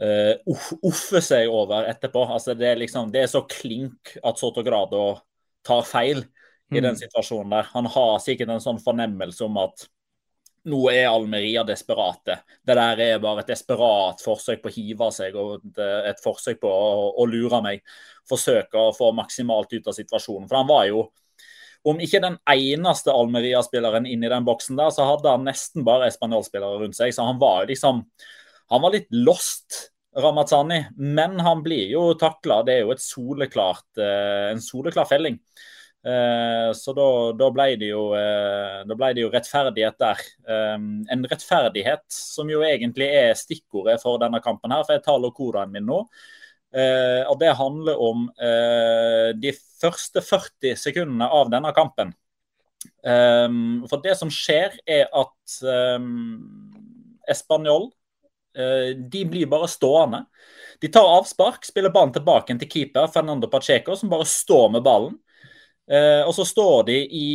uh, 0.00 0.34
offer 0.80 1.24
seg 1.24 1.50
over 1.52 1.88
etterpå. 1.90 2.22
Altså, 2.24 2.54
det, 2.56 2.70
er 2.70 2.80
liksom, 2.80 3.10
det 3.12 3.24
er 3.24 3.32
så 3.32 3.44
klink 3.48 4.14
at 4.24 4.40
Sotogrado 4.40 5.10
tar 5.64 5.84
feil 5.88 6.22
i 6.72 6.80
den 6.80 6.94
mm. 6.94 7.00
situasjonen 7.02 7.52
der. 7.52 7.68
Han 7.74 7.88
har 7.92 8.16
sikkert 8.24 8.54
en 8.54 8.64
sånn 8.64 8.80
fornemmelse 8.82 9.44
om 9.44 9.60
at 9.60 9.86
nå 10.64 10.80
er 10.88 11.10
Almeria 11.10 11.60
desperate. 11.68 12.38
Det 12.64 12.76
der 12.78 13.02
er 13.04 13.20
bare 13.20 13.42
et 13.44 13.50
desperat 13.52 14.22
forsøk 14.24 14.62
på 14.64 14.70
å 14.70 14.74
hive 14.74 15.10
seg 15.12 15.36
og 15.36 15.58
et, 15.58 15.82
et 16.08 16.22
forsøk 16.24 16.62
på 16.62 16.70
å, 16.70 17.10
å 17.20 17.26
lure 17.28 17.60
meg. 17.64 17.84
Forsøke 18.28 18.80
å 18.80 18.94
få 18.96 19.10
maksimalt 19.16 19.76
ut 19.76 19.92
av 19.92 19.96
situasjonen. 19.96 20.48
For 20.48 20.62
han 20.62 20.70
var 20.70 20.88
jo 20.88 21.04
om 21.84 22.00
ikke 22.00 22.20
den 22.24 22.38
eneste 22.48 23.12
Almeria-spilleren 23.12 24.06
inni 24.08 24.30
den 24.32 24.46
boksen 24.46 24.78
der, 24.78 24.92
så 24.94 25.06
hadde 25.08 25.34
han 25.34 25.44
nesten 25.48 25.84
bare 25.86 26.08
spanjolspillere 26.12 26.80
rundt 26.80 26.96
seg. 26.96 27.12
Så 27.14 27.26
han 27.26 27.40
var 27.42 27.68
liksom 27.70 28.06
Han 28.72 28.80
var 28.80 28.94
litt 28.94 29.10
lost, 29.12 29.90
Ramazzani. 30.16 30.78
Men 30.96 31.36
han 31.44 31.60
blir 31.62 31.90
jo 31.92 32.14
takla. 32.16 32.62
Det 32.64 32.78
er 32.78 32.86
jo 32.86 32.94
soleklart, 32.96 33.84
eh, 34.00 34.52
en 34.54 34.62
soleklar 34.64 35.04
felling. 35.04 35.36
Eh, 36.04 36.70
så 36.72 36.94
da, 36.96 37.08
da, 37.36 37.50
ble 37.52 37.66
det 37.76 37.90
jo, 37.90 38.06
eh, 38.16 38.80
da 38.88 38.96
ble 38.96 39.10
det 39.12 39.20
jo 39.26 39.30
rettferdighet 39.34 40.00
der. 40.00 40.24
En 41.12 41.28
rettferdighet 41.28 42.06
som 42.08 42.48
jo 42.48 42.64
egentlig 42.64 43.10
er 43.12 43.36
stikkordet 43.36 44.00
for 44.00 44.16
denne 44.22 44.40
kampen 44.40 44.72
her. 44.72 44.86
For 44.86 44.96
jeg 44.96 45.04
tar 45.04 45.20
lokoraen 45.20 45.76
min 45.76 45.84
nå. 45.92 46.00
Uh, 46.74 47.22
og 47.30 47.38
Det 47.38 47.54
handler 47.54 48.00
om 48.02 48.26
uh, 48.34 49.30
de 49.38 49.52
første 49.54 50.22
40 50.24 50.74
sekundene 50.80 51.28
av 51.30 51.50
denne 51.52 51.70
kampen. 51.76 52.10
Um, 53.06 53.84
for 53.88 54.02
det 54.02 54.16
som 54.18 54.32
skjer, 54.32 54.74
er 54.82 55.06
at 55.14 55.58
um, 56.00 57.20
Español 57.30 57.86
uh, 58.58 58.90
de 58.90 59.22
blir 59.30 59.46
bare 59.50 59.70
stående. 59.70 60.24
De 60.82 60.90
tar 60.90 61.06
avspark, 61.06 61.62
spiller 61.64 61.94
ballen 61.94 62.16
tilbake 62.16 62.58
til 62.58 62.70
keeper 62.70 63.06
Fernando 63.12 63.46
Pacheco, 63.52 63.94
som 63.94 64.10
bare 64.10 64.26
står 64.26 64.72
med 64.74 64.82
ballen. 64.84 65.20
og 66.26 66.32
så 66.34 66.44
står 66.48 66.86
de 66.88 66.96
i 67.12 67.28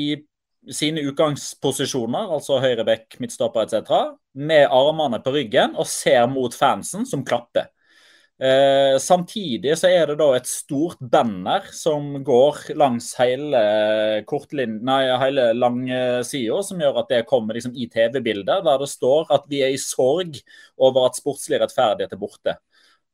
sine 0.74 1.02
utgangsposisjoner, 1.08 2.32
altså 2.34 2.60
høyre 2.60 2.84
bekk, 2.86 3.20
midtstopper 3.22 3.64
etc., 3.64 3.94
med 4.34 4.68
armene 4.68 5.22
på 5.24 5.32
ryggen 5.34 5.78
og 5.80 5.88
ser 5.88 6.28
mot 6.28 6.54
fansen, 6.54 7.06
som 7.08 7.24
klapper. 7.26 7.70
Eh, 8.40 8.98
samtidig 9.04 9.74
så 9.76 9.90
er 9.92 10.06
det 10.08 10.16
da 10.22 10.30
et 10.38 10.48
stort 10.48 11.02
banner 11.12 11.66
som 11.76 12.22
går 12.24 12.70
langs 12.80 13.10
hele 13.20 13.60
kortlinjen, 14.30 14.78
nei, 14.88 15.02
hele 15.20 15.50
langsida, 15.58 16.62
som 16.64 16.80
gjør 16.80 17.02
at 17.02 17.12
det 17.12 17.26
kommer 17.28 17.58
liksom 17.60 17.76
i 17.76 17.90
TV-bildet, 17.92 18.64
der 18.64 18.80
det 18.80 18.88
står 18.88 19.28
at 19.36 19.50
vi 19.52 19.60
er 19.66 19.76
i 19.76 19.82
sorg 19.84 20.40
over 20.80 21.10
at 21.10 21.20
sportslig 21.20 21.60
rettferdighet 21.60 22.16
er 22.16 22.22
borte. 22.22 22.56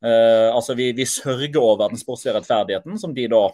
Eh, 0.06 0.50
altså 0.54 0.78
vi, 0.78 0.92
vi 0.94 1.10
sørger 1.10 1.58
over 1.58 1.90
den 1.90 1.98
sportslige 1.98 2.38
rettferdigheten, 2.38 3.00
som 3.02 3.18
de 3.18 3.26
da 3.32 3.48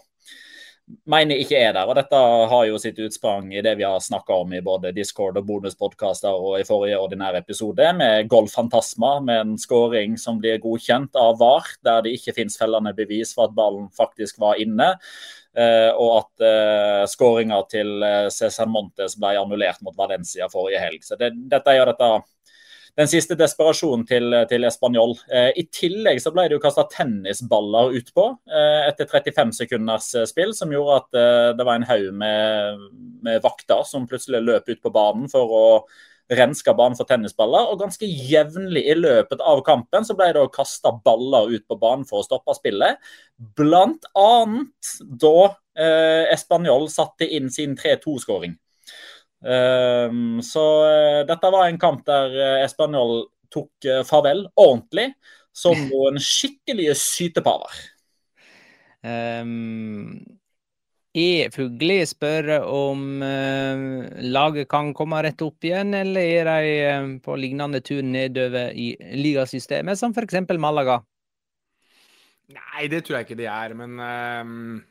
mener 1.09 1.39
ikke 1.41 1.59
er 1.59 1.73
der. 1.75 1.89
Og 1.89 1.97
dette 1.97 2.21
har 2.51 2.65
jo 2.67 2.79
sitt 2.81 2.99
utsprang 3.01 3.51
i 3.53 3.63
det 3.65 3.75
vi 3.79 3.85
har 3.87 3.99
snakka 4.03 4.41
om 4.43 4.53
i 4.53 4.61
både 4.65 4.93
Discord 4.95 5.39
og 5.39 5.47
bonuspodkaster 5.49 6.31
og 6.31 6.59
i 6.59 6.67
forrige 6.67 6.99
ordinære 7.01 7.43
episode, 7.43 7.91
med 7.97 8.29
Golf 8.31 8.55
Fantasma, 8.57 9.17
med 9.23 9.43
en 9.43 9.53
scoring 9.61 10.17
som 10.21 10.39
blir 10.41 10.61
godkjent 10.63 11.17
av 11.19 11.39
VAR, 11.41 11.69
der 11.85 12.05
det 12.05 12.15
ikke 12.17 12.35
finnes 12.39 12.59
fellende 12.59 12.95
bevis 12.97 13.35
for 13.37 13.49
at 13.49 13.55
ballen 13.57 13.87
faktisk 13.97 14.41
var 14.41 14.61
inne. 14.61 14.93
Uh, 15.51 15.91
og 15.99 16.11
at 16.15 16.43
uh, 16.47 17.01
skåringa 17.11 17.57
til 17.67 17.89
uh, 17.99 18.29
Cæsar 18.31 18.69
Montes 18.71 19.17
ble 19.19 19.33
annullert 19.35 19.81
mot 19.83 19.97
Valencia 19.99 20.47
forrige 20.47 20.79
helg. 20.79 21.01
Så 21.03 21.17
det, 21.19 21.33
dette 21.51 21.73
gjør 21.75 21.91
dette 21.91 22.07
den 22.99 23.09
siste 23.09 23.37
desperasjonen 23.39 24.03
til, 24.07 24.35
til 24.49 24.67
Español. 24.67 25.15
Eh, 25.31 25.51
I 25.61 25.65
tillegg 25.73 26.19
så 26.23 26.33
ble 26.35 26.47
det 26.49 26.57
jo 26.57 26.63
kasta 26.63 26.85
tennisballer 26.91 27.95
utpå 27.99 28.27
eh, 28.51 28.87
etter 28.89 29.09
35 29.09 29.53
sekunders 29.61 30.11
eh, 30.17 30.27
spill, 30.29 30.53
som 30.57 30.73
gjorde 30.73 30.99
at 30.99 31.19
eh, 31.21 31.49
det 31.57 31.67
var 31.67 31.79
en 31.79 31.87
haug 31.87 32.07
med, 32.21 32.87
med, 33.23 33.41
vakter 33.45 33.85
som 33.87 34.07
plutselig 34.09 34.43
løp 34.43 34.69
ut 34.69 34.81
på 34.83 34.93
banen 34.93 35.31
for 35.31 35.55
å 35.55 35.65
renske 36.31 36.73
banen 36.77 36.97
for 36.99 37.07
tennisballer. 37.07 37.71
Og 37.71 37.79
ganske 37.81 38.07
jevnlig 38.07 38.85
i 38.91 38.97
løpet 38.99 39.43
av 39.43 39.63
kampen 39.67 40.07
så 40.07 40.15
ble 40.17 40.31
det 40.35 40.45
kasta 40.55 40.93
baller 41.05 41.51
ut 41.51 41.67
på 41.67 41.79
banen 41.79 42.07
for 42.07 42.21
å 42.21 42.27
stoppe 42.27 42.55
spillet. 42.57 42.99
Blant 43.57 44.07
annet 44.19 44.93
da 44.99 45.35
eh, 45.79 46.27
Español 46.33 46.89
satte 46.91 47.27
inn 47.27 47.51
sin 47.53 47.77
3-2-skåring. 47.79 48.55
Ehm, 49.41 50.41
så 50.45 50.65
eh, 50.85 51.21
dette 51.25 51.49
var 51.53 51.67
en 51.67 51.79
kamp 51.81 52.03
der 52.05 52.35
eh, 52.35 52.65
Español 52.65 53.25
tok 53.51 53.87
eh, 53.89 54.03
farvel 54.07 54.45
ordentlig, 54.53 55.11
som 55.51 55.75
noen 55.89 56.21
skikkelige 56.21 56.93
sytepaver. 56.95 57.81
Um, 59.01 60.21
er 61.17 61.49
Fugli 61.51 61.97
spør 62.07 62.51
om 62.61 63.01
uh, 63.19 64.05
laget 64.23 64.69
kan 64.71 64.93
komme 64.95 65.19
rett 65.25 65.41
opp 65.43 65.65
igjen, 65.67 65.91
eller 65.97 66.21
er 66.21 66.51
de 66.51 66.75
uh, 66.85 67.09
på 67.25 67.35
lignende 67.35 67.81
tur 67.83 67.99
nedover 68.05 68.71
i 68.77 68.93
ligasystemet, 69.19 69.99
som 69.99 70.13
f.eks. 70.15 70.39
Malaga? 70.61 71.01
Nei, 72.53 72.87
det 72.91 73.03
tror 73.03 73.17
jeg 73.17 73.27
ikke 73.27 73.41
de 73.41 73.49
er, 73.51 73.75
men 73.81 73.99
uh, 73.99 74.85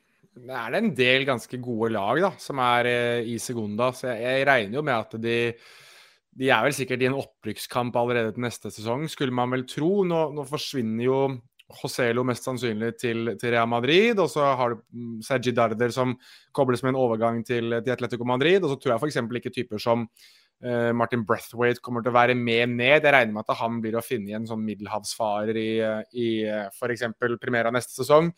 det 0.46 0.56
er 0.56 0.78
en 0.78 0.90
del 0.96 1.26
ganske 1.28 1.60
gode 1.62 1.92
lag 1.94 2.22
da, 2.22 2.32
som 2.40 2.60
er 2.64 2.88
eh, 2.90 3.28
i 3.34 3.36
Segunda. 3.42 3.90
Så 3.96 4.08
jeg, 4.08 4.22
jeg, 4.24 4.48
regner 4.48 4.80
jo 4.80 4.86
med 4.86 4.96
at 4.96 5.16
de, 5.20 5.36
de 6.40 6.50
er 6.50 6.64
vel 6.66 6.76
sikkert 6.76 7.04
i 7.04 7.08
en 7.10 7.18
opprykkskamp 7.20 7.96
allerede 8.00 8.34
til 8.36 8.46
neste 8.46 8.72
sesong, 8.72 9.06
skulle 9.10 9.34
man 9.36 9.52
vel 9.54 9.66
tro. 9.68 10.00
Nå, 10.08 10.24
nå 10.36 10.46
forsvinner 10.48 11.06
jo 11.06 11.22
Joselo 11.70 12.24
mest 12.26 12.46
sannsynlig 12.46 12.94
til, 12.98 13.32
til, 13.38 13.54
Real 13.54 13.68
Madrid. 13.70 14.18
Og 14.18 14.30
så 14.32 14.52
har 14.58 14.74
du 14.74 14.82
mm, 14.90 15.18
Sergi 15.26 15.54
Darder 15.56 15.92
som 15.94 16.16
kobles 16.56 16.84
med 16.84 16.94
en 16.94 17.02
overgang 17.02 17.42
til, 17.46 17.76
til 17.84 17.94
Atletico 17.94 18.26
Madrid. 18.28 18.62
Og 18.62 18.72
så 18.72 18.78
tror 18.80 18.96
jeg 18.96 19.02
f.eks. 19.04 19.20
ikke 19.40 19.54
typer 19.54 19.82
som 19.82 20.06
uh, 20.06 20.90
Martin 20.96 21.22
Brethwaite 21.26 21.82
kommer 21.84 22.02
til 22.02 22.14
å 22.14 22.18
være 22.18 22.38
med 22.38 22.74
ned. 22.74 23.04
Jeg 23.04 23.14
regner 23.14 23.36
med 23.36 23.44
at 23.46 23.60
han 23.60 23.78
blir 23.84 23.98
å 23.98 24.04
finne 24.04 24.32
i 24.32 24.38
en 24.40 24.48
sånn 24.50 24.64
middelhavsfarer 24.66 25.62
i, 25.62 25.70
i 26.18 26.32
f.eks. 26.72 27.06
Primera 27.38 27.72
neste 27.74 28.00
sesong. 28.00 28.32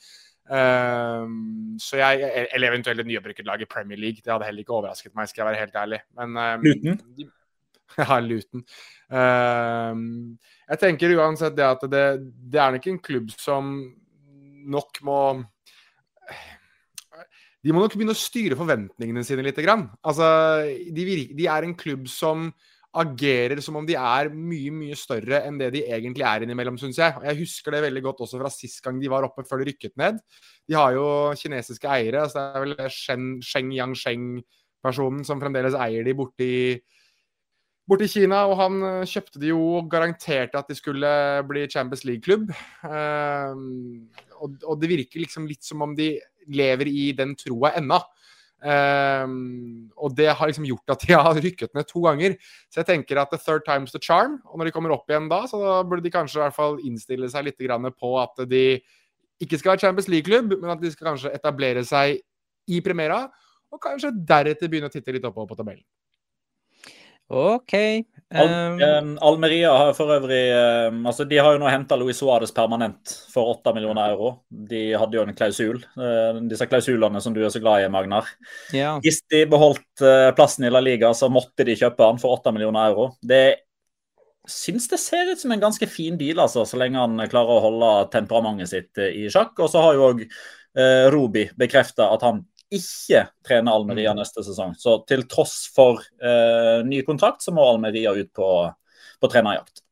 Um, 0.51 1.77
så 1.81 2.01
jeg, 2.01 2.49
Eller 2.53 2.73
eventuelt 2.73 3.01
et 3.01 3.09
nyopprykket 3.09 3.47
lag 3.47 3.63
i 3.63 3.69
Premier 3.71 3.99
League. 3.99 4.21
Det 4.25 4.33
hadde 4.33 4.49
heller 4.49 4.65
ikke 4.65 4.75
overrasket 4.75 5.15
meg, 5.15 5.31
skal 5.31 5.45
jeg 5.45 5.51
være 5.53 5.63
helt 5.63 5.79
ærlig. 5.85 6.03
Men 6.19 6.37
um, 6.37 6.67
Luton? 6.67 7.31
Ja, 7.93 8.17
Luton. 8.25 8.63
Um, 9.13 10.05
jeg 10.65 10.81
tenker 10.81 11.13
uansett 11.19 11.57
det 11.59 11.67
at 11.67 11.83
det, 11.93 12.05
det 12.49 12.61
er 12.61 12.71
nok 12.73 12.87
en 12.89 13.01
klubb 13.05 13.35
som 13.37 13.75
nok 14.73 15.03
må 15.05 15.19
De 17.61 17.75
må 17.75 17.83
nok 17.83 17.93
begynne 17.93 18.15
å 18.17 18.19
styre 18.19 18.57
forventningene 18.57 19.23
sine 19.27 19.45
litt. 19.45 19.61
Grann. 19.61 19.85
Altså, 20.03 20.27
de, 20.67 21.05
de 21.37 21.47
er 21.47 21.69
en 21.69 21.77
klubb 21.79 22.09
som 22.11 22.49
agerer 22.93 23.61
som 23.65 23.79
om 23.81 23.87
de 23.89 23.95
er 23.97 24.29
mye 24.33 24.73
mye 24.75 24.97
større 24.99 25.41
enn 25.47 25.57
det 25.61 25.71
de 25.77 25.85
egentlig 25.89 26.27
er 26.29 26.45
innimellom, 26.45 26.77
syns 26.81 27.01
jeg. 27.01 27.17
Jeg 27.25 27.39
husker 27.41 27.73
det 27.73 27.85
veldig 27.87 28.03
godt 28.05 28.25
også 28.27 28.41
fra 28.43 28.51
sist 28.53 28.83
gang 28.85 28.99
de 29.01 29.11
var 29.13 29.25
oppe, 29.25 29.47
før 29.49 29.63
de 29.63 29.71
rykket 29.71 29.97
ned. 30.01 30.19
De 30.69 30.77
har 30.77 30.93
jo 30.97 31.07
kinesiske 31.39 31.89
eiere. 31.89 32.27
altså 32.27 32.39
Det 32.39 32.61
er 32.61 32.67
vel 32.67 32.91
Shen, 32.93 33.31
Sheng 33.45 33.73
Yangsheng-personen 33.77 35.25
som 35.25 35.41
fremdeles 35.41 35.79
eier 35.79 36.05
de 36.05 36.17
borti 36.19 36.53
borti 37.89 38.07
Kina, 38.09 38.45
og 38.47 38.57
han 38.61 38.83
eh, 38.87 39.09
kjøpte 39.11 39.41
de 39.43 39.51
jo 39.51 39.61
og 39.81 39.89
garanterte 39.91 40.61
at 40.61 40.69
de 40.71 40.77
skulle 40.79 41.09
bli 41.49 41.65
Champions 41.71 42.05
League-klubb. 42.09 42.53
Og, 42.83 44.55
og, 44.63 44.75
det 44.81 44.91
virker 44.91 45.23
liksom 45.23 45.49
litt 45.51 45.65
som 45.67 45.83
om 45.85 45.97
de 45.99 46.15
lever 46.53 46.91
i 46.91 47.11
den 47.17 47.35
troa 47.39 47.75
ennå. 47.79 47.99
Um, 48.63 49.91
og 49.99 50.13
det 50.15 50.29
har 50.39 50.47
liksom 50.47 50.67
gjort 50.69 50.95
at 50.95 51.03
de 51.03 51.17
har 51.27 51.41
rykket 51.43 51.75
ned 51.75 51.89
to 51.91 52.03
ganger. 52.05 52.37
Så 52.71 52.83
jeg 52.83 52.91
tenker 52.93 53.19
at 53.19 53.33
the 53.35 53.41
third 53.41 53.67
time's 53.67 53.95
the 53.95 54.01
charm. 54.03 54.39
Og 54.47 54.59
når 54.59 54.71
de 54.71 54.75
kommer 54.75 54.95
opp 54.95 55.11
igjen 55.11 55.31
da, 55.33 55.43
så 55.51 55.83
burde 55.89 56.05
de 56.05 56.15
kanskje 56.15 56.39
i 56.39 56.45
hvert 56.45 56.59
fall 56.59 56.79
innstille 56.87 57.31
seg 57.33 57.49
litt 57.49 57.63
på 57.99 58.13
at 58.23 58.45
de 58.49 58.81
ikke 59.43 59.59
skal 59.59 59.73
være 59.73 59.83
Champions 59.83 60.09
League-klubb, 60.09 60.55
men 60.61 60.71
at 60.71 60.83
de 60.83 60.93
skal 60.93 61.13
kanskje 61.13 61.33
etablere 61.35 61.83
seg 61.87 62.21
i 62.71 62.79
Primera, 62.85 63.25
og 63.73 63.81
kanskje 63.83 64.13
deretter 64.15 64.71
begynne 64.71 64.87
å 64.87 64.93
titte 64.93 65.15
litt 65.15 65.27
oppover 65.27 65.51
på 65.51 65.59
tabellen. 65.59 65.83
OK. 67.33 67.75
Al 68.33 68.51
um, 69.05 69.11
Almeria 69.21 69.73
har 69.77 69.93
for 69.97 70.13
øvrig 70.15 70.41
um, 70.89 71.03
altså 71.09 71.27
De 71.29 71.39
har 71.41 71.55
jo 71.55 71.61
nå 71.61 71.69
henta 71.71 71.97
Luis 72.01 72.21
Suárez 72.21 72.53
permanent 72.55 73.13
for 73.33 73.53
8 73.59 73.75
millioner 73.77 74.15
euro. 74.15 74.33
De 74.49 74.85
hadde 74.99 75.19
jo 75.19 75.25
en 75.27 75.37
klausul. 75.37 75.83
Uh, 75.99 76.41
disse 76.51 76.69
klausulene 76.71 77.21
som 77.23 77.35
du 77.37 77.43
er 77.43 77.53
så 77.53 77.61
glad 77.63 77.85
i, 77.85 77.91
Magnar. 77.93 78.31
Ja. 78.77 78.95
Hvis 79.05 79.23
de 79.33 79.45
beholdt 79.51 80.05
uh, 80.05 80.31
plassen 80.37 80.67
i 80.69 80.73
La 80.73 80.81
Liga, 80.85 81.13
så 81.17 81.29
måtte 81.33 81.67
de 81.69 81.77
kjøpe 81.79 82.09
han 82.09 82.21
for 82.23 82.39
8 82.39 82.55
millioner 82.57 82.93
euro. 82.93 83.11
Det 83.21 83.45
syns 84.49 84.89
det 84.91 84.99
ser 84.99 85.29
ut 85.31 85.41
som 85.41 85.53
en 85.55 85.63
ganske 85.63 85.87
fin 85.87 86.17
deal, 86.19 86.41
altså, 86.43 86.65
så 86.67 86.81
lenge 86.81 86.99
han 86.99 87.21
klarer 87.31 87.59
å 87.59 87.65
holde 87.69 87.93
temperamentet 88.15 88.73
sitt 88.73 89.03
uh, 89.03 89.11
i 89.11 89.29
sjakk. 89.33 89.55
Og 89.61 89.71
så 89.73 89.85
har 89.85 89.99
jo 89.99 90.11
òg 90.13 90.27
Rubi 91.13 91.43
bekrefta 91.61 92.07
at 92.15 92.23
han 92.25 92.39
ikke 92.75 93.27
trene 93.47 93.73
Almeria 93.73 94.13
mm. 94.15 94.21
neste 94.21 94.45
sesong. 94.47 94.75
Så 94.79 94.99
til 95.09 95.25
tross 95.31 95.67
for 95.75 96.03
uh, 96.23 96.83
ny 96.87 97.03
kontrakt, 97.07 97.45
så 97.45 97.55
må 97.55 97.65
Almeria 97.69 98.15
ut 98.17 98.31
på, 98.35 98.51
på 99.21 99.33
trenerjakt. 99.33 99.83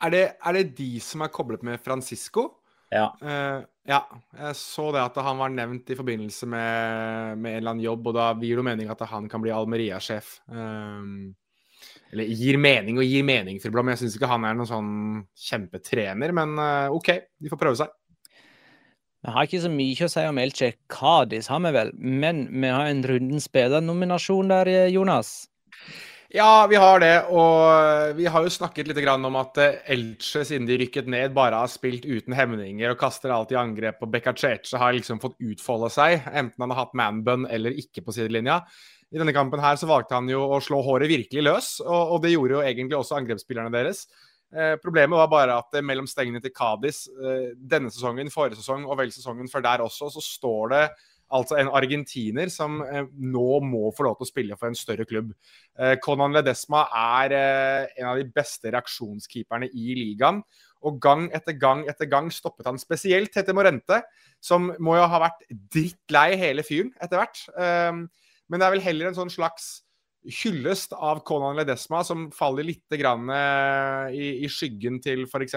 Er 0.00 0.14
det, 0.14 0.24
er 0.40 0.56
det, 0.56 0.70
de 0.78 0.94
som 1.04 1.24
er 1.24 1.32
koblet 1.32 1.64
med 1.66 1.82
Francisco? 1.84 2.46
Ja. 2.90 3.10
Uh, 3.22 3.60
ja. 3.88 4.00
Jeg 4.38 4.56
så 4.58 4.88
det 4.94 5.02
at 5.02 5.20
han 5.24 5.38
var 5.40 5.52
nevnt 5.52 5.92
i 5.92 5.98
forbindelse 5.98 6.48
med, 6.48 7.36
med 7.38 7.52
en 7.52 7.60
eller 7.60 7.74
annen 7.74 7.84
jobb, 7.84 8.10
og 8.10 8.16
da 8.16 8.30
gir 8.40 8.60
det 8.60 8.66
mening 8.66 8.90
at 8.92 9.04
han 9.10 9.28
kan 9.30 9.44
bli 9.44 9.52
Almeria-sjef. 9.54 10.38
Um, 10.48 11.30
eller 12.10 12.32
gir 12.34 12.58
mening 12.60 12.98
og 12.98 13.06
gir 13.06 13.24
mening, 13.26 13.60
Friblom. 13.62 13.92
Jeg 13.92 14.02
syns 14.02 14.16
ikke 14.18 14.30
han 14.30 14.44
er 14.48 14.56
noen 14.58 14.68
sånn 14.68 14.92
kjempetrener, 15.48 16.34
men 16.36 16.56
uh, 16.58 16.96
OK, 16.96 17.12
de 17.38 17.52
får 17.52 17.60
prøve 17.60 17.80
seg. 17.82 17.92
Vi 19.20 19.32
har 19.34 19.44
ikke 19.44 19.60
så 19.60 19.68
mye 19.72 20.06
å 20.06 20.08
si 20.08 20.22
om 20.24 20.38
Elche 20.40 20.70
Cádiz, 20.88 21.50
har 21.52 21.60
vi 21.66 21.72
vel. 21.76 21.90
Men 21.96 22.46
vi 22.48 22.70
har 22.72 22.88
en 22.88 23.02
runden 23.04 23.42
spillernominasjon 23.44 24.48
der, 24.48 24.70
Jonas. 24.88 25.34
Ja, 26.32 26.64
vi 26.70 26.78
har 26.78 27.02
det. 27.02 27.26
Og 27.28 28.14
vi 28.16 28.28
har 28.30 28.46
jo 28.46 28.52
snakket 28.54 28.88
litt 28.88 29.02
om 29.12 29.36
at 29.36 29.60
Elche, 29.60 30.44
siden 30.46 30.68
de 30.68 30.78
rykket 30.80 31.10
ned, 31.10 31.34
bare 31.36 31.58
har 31.60 31.68
spilt 31.68 32.06
uten 32.08 32.32
hemninger 32.38 32.94
og 32.94 33.00
kaster 33.02 33.34
alt 33.34 33.52
i 33.52 33.58
angrep. 33.60 34.00
Og 34.00 34.12
Bekacece 34.14 34.80
har 34.80 34.96
liksom 34.96 35.20
fått 35.20 35.36
utfolde 35.42 35.92
seg, 35.92 36.24
enten 36.32 36.64
han 36.64 36.72
har 36.72 36.86
hatt 36.86 36.96
manbun 36.96 37.44
eller 37.50 37.76
ikke 37.76 38.06
på 38.06 38.16
sidelinja. 38.16 38.62
I 39.10 39.18
denne 39.18 39.34
kampen 39.34 39.60
her 39.60 39.76
så 39.76 39.90
valgte 39.90 40.14
han 40.14 40.30
jo 40.30 40.46
å 40.54 40.62
slå 40.62 40.80
håret 40.86 41.10
virkelig 41.10 41.42
løs, 41.42 41.70
og, 41.82 42.14
og 42.14 42.20
det 42.22 42.30
gjorde 42.30 42.56
jo 42.56 42.64
egentlig 42.64 43.00
også 43.00 43.18
angrepsspillerne 43.18 43.74
deres. 43.74 44.06
Eh, 44.50 44.74
problemet 44.82 45.14
var 45.14 45.28
bare 45.30 45.56
at 45.62 45.76
eh, 45.78 45.84
mellom 45.86 46.08
stengene 46.10 46.40
til 46.42 46.50
Cádiz 46.50 47.04
eh, 47.06 47.52
denne 47.54 47.90
sesongen, 47.94 48.32
forrige 48.34 48.58
sesong 48.58 48.82
og 48.88 48.96
vel 48.98 49.12
sesongen 49.14 49.50
før 49.50 49.62
der 49.62 49.84
også, 49.84 50.08
så 50.10 50.22
står 50.24 50.72
det 50.72 50.80
altså 51.30 51.54
en 51.60 51.70
argentiner 51.78 52.50
som 52.50 52.80
eh, 52.82 53.04
nå 53.14 53.60
må 53.62 53.92
få 53.94 54.08
lov 54.08 54.16
til 54.18 54.26
å 54.26 54.30
spille 54.32 54.58
for 54.58 54.66
en 54.66 54.78
større 54.78 55.06
klubb. 55.06 55.30
Eh, 55.78 55.94
Conan 56.02 56.34
Ledesma 56.34 56.88
er 56.98 57.36
en 57.36 58.08
av 58.10 58.18
de 58.18 58.26
beste 58.26 58.72
reaksjonskeeperne 58.74 59.70
i 59.70 59.94
ligaen. 60.00 60.42
Og 60.82 60.98
gang 60.98 61.28
etter 61.36 61.54
gang 61.60 61.84
etter 61.92 62.08
gang 62.10 62.32
stoppet 62.34 62.66
han 62.66 62.80
spesielt 62.80 63.30
Tete 63.34 63.54
Morente, 63.54 64.00
som 64.42 64.72
må 64.82 64.96
jo 64.96 65.06
ha 65.12 65.22
vært 65.28 65.44
drittlei 65.70 66.32
hele 66.40 66.64
fyren 66.66 66.90
etter 66.96 67.20
hvert. 67.20 67.42
men 68.48 68.56
det 68.56 68.64
er 68.64 68.72
vel 68.72 68.86
heller 68.86 69.10
en 69.10 69.18
sånn 69.18 69.30
slags 69.30 69.82
hyllest 70.28 70.92
av 70.92 71.22
Conan 71.24 71.56
Ledesma, 71.56 72.02
som 72.04 72.28
faller 72.34 72.66
litt 72.66 72.92
eh, 72.92 74.10
i, 74.12 74.26
i, 74.44 74.48
skyggen 74.52 75.00
til 75.00 75.24
f.eks. 75.24 75.56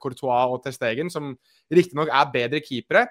Courtois 0.00 0.54
og 0.54 0.62
Testegen, 0.64 1.12
som 1.12 1.34
riktignok 1.70 2.08
er 2.08 2.32
bedre 2.32 2.62
keepere. 2.64 3.06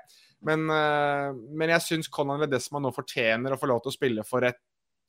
Men, 0.48 0.68
uh, 0.70 1.34
men 1.34 1.72
jeg 1.74 1.86
syns 1.86 2.10
Conan 2.14 2.44
Ledesma 2.44 2.82
nå 2.82 2.92
fortjener 2.94 3.54
å 3.54 3.58
få 3.58 3.70
lov 3.72 3.82
til 3.84 3.90
å 3.90 3.96
spille 3.96 4.26
for 4.26 4.46
et 4.46 4.60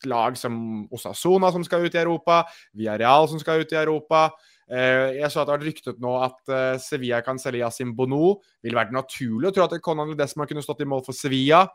lag 0.08 0.38
som 0.38 0.86
Osasona, 0.94 1.50
som 1.52 1.64
skal 1.66 1.84
ut 1.84 1.96
i 1.96 2.00
Europa, 2.00 2.44
Villarreal, 2.78 3.26
som 3.28 3.40
skal 3.42 3.64
ut 3.64 3.74
i 3.74 3.80
Europa. 3.80 4.28
Uh, 4.68 5.16
jeg 5.16 5.28
så 5.32 5.42
at 5.42 5.48
det 5.48 5.52
har 5.52 5.58
vært 5.58 5.68
ryktet 5.68 6.00
nå 6.00 6.14
at 6.24 6.54
Sevilla 6.84 7.20
kan 7.24 7.40
selge 7.40 7.64
Yasin 7.64 7.92
Bono. 7.96 8.38
Ville 8.64 8.78
vært 8.78 8.96
naturlig 8.96 9.50
å 9.50 9.54
tro 9.56 9.68
at 9.68 9.76
Conan 9.84 10.12
Ledesma 10.14 10.48
kunne 10.48 10.64
stått 10.64 10.84
i 10.84 10.88
mål 10.88 11.04
for 11.08 11.16
Sevilla. 11.16 11.66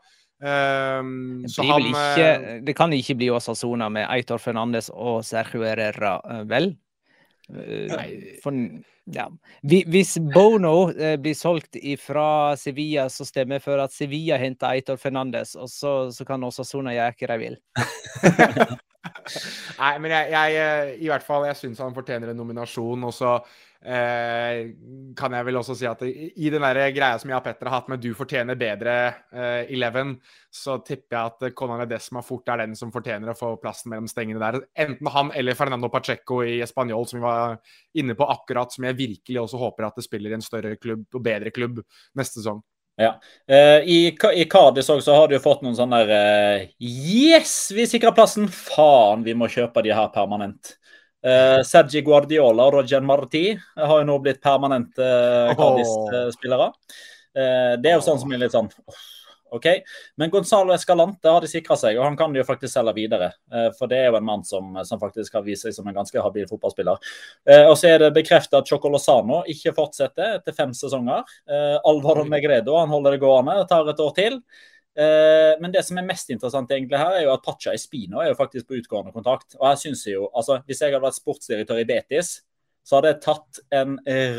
Um, 0.42 1.44
det, 1.46 1.62
han, 1.62 1.84
ikke, 1.86 2.24
eh, 2.24 2.56
det, 2.66 2.74
kan 2.76 2.92
ikke 2.92 3.14
bli 3.16 3.30
Osasona 3.32 3.86
med 3.92 4.08
Eitor 4.10 4.42
Fernandes 4.42 4.90
og 4.90 5.22
Sergio 5.24 5.62
Herrera, 5.62 6.18
eh, 6.30 6.42
vel? 6.50 6.72
Eh, 7.54 8.40
for, 8.42 8.58
ja. 9.14 9.28
Hvis 9.62 10.16
Bono 10.34 10.90
blir 11.22 11.36
solgt 11.38 11.78
fra 12.02 12.56
Sevilla, 12.60 13.06
så 13.12 13.26
stemmer 13.28 13.60
jeg 13.60 13.66
for 13.68 13.84
at 13.84 13.94
Sevilla 13.94 14.40
henter 14.40 14.74
Eitor 14.74 14.98
Fernandes, 15.00 15.54
og 15.56 15.70
så, 15.70 15.94
så 16.12 16.26
kan 16.28 16.44
Osasona 16.44 16.96
gjøre 16.96 17.14
hva 17.20 17.30
de 17.34 17.40
vil. 17.44 17.60
Nei, 19.80 19.92
men 20.00 20.14
jeg, 20.14 20.32
jeg, 20.32 20.96
i 21.04 21.12
hvert 21.12 21.26
fall, 21.26 21.46
jeg 21.48 21.60
syns 21.60 21.82
han 21.84 21.94
fortjener 21.96 22.32
en 22.32 22.40
nominasjon. 22.40 23.06
Og 23.08 23.14
så 23.14 23.36
Eh, 23.84 24.70
kan 25.12 25.34
jeg 25.36 25.44
vel 25.44 25.58
også 25.60 25.74
si 25.76 25.84
at 25.84 26.00
i 26.08 26.48
den 26.48 26.62
der 26.64 26.78
greia 26.96 27.18
som 27.20 27.28
jeg 27.28 27.36
og 27.36 27.44
Petter 27.44 27.68
har 27.68 27.82
hatt 27.82 27.90
med 27.92 28.00
'du 28.00 28.14
fortjener 28.16 28.56
bedre 28.56 28.94
eh, 29.28 29.72
Eleven', 29.76 30.14
så 30.48 30.78
tipper 30.80 31.18
jeg 31.18 31.32
at 31.50 31.54
Conan 31.54 31.82
Edesma 31.84 32.22
fort 32.24 32.48
er 32.48 32.62
den 32.62 32.72
som 32.74 32.92
fortjener 32.92 33.28
å 33.28 33.36
få 33.36 33.50
plassen 33.60 33.92
mellom 33.92 34.08
stengene 34.08 34.40
der. 34.40 34.62
Enten 34.86 35.06
han 35.12 35.32
eller 35.36 35.54
Fernando 35.54 35.90
Pacheco 35.92 36.40
i 36.42 36.62
Español, 36.64 37.04
som 37.04 37.20
vi 37.20 37.26
var 37.26 37.58
inne 37.92 38.16
på 38.16 38.24
akkurat, 38.24 38.72
som 38.72 38.84
jeg 38.84 38.96
virkelig 38.96 39.42
også 39.42 39.60
håper 39.60 39.84
at 39.84 40.00
det 40.00 40.08
spiller 40.08 40.30
i 40.30 40.38
en 40.40 40.48
større 40.48 40.76
klubb 40.80 41.04
og 41.12 41.22
bedre 41.22 41.52
klubb 41.52 41.84
neste 42.16 42.40
sesong. 42.40 42.64
Ja. 43.00 43.16
Uh, 43.50 43.80
I, 43.88 44.16
i 44.34 44.44
Cádiz 44.50 44.86
så 44.86 45.14
har 45.14 45.28
du 45.28 45.34
jo 45.34 45.42
fått 45.42 45.64
noen 45.64 45.74
sånne 45.74 46.00
der, 46.06 46.60
uh, 46.62 46.68
Yes, 46.78 47.72
vi 47.74 47.88
sikrer 47.90 48.14
plassen! 48.14 48.46
Faen, 48.46 49.24
vi 49.26 49.34
må 49.34 49.50
kjøpe 49.50 49.82
de 49.82 49.94
her 49.94 50.12
permanent. 50.14 50.76
Uh, 51.24 51.62
Sergi 51.66 52.04
Guardiola 52.04 52.68
og 52.68 52.78
Roger 52.78 53.02
Marti 53.02 53.46
har 53.56 53.96
jo 53.96 54.06
nå 54.06 54.20
blitt 54.22 54.42
permanente 54.44 55.02
uh, 55.02 55.54
Cádiz-spillere. 55.58 56.70
Uh, 57.34 57.74
det 57.82 57.90
er 57.90 57.98
jo 57.98 58.06
sånn 58.06 58.20
som 58.22 58.30
er 58.34 58.44
litt 58.44 58.54
sånn 58.54 58.70
OK. 59.54 59.68
Men 60.20 60.32
Gonzalo 60.32 60.74
Escalante 60.74 61.30
har 61.30 61.44
de 61.44 61.50
sikra 61.50 61.76
seg, 61.78 61.98
og 61.98 62.06
han 62.08 62.18
kan 62.18 62.34
de 62.34 62.42
jo 62.42 62.48
faktisk 62.48 62.74
selge 62.74 62.96
videre. 62.98 63.30
Uh, 63.52 63.70
for 63.78 63.90
det 63.90 64.02
er 64.02 64.10
jo 64.10 64.18
en 64.18 64.26
mann 64.26 64.44
som, 64.46 64.74
som, 64.82 65.00
faktisk 65.00 65.38
har 65.38 65.46
vist 65.46 65.66
seg 65.66 65.76
som 65.76 65.88
en 65.88 65.96
ganske 65.96 66.26
habil 66.26 66.46
fotballspiller. 66.50 67.00
Uh, 67.48 67.64
og 67.70 67.78
så 67.80 67.94
er 67.94 68.04
det 68.04 68.12
bekrefta 68.16 68.60
at 68.60 68.70
Choco 68.70 68.92
Lozano 68.92 69.42
ikke 69.50 69.74
fortsetter 69.76 70.38
etter 70.40 70.56
fem 70.56 70.74
sesonger. 70.76 71.24
Uh, 71.50 71.80
Alvaro 71.86 72.26
Megredo 72.28 72.78
han 72.80 72.92
holder 72.92 73.16
det 73.16 73.24
gående 73.24 73.58
og 73.62 73.68
tar 73.70 73.90
et 73.90 74.04
år 74.04 74.14
til. 74.18 74.40
Eh, 74.94 75.60
men 75.60 75.72
det 75.74 75.82
som 75.82 75.98
er 75.98 76.06
mest 76.06 76.28
interessant 76.30 76.70
egentlig 76.70 76.98
her, 77.00 77.16
er 77.16 77.24
jo 77.26 77.32
at 77.34 77.42
Pacha 77.42 77.72
Espino 77.74 78.20
er 78.22 78.30
jo 78.30 78.38
faktisk 78.38 78.68
på 78.68 78.78
utgående 78.78 79.14
kontrakt. 79.14 79.56
Og 79.58 79.66
jeg 79.72 79.80
synes 79.86 80.06
jo, 80.06 80.28
altså 80.34 80.60
Hvis 80.66 80.80
jeg 80.80 80.92
hadde 80.92 81.02
vært 81.02 81.18
sportsdirektør 81.18 81.80
i 81.82 81.88
Betis, 81.88 82.36
så 82.84 82.98
hadde 82.98 83.14
jeg 83.14 83.22
tatt 83.24 83.60
en 83.72 83.94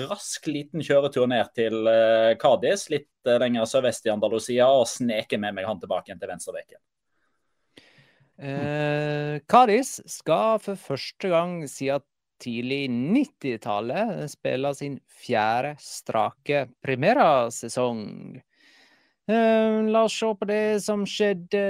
rask 0.06 0.46
liten 0.48 0.84
kjøretur 0.86 1.26
ned 1.32 1.50
til 1.58 1.80
uh, 1.90 2.36
Cádiz, 2.38 2.86
litt 2.94 3.10
uh, 3.26 3.40
lenger 3.42 3.66
sørvest 3.70 4.06
i 4.06 4.14
Andalusia, 4.14 4.68
og 4.70 4.86
sneket 4.90 5.42
med 5.42 5.58
meg 5.58 5.66
han 5.66 5.82
tilbake 5.82 6.12
igjen 6.12 6.22
til 6.22 6.30
venstrebekken. 6.30 6.82
Eh, 8.36 9.40
Cádiz 9.48 10.02
skal 10.12 10.60
for 10.60 10.76
første 10.76 11.32
gang 11.32 11.62
siden 11.72 12.04
tidlig 12.44 12.90
90-tallet 12.92 14.26
spille 14.34 14.74
sin 14.76 14.98
fjerde 15.08 15.76
strake 15.80 16.66
primera-sesong. 16.84 18.02
Uh, 19.26 19.82
la 19.90 20.04
oss 20.06 20.20
se 20.20 20.30
på 20.38 20.46
det 20.50 20.84
som 20.86 21.06
skjedde 21.10 21.62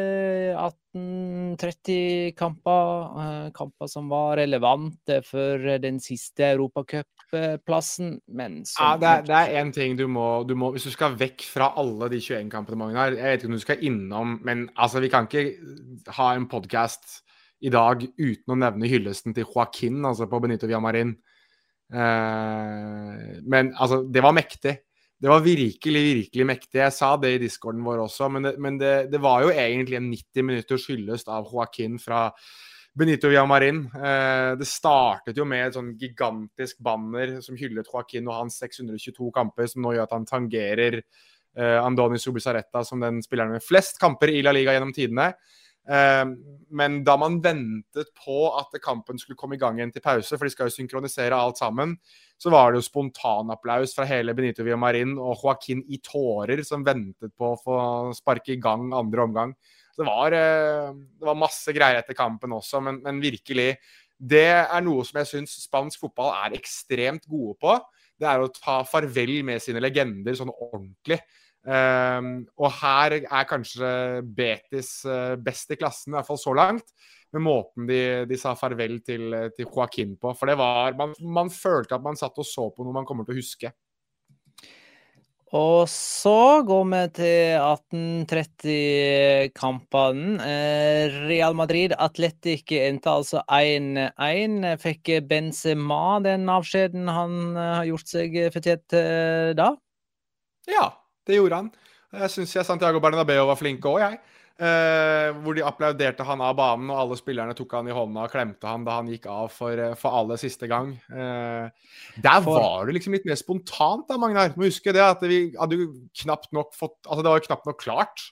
18 0.56 0.86
18-30 0.96 2.32
kamper. 2.38 3.02
Uh, 3.16 3.52
Kamper 3.52 3.88
som 3.88 4.08
var 4.10 4.38
relevante 4.40 5.20
for 5.26 5.80
den 5.82 6.00
siste 6.00 6.46
europacupplassen, 6.54 8.20
men 8.28 8.64
Ja, 8.80 8.96
det 8.98 9.10
er, 9.10 9.26
det 9.28 9.36
er 9.36 9.60
én 9.62 9.74
ting 9.76 9.98
du 9.98 10.08
må, 10.08 10.44
du 10.48 10.56
må 10.56 10.72
Hvis 10.72 10.88
du 10.88 10.92
skal 10.92 11.18
vekk 11.20 11.44
fra 11.52 11.74
alle 11.76 12.10
de 12.10 12.22
21 12.22 12.50
kampene, 12.52 12.80
Magnar 12.80 13.16
Jeg 13.16 13.24
vet 13.24 13.44
ikke 13.44 13.52
om 13.52 13.60
du 13.60 13.66
skal 13.66 13.84
innom, 13.84 14.40
men 14.44 14.70
altså, 14.76 15.00
vi 15.04 15.12
kan 15.12 15.28
ikke 15.28 16.12
ha 16.16 16.34
en 16.36 16.48
podkast 16.48 17.22
i 17.62 17.72
dag 17.72 18.04
uten 18.20 18.52
å 18.52 18.60
nevne 18.60 18.88
hyllesten 18.88 19.34
til 19.34 19.48
Joaquin, 19.48 20.04
altså 20.06 20.28
på 20.30 20.40
Benito 20.44 20.68
Villamarin. 20.68 21.16
Uh, 21.92 23.42
men 23.44 23.74
altså, 23.76 24.04
det 24.12 24.24
var 24.24 24.36
mektig. 24.36 24.80
Det 25.26 25.32
var 25.32 25.42
virkelig, 25.42 26.02
virkelig 26.06 26.46
mektig. 26.46 26.78
Jeg 26.78 26.94
sa 26.94 27.08
det 27.18 27.32
i 27.34 27.38
discorden 27.42 27.82
vår 27.82 28.04
også, 28.04 28.28
men 28.30 28.44
det, 28.46 28.52
men 28.62 28.76
det, 28.78 28.92
det 29.10 29.18
var 29.24 29.42
jo 29.42 29.48
egentlig 29.50 29.98
en 29.98 30.12
90 30.12 30.46
minutters 30.46 30.84
hyllest 30.92 31.32
av 31.34 31.48
Joaquin 31.50 31.96
fra 31.98 32.28
Benito 32.94 33.32
Villamarin. 33.32 33.80
Eh, 33.90 34.52
det 34.60 34.68
startet 34.70 35.42
jo 35.42 35.48
med 35.50 35.64
et 35.66 35.80
sånn 35.80 35.90
gigantisk 35.98 36.78
banner 36.86 37.40
som 37.42 37.58
hyllet 37.58 37.90
Joaquin 37.90 38.30
og 38.30 38.38
hans 38.44 38.60
622 38.62 39.32
kamper, 39.34 39.66
som 39.72 39.82
nå 39.82 39.96
gjør 39.96 40.06
at 40.06 40.14
han 40.14 40.30
tangerer 40.30 41.00
eh, 41.02 41.80
Andoni 41.80 42.22
Subisaretta 42.22 42.86
som 42.86 43.02
den 43.02 43.18
spilleren 43.26 43.58
med 43.58 43.66
flest 43.66 43.98
kamper 43.98 44.30
i 44.30 44.46
La 44.46 44.54
Liga 44.54 44.78
gjennom 44.78 44.94
tidene. 44.94 45.32
Eh, 45.86 46.26
men 46.76 46.98
da 47.06 47.14
man 47.22 47.38
ventet 47.44 48.10
på 48.18 48.40
at 48.58 48.74
kampen 48.84 49.20
skulle 49.22 49.38
komme 49.38 49.58
i 49.58 49.62
gang 49.62 49.78
igjen 49.78 49.94
til 49.94 50.04
pause, 50.06 50.34
for 50.34 50.48
de 50.48 50.54
skal 50.54 50.70
jo 50.70 50.76
synkronisere 50.76 51.38
alt 51.38 51.62
sammen, 51.62 51.96
så 52.42 52.52
var 52.54 52.74
det 52.74 52.82
jo 52.82 52.88
spontanapplaus 52.90 53.94
fra 53.96 54.08
hele 54.10 54.34
Benito 54.36 54.66
Villamarin 54.66 55.14
og 55.16 55.38
Joaquin 55.44 55.84
i 55.88 56.02
tårer 56.04 56.64
som 56.68 56.84
ventet 56.86 57.36
på 57.38 57.54
å 57.54 57.60
få 57.62 57.78
sparke 58.18 58.56
i 58.56 58.62
gang 58.62 58.90
andre 58.98 59.28
omgang. 59.28 59.56
Så 59.96 60.04
det 60.04 60.10
var, 60.10 60.36
eh, 60.36 60.90
det 60.92 61.30
var 61.30 61.40
masse 61.40 61.72
greier 61.76 62.02
etter 62.02 62.18
kampen 62.18 62.52
også, 62.58 62.82
men, 62.84 63.00
men 63.06 63.22
virkelig 63.24 63.76
Det 64.16 64.48
er 64.48 64.80
noe 64.80 65.04
som 65.04 65.18
jeg 65.20 65.28
syns 65.28 65.58
spansk 65.66 66.00
fotball 66.00 66.30
er 66.32 66.54
ekstremt 66.56 67.26
gode 67.28 67.58
på. 67.60 67.74
Det 68.16 68.24
er 68.24 68.40
å 68.40 68.48
ta 68.48 68.78
farvel 68.88 69.42
med 69.44 69.60
sine 69.60 69.82
legender 69.84 70.38
sånn 70.40 70.54
ordentlig. 70.56 71.18
Um, 71.66 72.44
og 72.62 72.76
her 72.78 73.16
er 73.24 73.46
kanskje 73.50 73.88
Betis 74.38 75.00
uh, 75.10 75.34
best 75.42 75.72
i 75.74 75.78
klassen, 75.80 76.14
i 76.14 76.18
hvert 76.20 76.28
fall 76.28 76.38
så 76.38 76.54
langt. 76.54 76.94
Med 77.34 77.42
måten 77.44 77.88
de, 77.90 78.26
de 78.30 78.38
sa 78.38 78.54
farvel 78.56 79.00
til, 79.04 79.34
til 79.58 79.66
Joaquin 79.66 80.14
på. 80.22 80.36
For 80.38 80.46
det 80.48 80.60
var 80.62 80.94
man, 81.00 81.16
man 81.20 81.50
følte 81.52 81.98
at 81.98 82.06
man 82.06 82.16
satt 82.20 82.38
og 82.40 82.46
så 82.48 82.70
på 82.72 82.86
noe 82.86 82.94
man 82.96 83.08
kommer 83.08 83.26
til 83.26 83.36
å 83.36 83.42
huske. 83.42 83.74
Og 85.56 85.88
så 85.90 86.64
går 86.68 86.84
vi 86.92 87.00
til 87.16 87.56
1830-kampene. 87.64 90.44
Eh, 90.44 91.08
Real 91.30 91.54
Madrid 91.56 91.94
Atletic 91.98 92.72
endte 92.76 93.10
altså 93.10 93.42
1-1. 93.48 94.78
Fikk 94.82 95.10
Benzema 95.30 96.20
den 96.26 96.50
avskjeden 96.52 97.08
han 97.08 97.56
eh, 97.56 97.76
har 97.80 97.86
gjort 97.92 98.08
seg 98.12 98.54
fortjent 98.54 98.90
da? 99.58 99.76
Ja, 100.70 101.05
det 101.28 101.40
gjorde 101.40 101.62
han. 101.62 101.74
Jeg 102.16 102.32
syns 102.32 102.56
Santiago 102.68 103.02
Bernabeu 103.04 103.44
var 103.50 103.60
flink 103.60 103.86
òg, 103.90 104.00
jeg. 104.04 104.20
Eh, 104.56 105.34
hvor 105.44 105.52
de 105.58 105.66
applauderte 105.68 106.24
han 106.24 106.40
av 106.40 106.54
banen, 106.56 106.88
og 106.88 107.00
alle 107.02 107.18
spillerne 107.20 107.56
tok 107.58 107.74
han 107.76 107.90
i 107.92 107.96
hånda 107.96 108.24
og 108.24 108.32
klemte 108.32 108.70
han 108.70 108.86
da 108.88 108.94
han 109.02 109.10
gikk 109.12 109.26
av 109.28 109.50
for, 109.52 109.82
for 110.00 110.16
aller 110.22 110.40
siste 110.40 110.70
gang. 110.72 110.94
Eh, 111.12 111.90
der 112.24 112.46
var 112.46 112.88
det 112.88 112.96
liksom 112.96 113.18
litt 113.18 113.28
mer 113.28 113.40
spontant, 113.40 114.06
da, 114.08 114.16
Magnar. 114.22 114.54
Må 114.56 114.70
huske 114.70 114.94
det 114.96 115.04
at 115.04 115.26
vi 115.28 115.50
hadde 115.60 115.82
jo 115.82 115.90
knapt 116.24 116.54
nok 116.56 116.72
fått 116.76 117.02
Altså, 117.04 117.20
det 117.20 117.34
var 117.34 117.42
jo 117.42 117.48
knapt 117.50 117.68
nok 117.68 117.82
klart 117.84 118.24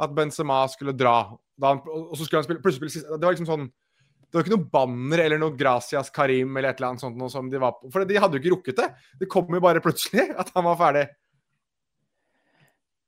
at 0.00 0.14
Benzema 0.16 0.62
skulle 0.72 0.96
dra. 0.96 1.18
Han, 1.64 1.82
og 1.84 2.16
så 2.16 2.24
skulle 2.24 2.40
han 2.40 2.48
spille 2.48 2.64
plutselig 2.64 2.92
spille 2.92 2.96
siste 2.96 3.20
Det 3.20 3.28
var 3.28 3.36
liksom 3.36 3.48
sånn 3.48 3.68
det 4.26 4.34
var 4.34 4.42
ikke 4.42 4.56
noe 4.56 4.70
banner 4.72 5.20
eller 5.22 5.38
noe 5.38 5.54
'Gracias 5.54 6.10
Karim' 6.12 6.58
eller 6.58 6.72
et 6.72 6.80
eller 6.80 6.88
annet 6.90 7.04
sånt 7.04 7.16
noe 7.16 7.30
som 7.30 7.46
de 7.48 7.60
var 7.62 7.76
på. 7.78 7.88
For 7.94 8.04
de 8.04 8.18
hadde 8.18 8.36
jo 8.36 8.42
ikke 8.42 8.52
rukket 8.56 8.80
det. 8.80 8.88
Det 9.22 9.28
kom 9.30 9.46
jo 9.54 9.62
bare 9.62 9.80
plutselig 9.80 10.26
at 10.34 10.50
han 10.52 10.66
var 10.66 10.76
ferdig. 10.80 11.04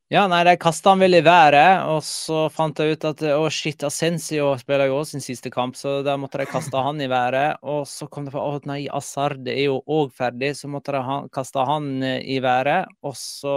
Ja, 0.08 0.22
nei, 0.24 0.38
de 0.48 0.54
kasta 0.56 0.94
han 0.94 1.02
vel 1.02 1.18
i 1.18 1.20
været, 1.20 1.82
og 1.92 1.98
så 2.00 2.46
fant 2.48 2.78
jeg 2.80 2.94
ut 2.96 3.02
at 3.04 3.20
å 3.28 3.42
shit, 3.52 3.82
Ascencio 3.84 4.54
spiller 4.56 4.88
jo 4.88 4.94
også 5.02 5.18
sin 5.18 5.24
siste 5.26 5.50
kamp, 5.52 5.74
så 5.76 5.98
da 6.00 6.14
måtte 6.16 6.38
de 6.40 6.46
kaste 6.48 6.80
han 6.80 7.02
i 7.04 7.08
været. 7.12 7.58
Og 7.60 7.82
så 7.90 8.06
kom 8.08 8.24
det 8.24 8.32
på 8.32 8.40
å 8.40 8.54
nei, 8.70 8.86
Asard 8.88 9.44
er 9.52 9.58
jo 9.66 9.74
òg 9.84 10.14
ferdig, 10.16 10.54
så 10.56 10.70
måtte 10.72 10.94
de 10.96 11.18
kaste 11.36 11.66
han 11.68 11.90
eh, 12.00 12.22
i 12.24 12.38
været. 12.40 12.88
Og 13.04 13.18
så 13.20 13.56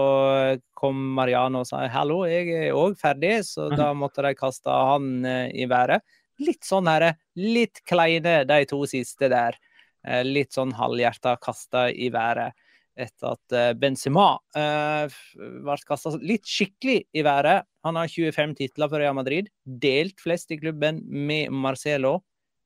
kom 0.75 0.99
Mariano 1.15 1.61
og 1.63 1.69
sa 1.69 1.85
hallo, 1.93 2.25
jeg 2.27 2.51
er 2.65 2.75
òg 2.75 2.97
ferdig, 2.99 3.37
så 3.47 3.69
da 3.71 3.93
måtte 3.95 4.25
de 4.27 4.33
kaste 4.35 4.75
han 4.75 5.13
eh, 5.23 5.53
i 5.55 5.69
været. 5.71 6.03
Litt 6.43 6.67
sånn 6.67 6.91
her, 6.91 7.13
litt 7.39 7.79
kleine 7.87 8.41
de 8.49 8.59
to 8.67 8.81
siste 8.91 9.31
der. 9.31 9.55
Eh, 10.03 10.27
Litt 10.27 10.51
sånn 10.59 10.75
halvhjerta 10.75 11.37
kasta 11.39 11.87
i 11.95 12.11
været 12.11 12.59
etter 12.97 13.35
at 13.35 13.55
eh, 13.55 13.71
Benzema 13.77 14.33
eh, 14.57 15.13
ble 15.37 15.77
kasta 15.87 16.13
litt 16.19 16.47
skikkelig 16.47 16.99
i 17.15 17.23
været. 17.25 17.67
Han 17.87 17.97
har 17.97 18.11
25 18.11 18.57
titler 18.59 18.91
for 18.91 19.01
Real 19.01 19.15
Madrid, 19.17 19.49
delt 19.63 20.19
flest 20.21 20.51
i 20.51 20.59
klubben 20.61 21.01
med 21.07 21.51
Marcelo. 21.51 22.19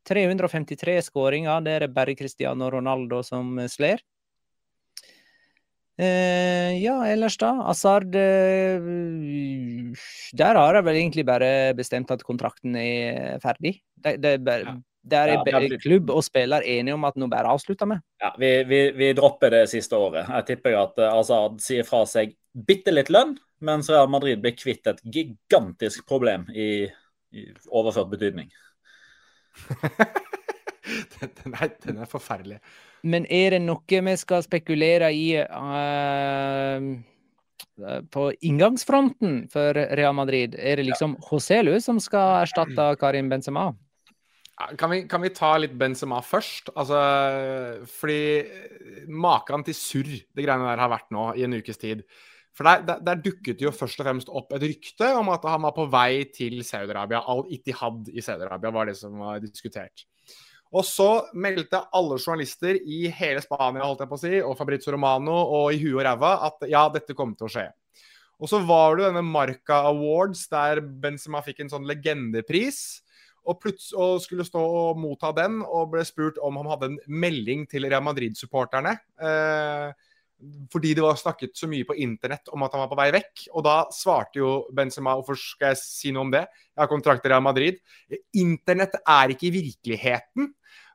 353 0.05 0.99
skåringer, 1.07 1.63
det 1.65 1.71
er 1.77 1.85
det 1.85 1.95
bare 1.95 2.15
Cristiano 2.17 2.69
Ronaldo 2.69 3.23
som 3.25 3.57
eh, 3.59 3.71
slår. 3.71 4.03
Eh, 5.95 6.75
ja, 6.81 6.97
ellers 7.07 7.37
da. 7.39 7.53
Asard 7.71 8.15
eh, 8.19 8.83
Der 10.35 10.59
har 10.59 10.75
jeg 10.75 10.87
vel 10.89 10.99
egentlig 10.99 11.23
bare 11.27 11.71
bestemt 11.77 12.11
at 12.11 12.25
kontrakten 12.27 12.75
er 12.75 13.39
ferdig. 13.43 13.77
Det, 13.95 14.17
det 14.21 14.33
er 14.35 14.43
bare, 14.43 14.75
Der 15.05 15.29
er 15.29 15.43
Ja, 15.45 15.77
klubb 15.77 16.09
og 16.09 16.23
spiller 16.25 16.65
enige 16.65 16.95
om 16.97 17.03
at 17.05 17.17
nå 17.19 17.27
bare 17.29 17.51
avslutter 17.53 17.85
vi. 17.85 17.99
Ja, 18.21 18.31
vi, 18.41 18.51
vi, 18.65 18.79
vi 18.97 19.13
dropper 19.13 19.53
det 19.53 19.69
siste 19.69 19.97
året. 19.97 20.25
Jeg 20.25 20.47
tipper 20.49 20.77
at 20.79 20.97
eh, 20.97 21.13
Azad 21.13 21.61
sier 21.61 21.85
fra 21.85 22.01
seg 22.09 22.33
bitte 22.55 22.93
litt 22.93 23.11
lønn, 23.13 23.35
mens 23.61 23.89
Real 23.91 24.09
Madrid 24.09 24.41
blir 24.41 24.55
kvitt 24.57 24.87
et 24.89 25.01
gigantisk 25.05 26.07
problem 26.09 26.47
i, 26.49 26.87
i 27.35 27.45
overført 27.69 28.09
betydning. 28.15 28.49
den, 31.21 31.53
er, 31.53 31.69
den 31.85 32.01
er 32.01 32.09
forferdelig. 32.09 32.59
Men 33.05 33.27
er 33.29 33.53
det 33.53 33.61
noe 33.61 34.05
vi 34.09 34.17
skal 34.17 34.41
spekulere 34.41 35.11
i 35.13 35.27
uh, 35.37 36.81
på 38.09 38.27
inngangsfronten 38.41 39.43
for 39.53 39.77
Real 39.99 40.17
Madrid? 40.17 40.55
Er 40.57 40.81
det 40.81 40.89
liksom 40.89 41.17
Joselu 41.29 41.77
som 41.83 42.01
skal 42.01 42.41
erstatte 42.41 42.95
Karim 42.99 43.29
Benzema? 43.29 43.69
Ja, 44.55 44.69
Kan 44.79 44.93
vi, 44.93 45.01
kan 45.11 45.23
vi 45.23 45.33
ta 45.35 45.55
litt 45.59 45.75
Benzema 45.75 46.21
først? 46.23 46.71
Altså, 46.75 46.99
fordi 47.91 49.07
maken 49.11 49.65
til 49.67 49.75
surr 49.75 50.13
det 50.15 50.45
greiene 50.45 50.69
der 50.69 50.83
har 50.83 50.93
vært 50.93 51.11
nå 51.11 51.33
i 51.35 51.43
en 51.47 51.57
ukes 51.59 51.81
tid. 51.81 52.05
For 52.55 52.63
der, 52.63 52.85
der, 52.87 53.01
der 53.03 53.19
dukket 53.19 53.59
jo 53.59 53.73
først 53.75 53.99
og 53.99 54.07
fremst 54.07 54.31
opp 54.31 54.53
et 54.55 54.63
rykte 54.63 55.09
om 55.19 55.27
at 55.33 55.43
han 55.51 55.65
var 55.65 55.73
på 55.75 55.89
vei 55.91 56.23
til 56.31 56.61
Saudi-Arabia. 56.63 57.19
Al-Itihad 57.27 58.13
i 58.15 58.23
Saudi-Arabia 58.23 58.71
var 58.71 58.87
det 58.87 58.95
som 58.95 59.17
var 59.19 59.41
diskutert. 59.43 60.05
Og 60.75 60.83
så 60.87 61.09
meldte 61.35 61.83
alle 61.95 62.17
journalister 62.19 62.79
i 62.79 63.05
hele 63.11 63.43
Spania 63.43 63.83
holdt 63.83 64.03
jeg 64.03 64.11
på 64.11 64.17
å 64.17 64.21
si, 64.23 64.33
og 64.39 64.55
Fabrizio 64.59 64.95
Romano 64.95 65.35
og 65.35 65.75
i 65.75 65.81
huet 65.83 65.99
og 65.99 66.05
ræva 66.07 66.31
at 66.47 66.65
ja, 66.71 66.85
dette 66.91 67.15
kom 67.15 67.35
til 67.35 67.47
å 67.47 67.51
skje. 67.51 67.67
Og 68.39 68.51
så 68.51 68.59
var 68.67 68.97
det 68.97 69.05
denne 69.09 69.23
Marca 69.23 69.83
Awards, 69.91 70.47
der 70.51 70.81
Benzema 70.83 71.43
fikk 71.43 71.61
en 71.63 71.71
sånn 71.71 71.87
legendepris. 71.87 73.04
Og, 73.45 73.67
og 73.95 74.17
skulle 74.23 74.45
stå 74.47 74.61
og 74.61 74.99
motta 74.99 75.31
den, 75.37 75.61
og 75.61 75.91
ble 75.93 76.03
spurt 76.07 76.39
om 76.43 76.57
han 76.61 76.71
hadde 76.73 76.91
en 76.91 76.99
melding 77.07 77.65
til 77.69 77.87
Real 77.87 78.03
Madrid-supporterne. 78.05 78.95
Eh, 79.21 79.93
fordi 80.71 80.93
det 80.97 81.03
var 81.03 81.17
snakket 81.17 81.55
så 81.57 81.67
mye 81.71 81.87
på 81.87 81.95
internett 82.03 82.49
om 82.53 82.63
at 82.65 82.73
han 82.75 82.83
var 82.83 82.89
på 82.91 82.97
vei 82.99 83.07
vekk. 83.15 83.45
Og 83.55 83.65
da 83.65 83.75
svarte 83.95 84.41
jo 84.41 84.55
Benzema 84.75 85.15
hvorfor 85.15 85.37
skal 85.39 85.73
jeg 85.73 85.81
si 85.81 86.13
noe 86.15 86.25
om 86.27 86.33
det? 86.33 86.43
Jeg 86.73 86.83
har 86.83 86.91
kontrakt 86.91 87.25
i 87.25 87.31
Real 87.31 87.45
Madrid. 87.45 87.79
Internett 88.35 88.97
er 89.01 89.35
ikke 89.35 89.53
virkeligheten, 89.55 90.51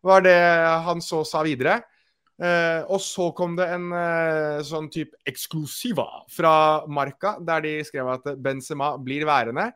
var 0.07 0.25
det 0.25 0.37
han 0.87 1.03
så 1.05 1.23
sa 1.29 1.43
videre. 1.47 1.81
Eh, 2.41 2.81
og 2.89 3.03
så 3.05 3.27
kom 3.37 3.53
det 3.59 3.67
en 3.69 3.91
eh, 3.93 4.63
sånn 4.65 4.89
type 4.93 5.19
eksklusiva 5.29 6.07
fra 6.33 6.53
Marca, 6.89 7.35
der 7.45 7.67
de 7.67 7.75
skrev 7.85 8.09
at 8.15 8.31
Benzema 8.41 8.95
blir 9.01 9.27
værende. 9.29 9.69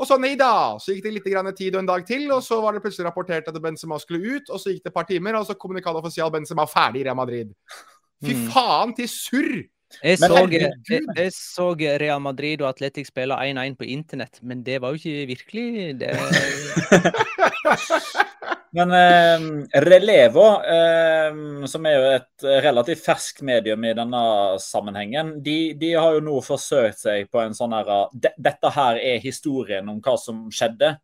Og 0.00 0.08
så 0.08 0.16
nei 0.20 0.32
da! 0.40 0.78
Så 0.80 0.94
gikk 0.94 1.04
det 1.04 1.12
litt 1.18 1.26
grann 1.28 1.50
tid 1.56 1.74
og 1.76 1.82
en 1.82 1.90
dag 1.90 2.06
til, 2.08 2.24
og 2.32 2.40
så 2.44 2.60
var 2.64 2.76
det 2.76 2.80
plutselig 2.84 3.04
rapportert 3.08 3.50
at 3.50 3.58
Benzema 3.60 3.98
skulle 4.00 4.38
ut, 4.38 4.48
og 4.48 4.60
så 4.62 4.72
gikk 4.72 4.86
det 4.86 4.92
et 4.94 4.96
par 4.96 5.08
timer, 5.08 5.36
og 5.36 5.44
så 5.48 5.56
kommunikal 5.60 5.98
offisial 6.00 6.32
Benzema 6.32 6.64
ferdig 6.70 7.02
i 7.02 7.04
Real 7.10 7.18
Madrid. 7.20 7.52
Fy 8.24 8.32
Mm. 8.36 8.48
faen 8.52 8.94
til 8.96 9.08
surr! 9.08 9.60
Jeg 10.04 10.18
så, 10.18 10.46
jeg, 10.52 10.70
jeg 11.16 11.32
så 11.34 11.72
Real 11.74 12.20
Madrid 12.22 12.62
og 12.62 12.68
Atletic 12.68 13.08
spille 13.10 13.34
1-1 13.34 13.74
på 13.74 13.88
internett, 13.90 14.38
men 14.42 14.62
det 14.62 14.78
var 14.80 14.94
jo 14.94 15.00
ikke 15.02 15.26
virkelig. 15.26 15.98
Det, 15.98 16.14
Men 18.76 18.92
eh, 18.94 19.46
Relevo, 19.82 20.44
eh, 20.62 21.40
som 21.66 21.86
er 21.88 21.96
jo 21.96 22.04
et 22.12 22.44
relativt 22.66 23.02
ferskt 23.02 23.42
medium 23.46 23.82
i 23.82 23.96
denne 23.98 24.22
sammenhengen, 24.62 25.34
de, 25.42 25.74
de 25.80 25.90
har 25.96 26.14
jo 26.14 26.22
nå 26.28 26.36
forsøkt 26.46 27.02
seg 27.02 27.26
på 27.32 27.42
en 27.42 27.56
sånn 27.56 27.74
her 27.74 27.90
de, 28.14 28.30
Dette 28.38 28.70
her 28.76 29.00
er 29.02 29.18
historien 29.24 29.90
om 29.90 29.98
hva 30.04 30.14
som 30.22 30.46
skjedde. 30.54 30.94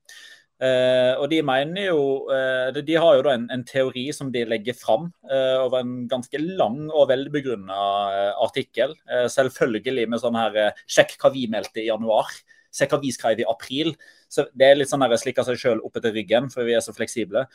Eh, 0.57 1.13
og 1.21 1.27
de 1.29 1.43
mener 1.45 1.91
jo 1.91 2.31
eh, 2.33 2.71
De 2.81 2.95
har 2.97 3.19
jo 3.19 3.25
da 3.27 3.35
en, 3.37 3.43
en 3.53 3.65
teori 3.69 4.07
som 4.17 4.31
de 4.33 4.41
legger 4.49 4.73
fram 4.73 5.11
eh, 5.29 5.57
over 5.61 5.83
en 5.83 6.07
ganske 6.09 6.41
lang 6.41 6.87
og 6.87 7.11
velbegrunna 7.11 7.81
eh, 8.15 8.31
artikkel. 8.47 8.95
Selvfølgelig 9.33 10.07
med 10.09 10.23
sånn 10.23 10.39
her 10.39 10.57
Sjekk 10.89 11.19
hva 11.21 11.35
vi 11.35 11.45
meldte 11.53 11.83
i 11.83 11.91
januar. 11.91 12.31
Se 12.77 12.89
hva 12.91 12.99
vi 13.01 13.13
skrev 13.15 13.41
i 13.41 13.49
april. 13.49 13.95
Så 14.29 14.47
Det 14.53 14.69
er 14.69 14.77
litt 14.77 14.91
sånn 14.91 15.05
slikke 15.17 15.45
seg 15.47 15.61
sjøl 15.61 15.83
opp 15.87 15.97
etter 15.97 16.13
ryggen, 16.13 16.51
for 16.53 16.69
vi 16.69 16.75
er 16.77 16.85
så 16.85 16.93
fleksible. 16.97 17.47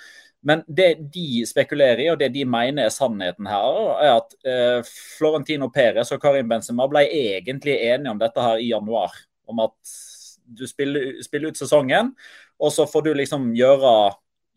Men 0.44 0.64
det 0.68 1.12
de 1.14 1.44
spekulerer 1.46 2.06
i, 2.06 2.10
og 2.14 2.20
det 2.22 2.32
de 2.34 2.46
mener 2.46 2.88
er 2.88 2.96
sannheten 2.96 3.50
her, 3.50 3.82
er 4.02 4.16
at 4.16 4.34
eh, 4.42 4.94
Florentino 5.18 5.70
Perez 5.70 6.12
og 6.16 6.22
Karim 6.24 6.50
Benzema 6.50 6.90
ble 6.90 7.06
egentlig 7.06 7.78
enige 7.78 8.16
om 8.16 8.22
dette 8.22 8.48
her 8.48 8.58
i 8.58 8.72
januar. 8.72 9.14
Om 9.46 9.62
at 9.68 9.96
du 10.52 10.66
spiller, 10.68 11.22
spiller 11.24 11.54
ut 11.54 11.60
sesongen, 11.60 12.16
og 12.62 12.74
så 12.74 12.88
får 12.90 13.06
du 13.06 13.14
liksom 13.22 13.52
gjøre 13.58 13.96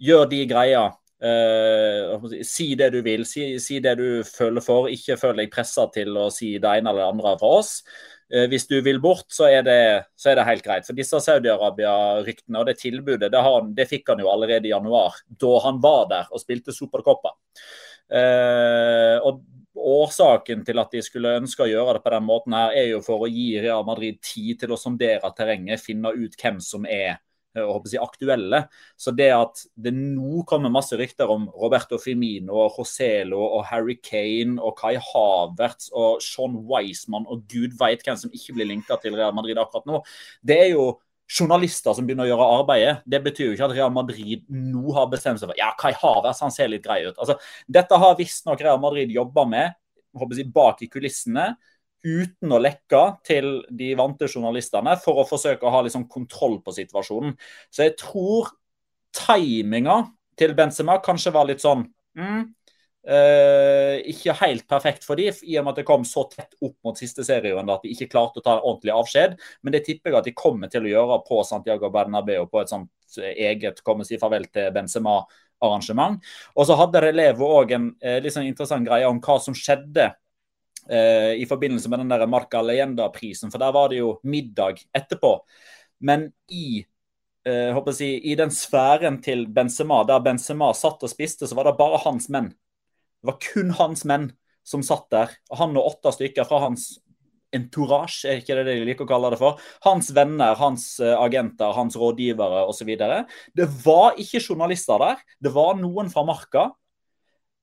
gjør 0.03 0.29
de 0.31 0.45
greia. 0.51 0.85
Uh, 1.25 2.21
si 2.45 2.75
det 2.77 2.91
du 2.93 2.99
vil, 3.05 3.23
si, 3.25 3.55
si, 3.63 3.79
det 3.81 3.95
du 4.01 4.09
føler 4.27 4.65
for. 4.65 4.91
Ikke 4.93 5.17
føl 5.21 5.39
deg 5.41 5.53
pressa 5.53 5.87
til 5.95 6.17
å 6.21 6.29
si 6.35 6.57
det 6.61 6.75
ene 6.81 6.91
eller 6.91 7.05
det 7.05 7.13
andre 7.15 7.37
fra 7.41 7.53
oss. 7.61 7.73
Eh, 8.33 8.47
hvis 8.49 8.67
du 8.71 8.77
vil 8.85 9.01
bort, 9.03 9.27
så 9.33 9.49
er 9.51 9.65
det, 9.67 9.81
så 10.17 10.33
er 10.33 10.39
det 10.39 10.47
helt 10.49 10.65
greit. 10.65 10.87
For 10.87 10.97
disse 10.97 11.21
Saudi-Arabia-ryktene 11.27 12.61
og 12.61 12.69
det 12.69 12.79
tilbudet, 12.81 13.31
det, 13.33 13.43
han, 13.45 13.75
det, 13.77 13.89
fikk 13.91 14.13
han 14.13 14.23
jo 14.25 14.31
allerede 14.33 14.69
i 14.69 14.73
januar. 14.73 15.19
Da 15.29 15.59
han 15.67 15.83
var 15.85 16.07
der 16.13 16.31
og 16.33 16.43
spilte 16.43 16.75
Supercoppa. 16.75 17.35
Eh, 18.13 19.19
og 19.25 19.45
Årsaken 19.85 20.63
til 20.65 20.79
at 20.79 20.93
de 20.95 21.01
skulle 21.03 21.35
ønske 21.41 21.65
å 21.65 21.69
gjøre 21.69 21.97
det 21.97 22.05
på 22.05 22.13
den 22.15 22.25
måten, 22.25 22.55
her, 22.57 22.73
er 22.79 22.87
jo 22.93 23.01
for 23.05 23.27
å 23.27 23.29
gi 23.29 23.49
Real 23.61 23.85
Madrid 23.85 24.21
tid 24.23 24.63
til 24.63 24.73
å 24.73 24.79
sondere 24.81 25.33
terrenget, 25.37 25.83
finne 25.83 26.15
ut 26.15 26.37
hvem 26.41 26.61
som 26.63 26.87
er 26.87 27.19
si, 27.55 27.99
aktuelle. 28.01 28.65
Så 28.97 29.15
det 29.15 29.31
at 29.35 29.63
det 29.75 29.93
nå 29.95 30.43
kommer 30.49 30.73
masse 30.73 30.97
rykter 30.99 31.31
om 31.31 31.47
Roberto 31.55 31.99
Firmino, 32.03 32.67
Joselo 32.75 33.41
og 33.45 33.65
Harry 33.71 33.97
Kane 34.03 34.59
og 34.61 34.77
Kai 34.81 34.97
Havertz 34.99 35.91
og 35.93 36.23
Sean 36.25 36.59
Wiseman 36.69 37.29
og 37.29 37.47
gud 37.51 37.77
veit 37.81 38.05
hvem 38.05 38.19
som 38.19 38.35
ikke 38.35 38.57
blir 38.59 38.71
linka 38.73 38.99
til 39.03 39.17
Real 39.17 39.35
Madrid 39.37 39.59
akkurat 39.61 39.87
nå, 39.89 40.03
det 40.43 40.61
er 40.67 40.71
jo 40.75 40.95
journalister 41.25 41.95
som 41.97 42.05
begynner 42.05 42.27
å 42.27 42.33
gjøre 42.33 42.49
arbeidet. 42.59 42.97
Det 43.09 43.23
betyr 43.25 43.49
jo 43.49 43.55
ikke 43.55 43.69
at 43.71 43.77
Real 43.79 43.95
Madrid 43.95 44.45
nå 44.53 44.93
har 44.97 45.09
bestemt 45.13 45.41
seg 45.41 45.49
for 45.49 45.59
ja, 45.59 45.71
Kai 45.81 45.95
Havertz 45.97 46.43
han 46.45 46.53
ser 46.53 46.69
litt 46.73 46.85
grei 46.85 47.01
ut. 47.07 47.17
Altså, 47.17 47.39
dette 47.65 48.01
har 48.01 48.19
visstnok 48.19 48.61
Real 48.61 48.83
Madrid 48.83 49.15
jobba 49.15 49.47
med 49.49 49.81
håper 50.15 50.39
jeg, 50.39 50.51
bak 50.55 50.83
i 50.85 50.91
kulissene 50.91 51.53
uten 52.05 52.53
å 52.53 52.61
lekke 52.61 53.03
til 53.27 53.63
de 53.73 53.93
vante 53.99 54.29
journalistene, 54.29 54.97
for 55.01 55.23
å 55.23 55.29
forsøke 55.29 55.67
å 55.67 55.73
ha 55.73 55.85
liksom 55.87 56.07
kontroll 56.11 56.61
på 56.65 56.75
situasjonen. 56.77 57.35
Så 57.73 57.87
jeg 57.87 57.97
tror 58.01 58.53
timinga 59.15 60.03
til 60.39 60.55
Benzema 60.59 60.99
kanskje 61.03 61.33
var 61.35 61.49
litt 61.49 61.63
sånn 61.63 61.87
mm, 62.19 62.45
Uh, 63.05 63.99
ikke 64.09 64.33
helt 64.39 64.65
perfekt 64.65 65.03
for 65.05 65.21
de, 65.21 65.27
i 65.29 65.59
og 65.61 65.67
med 65.67 65.75
at 65.75 65.81
det 65.83 65.85
kom 65.85 66.07
så 66.09 66.23
tett 66.31 66.55
opp 66.65 66.79
mot 66.87 66.97
siste 66.97 67.21
serierunde 67.27 67.75
at 67.75 67.83
de 67.85 67.91
ikke 67.93 68.09
klarte 68.15 68.41
å 68.41 68.45
ta 68.45 68.55
ordentlig 68.63 68.95
avskjed. 68.95 69.35
Men 69.61 69.75
det 69.75 69.83
tipper 69.85 70.09
jeg 70.09 70.21
at 70.23 70.29
de 70.31 70.33
kommer 70.33 70.73
til 70.73 70.87
å 70.87 70.93
gjøre 70.95 71.19
på 71.27 71.43
Santiago 71.45 71.91
Bernabeu 71.93 72.47
på 72.49 72.63
et 72.63 72.73
sånt 72.73 73.19
eget 73.21 73.83
komme 73.85 74.07
si 74.09 74.17
farvel 74.19 74.49
til 74.49 74.73
Benzema-arrangement. 74.73 76.17
Og 76.57 76.65
så 76.65 76.79
hadde 76.81 77.05
Relevo 77.05 77.51
òg 77.59 77.77
en 77.77 77.91
uh, 77.93 78.17
litt 78.25 78.33
sånn 78.33 78.49
interessant 78.49 78.89
greie 78.89 79.05
om 79.11 79.21
hva 79.21 79.37
som 79.37 79.57
skjedde 79.59 80.09
uh, 80.91 81.33
i 81.37 81.47
forbindelse 81.49 81.91
med 81.93 82.03
den 82.03 82.13
der 82.13 82.27
Marca 82.31 82.63
Leyenda-prisen, 82.63 83.53
for 83.53 83.63
der 83.63 83.73
var 83.75 83.93
det 83.93 84.03
jo 84.03 84.19
middag 84.23 84.83
etterpå. 84.97 85.39
Men 86.01 86.33
i 86.49 86.85
jeg, 87.45 88.11
I 88.25 88.35
den 88.41 88.49
sfæren 88.49 89.19
til 89.21 89.43
Benzema, 89.53 89.99
der 90.09 90.23
Benzema 90.25 90.71
satt 90.73 91.03
og 91.05 91.11
spiste, 91.13 91.45
så 91.45 91.59
var 91.59 91.67
det 91.69 91.75
bare 91.77 91.99
hans 92.01 92.31
menn 92.33 92.55
det 93.25 93.31
var 93.31 93.41
kun 93.41 93.71
hans 93.73 94.05
menn 94.05 94.27
som 94.69 94.83
satt 94.85 95.07
der. 95.13 95.31
Han 95.57 95.73
og 95.81 95.95
åtte 95.95 96.11
stykker 96.13 96.45
fra 96.45 96.59
hans 96.67 96.99
entourage, 97.57 98.27
er 98.29 98.43
ikke 98.43 98.59
det 98.59 98.67
de 98.69 98.83
liker 98.85 99.07
å 99.07 99.09
kalle 99.09 99.31
det 99.33 99.39
for. 99.41 99.63
Hans 99.87 100.11
venner, 100.13 100.53
hans 100.61 100.85
eh, 101.01 101.15
agenter, 101.17 101.73
hans 101.73 101.97
rådgivere 101.97 102.67
osv. 102.69 102.91
Det 103.57 103.69
var 103.87 104.21
ikke 104.21 104.43
journalister 104.45 105.01
der. 105.01 105.25
Det 105.41 105.55
var 105.57 105.79
noen 105.81 106.13
fra 106.13 106.27
Marka. 106.29 106.67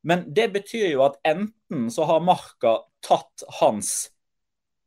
Men 0.01 0.25
det 0.33 0.47
betyr 0.55 0.95
jo 0.95 1.05
at 1.05 1.21
enten 1.21 1.53
så 1.93 2.05
har 2.09 2.23
Marka 2.25 2.77
tatt 3.03 3.45
hans 3.61 4.11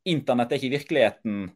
'internett 0.05 0.53
er 0.53 0.61
ikke 0.61 0.76
virkeligheten' 0.78 1.49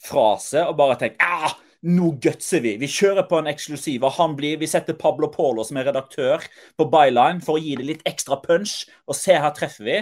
frase 0.00 0.62
og 0.68 0.76
bare 0.76 0.96
tenkt 1.00 1.20
ah, 1.24 1.54
nå 1.80 2.12
gutser 2.20 2.60
vi. 2.64 2.74
Vi 2.80 2.88
kjører 2.88 3.24
på 3.28 3.38
en 3.40 3.48
eksklusiv. 3.48 4.04
og 4.04 4.12
han 4.18 4.36
blir, 4.36 4.58
Vi 4.58 4.66
setter 4.68 4.94
Pablo 4.94 5.30
Polo, 5.32 5.64
som 5.64 5.76
er 5.76 5.88
redaktør, 5.88 6.44
på 6.76 6.84
byline 6.84 7.40
for 7.40 7.56
å 7.56 7.62
gi 7.62 7.76
det 7.76 7.86
litt 7.86 8.02
ekstra 8.04 8.36
punch. 8.36 8.86
Og 9.08 9.16
se, 9.16 9.32
her 9.32 9.54
treffer 9.56 9.84
vi. 9.84 9.98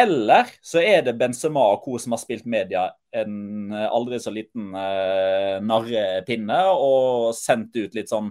Eller 0.00 0.48
så 0.64 0.80
er 0.80 1.02
det 1.04 1.18
Benzema 1.18 1.60
og 1.74 1.82
co. 1.84 1.98
som 1.98 2.12
har 2.12 2.22
spilt 2.22 2.46
media 2.46 2.90
en 3.12 3.72
eh, 3.72 3.88
aldri 3.90 4.20
så 4.22 4.30
liten 4.32 4.72
eh, 4.74 5.58
narrepinne 5.60 6.60
og 6.72 7.34
sendt 7.36 7.76
ut 7.76 7.94
litt 7.94 8.08
sånn 8.08 8.30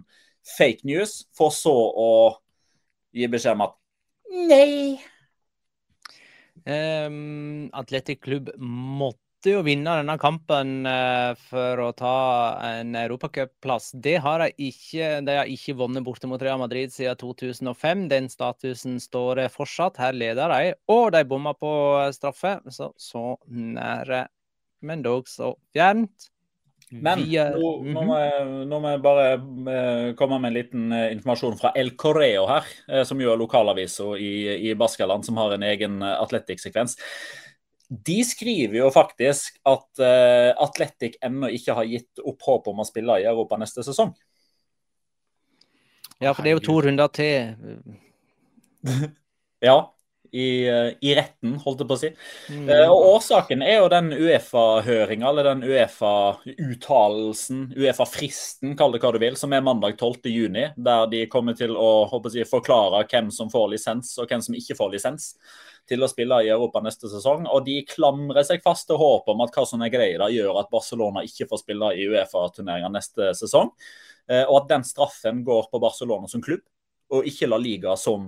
fake 0.57 0.87
news, 0.87 1.27
for 1.35 1.53
så 1.53 1.73
å 1.73 2.09
gi 3.13 3.27
beskjed 3.29 3.59
om 3.59 3.67
at 3.67 3.75
nei. 4.49 4.97
Um, 6.65 7.69
Atletic 7.77 8.21
Klubb 8.25 8.49
måtte 8.59 9.53
jo 9.53 9.61
vinne 9.63 9.93
denne 10.01 10.17
kampen 10.19 10.87
uh, 10.87 11.31
for 11.49 11.79
å 11.83 11.89
ta 11.95 12.15
en 12.67 12.95
europacupplass. 12.99 13.91
Det 13.93 14.17
de. 14.19 14.71
De 15.27 15.37
har 15.37 15.51
ikke 15.51 15.77
vunnet 15.79 16.03
borte 16.03 16.27
mot 16.27 16.41
Real 16.41 16.59
Madrid 16.59 16.91
siden 16.91 17.19
2005. 17.21 18.07
Den 18.11 18.27
statusen 18.31 18.99
står 18.99 19.45
fortsatt. 19.53 20.01
Her 20.01 20.17
leder 20.17 20.51
de, 20.51 20.73
og 20.91 21.13
de 21.15 21.23
bomma 21.29 21.55
på 21.55 21.71
straffe. 22.15 22.57
Så, 22.73 22.91
så 22.99 23.37
nære, 23.47 24.25
men 24.83 25.05
dog 25.05 25.31
så 25.31 25.53
fjernt. 25.75 26.31
Men 26.89 27.21
nå, 27.21 27.71
nå, 27.85 28.01
må 28.01 28.15
jeg, 28.17 28.45
nå, 28.65 28.77
må 28.81 28.91
jeg, 28.95 29.01
bare 29.03 29.25
uh, 29.37 30.07
komme 30.17 30.39
med 30.41 30.49
en 30.49 30.55
liten 30.55 30.87
uh, 30.89 31.11
informasjon 31.13 31.59
fra 31.59 31.69
El 31.77 31.91
Correo 31.99 32.47
her, 32.49 32.65
uh, 32.89 33.03
som 33.05 33.21
jo 33.21 33.29
er 33.29 33.37
lokalavisa 33.37 34.15
i, 34.17 34.31
i 34.71 34.73
Baskaland, 34.77 35.27
som 35.27 35.37
har 35.37 35.53
en 35.53 35.65
egen 35.67 36.01
Atletic-sekvens. 36.01 36.97
De 37.89 38.17
skriver 38.25 38.79
jo 38.81 38.89
faktisk 38.93 39.61
at 39.69 40.01
uh, 40.01 40.49
Atletic 40.65 41.19
ennå 41.25 41.51
ikke 41.53 41.77
har 41.77 41.89
gitt 41.89 42.23
opp 42.25 42.41
håp 42.47 42.73
om 42.73 42.81
å 42.81 42.87
spille 42.89 43.21
i 43.21 43.29
Europa 43.29 43.61
neste 43.61 43.85
sesong. 43.85 44.15
Ja, 46.19 46.33
for 46.33 46.41
det 46.41 46.51
er 46.51 46.57
jo 46.57 46.65
to 46.65 46.79
runder 46.83 47.13
til. 47.13 47.53
ja, 49.69 49.77
i, 50.31 50.69
uh, 50.69 50.89
i, 51.01 51.13
retten, 51.17 51.55
holdt 51.63 51.83
jeg 51.83 51.89
på 51.89 51.95
å 51.97 52.01
si. 52.01 52.09
Mm. 52.53 52.67
Uh, 52.69 52.87
og 52.91 53.05
Årsaken 53.15 53.63
er 53.65 53.79
jo 53.79 53.87
den 53.91 54.11
Uefa-høringa, 54.15 55.29
eller 55.29 55.49
den 55.51 55.63
Uefa-uttalelsen, 55.67 57.65
Uefa-fristen, 57.77 58.75
kall 58.79 58.93
det 58.95 59.01
hva 59.03 59.13
du 59.15 59.19
vil, 59.21 59.37
som 59.39 59.53
er 59.55 59.65
mandag 59.65 59.97
12.6, 59.97 60.77
der 60.77 61.09
de 61.13 61.23
kommer 61.31 61.57
til 61.57 61.73
å 61.77 62.07
si, 62.29 62.45
forklare 62.49 63.05
hvem 63.09 63.31
som 63.33 63.51
får 63.51 63.67
lisens 63.73 64.15
og 64.19 64.29
hvem 64.29 64.43
som 64.45 64.57
ikke 64.57 64.77
får 64.79 64.95
lisens 64.95 65.33
til 65.89 66.03
å 66.03 66.09
spille 66.09 66.43
i 66.45 66.51
Europa 66.53 66.81
neste 66.85 67.09
sesong. 67.11 67.47
Og 67.49 67.65
de 67.65 67.79
klamrer 67.89 68.45
seg 68.47 68.61
fast 68.65 68.87
til 68.89 68.99
håpet 69.01 69.33
om 69.33 69.45
at 69.45 69.55
hva 69.55 69.65
som 69.67 69.81
er 69.85 69.93
greia 69.93 70.29
gjør 70.29 70.61
at 70.61 70.71
Barcelona 70.71 71.23
ikke 71.25 71.47
får 71.49 71.63
spille 71.63 71.93
i 71.97 72.05
Uefa-turneringa 72.11 72.91
neste 72.93 73.33
sesong. 73.37 73.71
Uh, 74.29 74.45
og 74.45 74.61
at 74.61 74.73
den 74.75 74.85
straffen 74.85 75.41
går 75.45 75.71
på 75.71 75.81
Barcelona 75.81 76.29
som 76.29 76.43
klubb, 76.45 76.61
og 77.09 77.25
ikke 77.25 77.49
La 77.49 77.57
Liga 77.57 77.95
som 77.97 78.27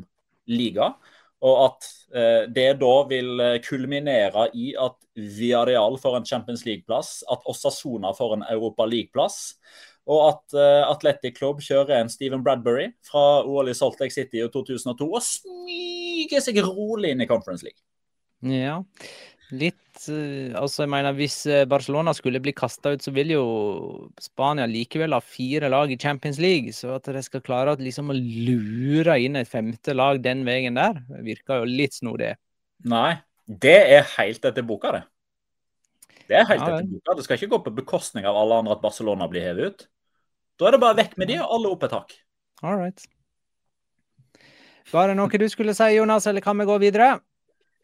liga. 0.49 0.95
Og 1.41 1.61
at 1.65 1.87
eh, 2.13 2.43
det 2.53 2.67
da 2.81 2.95
vil 3.09 3.45
kulminere 3.65 4.49
i 4.53 4.73
at 4.77 4.97
Viareal 5.15 5.97
får 5.99 6.19
en 6.19 6.27
Champions 6.27 6.65
League-plass, 6.67 7.23
at 7.31 7.47
Osasona 7.49 8.13
får 8.15 8.35
en 8.37 8.45
Europa 8.53 8.85
League-plass. 8.85 9.55
Og 10.09 10.21
at 10.31 10.57
eh, 10.57 10.83
Atletic 10.89 11.37
Club 11.37 11.61
kjører 11.61 11.99
en 11.99 12.09
Stephen 12.09 12.43
Bradbury 12.45 12.89
fra 13.05 13.43
OL 13.45 13.69
i 13.69 13.77
Salt 13.77 14.01
Lake 14.01 14.15
City 14.15 14.41
i 14.41 14.49
2002 14.49 15.07
og 15.07 15.25
smyger 15.25 16.41
seg 16.41 16.61
rolig 16.65 17.13
inn 17.13 17.21
i 17.21 17.29
Conference 17.29 17.65
League. 17.65 17.81
Ja, 18.41 18.79
litt 19.53 19.90
Altså, 20.09 20.83
jeg 20.83 20.89
mener, 20.89 21.13
hvis 21.13 21.35
eh, 21.45 21.67
Barcelona 21.69 22.13
skulle 22.17 22.41
bli 22.41 22.53
kasta 22.57 22.95
ut, 22.95 23.03
så 23.05 23.13
vil 23.13 23.33
jo 23.35 23.43
Spania 24.21 24.65
likevel 24.69 25.13
ha 25.13 25.19
fire 25.21 25.69
lag 25.69 25.91
i 25.93 25.99
Champions 26.01 26.39
League. 26.41 26.73
Så 26.73 26.95
at 26.95 27.05
de 27.05 27.21
skal 27.25 27.43
klare 27.45 27.75
at, 27.75 27.83
liksom, 27.83 28.09
å 28.09 28.17
lure 28.17 29.19
inn 29.21 29.37
et 29.37 29.49
femte 29.49 29.93
lag 29.93 30.21
den 30.23 30.41
veien 30.47 30.79
der, 30.79 31.03
virker 31.21 31.61
jo 31.61 31.69
litt 31.69 31.99
snodig. 31.99 32.33
Nei, 32.89 33.19
det 33.45 33.77
er 33.99 34.09
helt 34.15 34.45
etter 34.49 34.65
boka, 34.65 34.95
det. 34.97 35.05
Det 36.25 36.39
er 36.39 36.49
helt 36.49 36.65
ja, 36.65 36.75
etter 36.79 36.91
boka. 36.95 37.17
Det 37.17 37.27
skal 37.27 37.37
ikke 37.37 37.53
gå 37.53 37.63
på 37.67 37.77
bekostning 37.83 38.25
av 38.25 38.39
alle 38.41 38.61
andre 38.63 38.77
at 38.79 38.83
Barcelona 38.83 39.29
blir 39.29 39.45
hevet 39.51 39.69
ut. 39.69 39.89
Da 40.57 40.69
er 40.69 40.77
det 40.77 40.83
bare 40.83 40.97
vekk 41.03 41.17
med 41.21 41.29
de, 41.29 41.41
og 41.43 41.57
alle 41.57 41.75
opp 41.75 41.85
et 41.85 41.93
tak. 41.93 42.15
All 42.65 42.77
right. 42.79 43.05
Var 44.91 45.11
det 45.11 45.17
noe 45.19 45.39
du 45.41 45.49
skulle 45.49 45.75
si, 45.77 45.93
Jonas, 45.95 46.25
eller 46.27 46.43
kan 46.43 46.57
vi 46.57 46.67
gå 46.67 46.81
videre? 46.81 47.19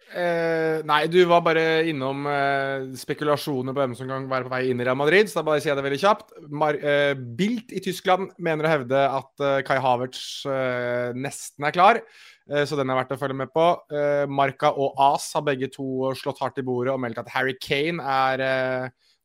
Eh, 0.07 0.79
nei, 0.87 1.01
du 1.11 1.17
var 1.27 1.41
bare 1.43 1.63
innom 1.89 2.23
eh, 2.31 2.85
spekulasjoner 2.95 3.75
på 3.75 3.81
hvem 3.81 3.95
som 3.97 4.07
kan 4.07 4.27
være 4.31 4.47
på 4.47 4.53
vei 4.53 4.61
inn 4.71 4.79
i 4.79 4.85
Real 4.87 4.95
Madrid, 4.95 5.27
så 5.27 5.41
da 5.41 5.47
bare 5.49 5.59
sier 5.59 5.73
jeg 5.73 5.79
det 5.81 5.83
veldig 5.83 5.99
kjapt. 5.99 6.31
Mar 6.47 6.77
eh, 6.79 7.11
Bilt 7.39 7.73
i 7.75 7.81
Tyskland 7.83 8.31
mener 8.39 8.67
å 8.67 8.71
hevde 8.71 9.01
at 9.03 9.43
eh, 9.43 9.59
Kai 9.67 9.75
Havertz 9.83 10.21
eh, 10.47 11.11
nesten 11.17 11.67
er 11.67 11.75
klar, 11.75 11.99
eh, 12.47 12.63
så 12.63 12.79
den 12.79 12.93
er 12.93 13.01
verdt 13.01 13.11
å 13.17 13.19
følge 13.19 13.39
med 13.41 13.51
på. 13.51 13.67
Marka 14.31 14.71
og 14.79 14.95
AS 15.09 15.27
har 15.35 15.43
begge 15.49 15.67
to 15.75 16.13
slått 16.15 16.39
hardt 16.43 16.63
i 16.63 16.65
bordet 16.67 16.95
og 16.95 17.03
meldt 17.03 17.19
at 17.19 17.33
Harry 17.35 17.57
Kane 17.59 17.99
er 17.99 18.47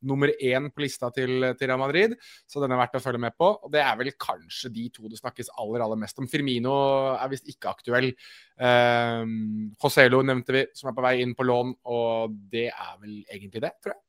nummer 0.05 0.31
én 0.35 0.69
på 0.73 0.83
lista 0.83 1.09
til, 1.15 1.49
til, 1.57 1.67
Real 1.69 1.81
Madrid, 1.81 2.15
så 2.49 2.63
den 2.63 2.73
er 2.73 2.81
verdt 2.83 2.97
å 2.99 3.03
følge 3.03 3.21
med 3.23 3.35
på. 3.39 3.49
Og 3.65 3.73
Det 3.73 3.81
er 3.83 3.97
vel 3.99 4.11
kanskje 4.19 4.71
de 4.73 4.87
to 4.93 5.09
det 5.11 5.19
snakkes 5.21 5.51
aller 5.61 5.85
aller 5.85 5.99
mest 6.03 6.19
om. 6.21 6.29
Firmino 6.29 6.75
er 7.15 7.31
visst 7.31 7.49
ikke 7.51 7.73
aktuell. 7.73 8.11
Um, 8.57 9.71
Joselo 9.81 10.23
nevnte 10.25 10.57
vi, 10.57 10.65
som 10.77 10.91
er 10.91 10.97
på 10.97 11.05
vei 11.05 11.15
inn 11.23 11.35
på 11.37 11.47
lån, 11.47 11.75
og 11.89 12.35
det 12.53 12.69
er 12.71 12.97
vel 13.01 13.21
egentlig 13.23 13.63
det, 13.65 13.75
tror 13.83 13.95
jeg. 13.95 14.01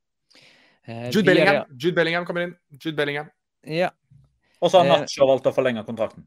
Eh, 0.85 1.09
Jude, 1.11 1.25
Bellingham. 1.25 1.65
Jude 1.79 1.97
Bellingham 1.97 2.27
kommer 2.29 2.49
inn. 2.49 2.57
Jude 2.77 2.97
Bellingham. 2.97 3.31
Ja. 3.65 3.91
Og 4.61 4.71
så 4.71 4.81
har 4.81 4.89
eh, 4.89 5.05
Nacho 5.05 5.29
valgt 5.29 5.49
å 5.49 5.55
forlenge 5.57 5.85
kontrakten. 5.87 6.27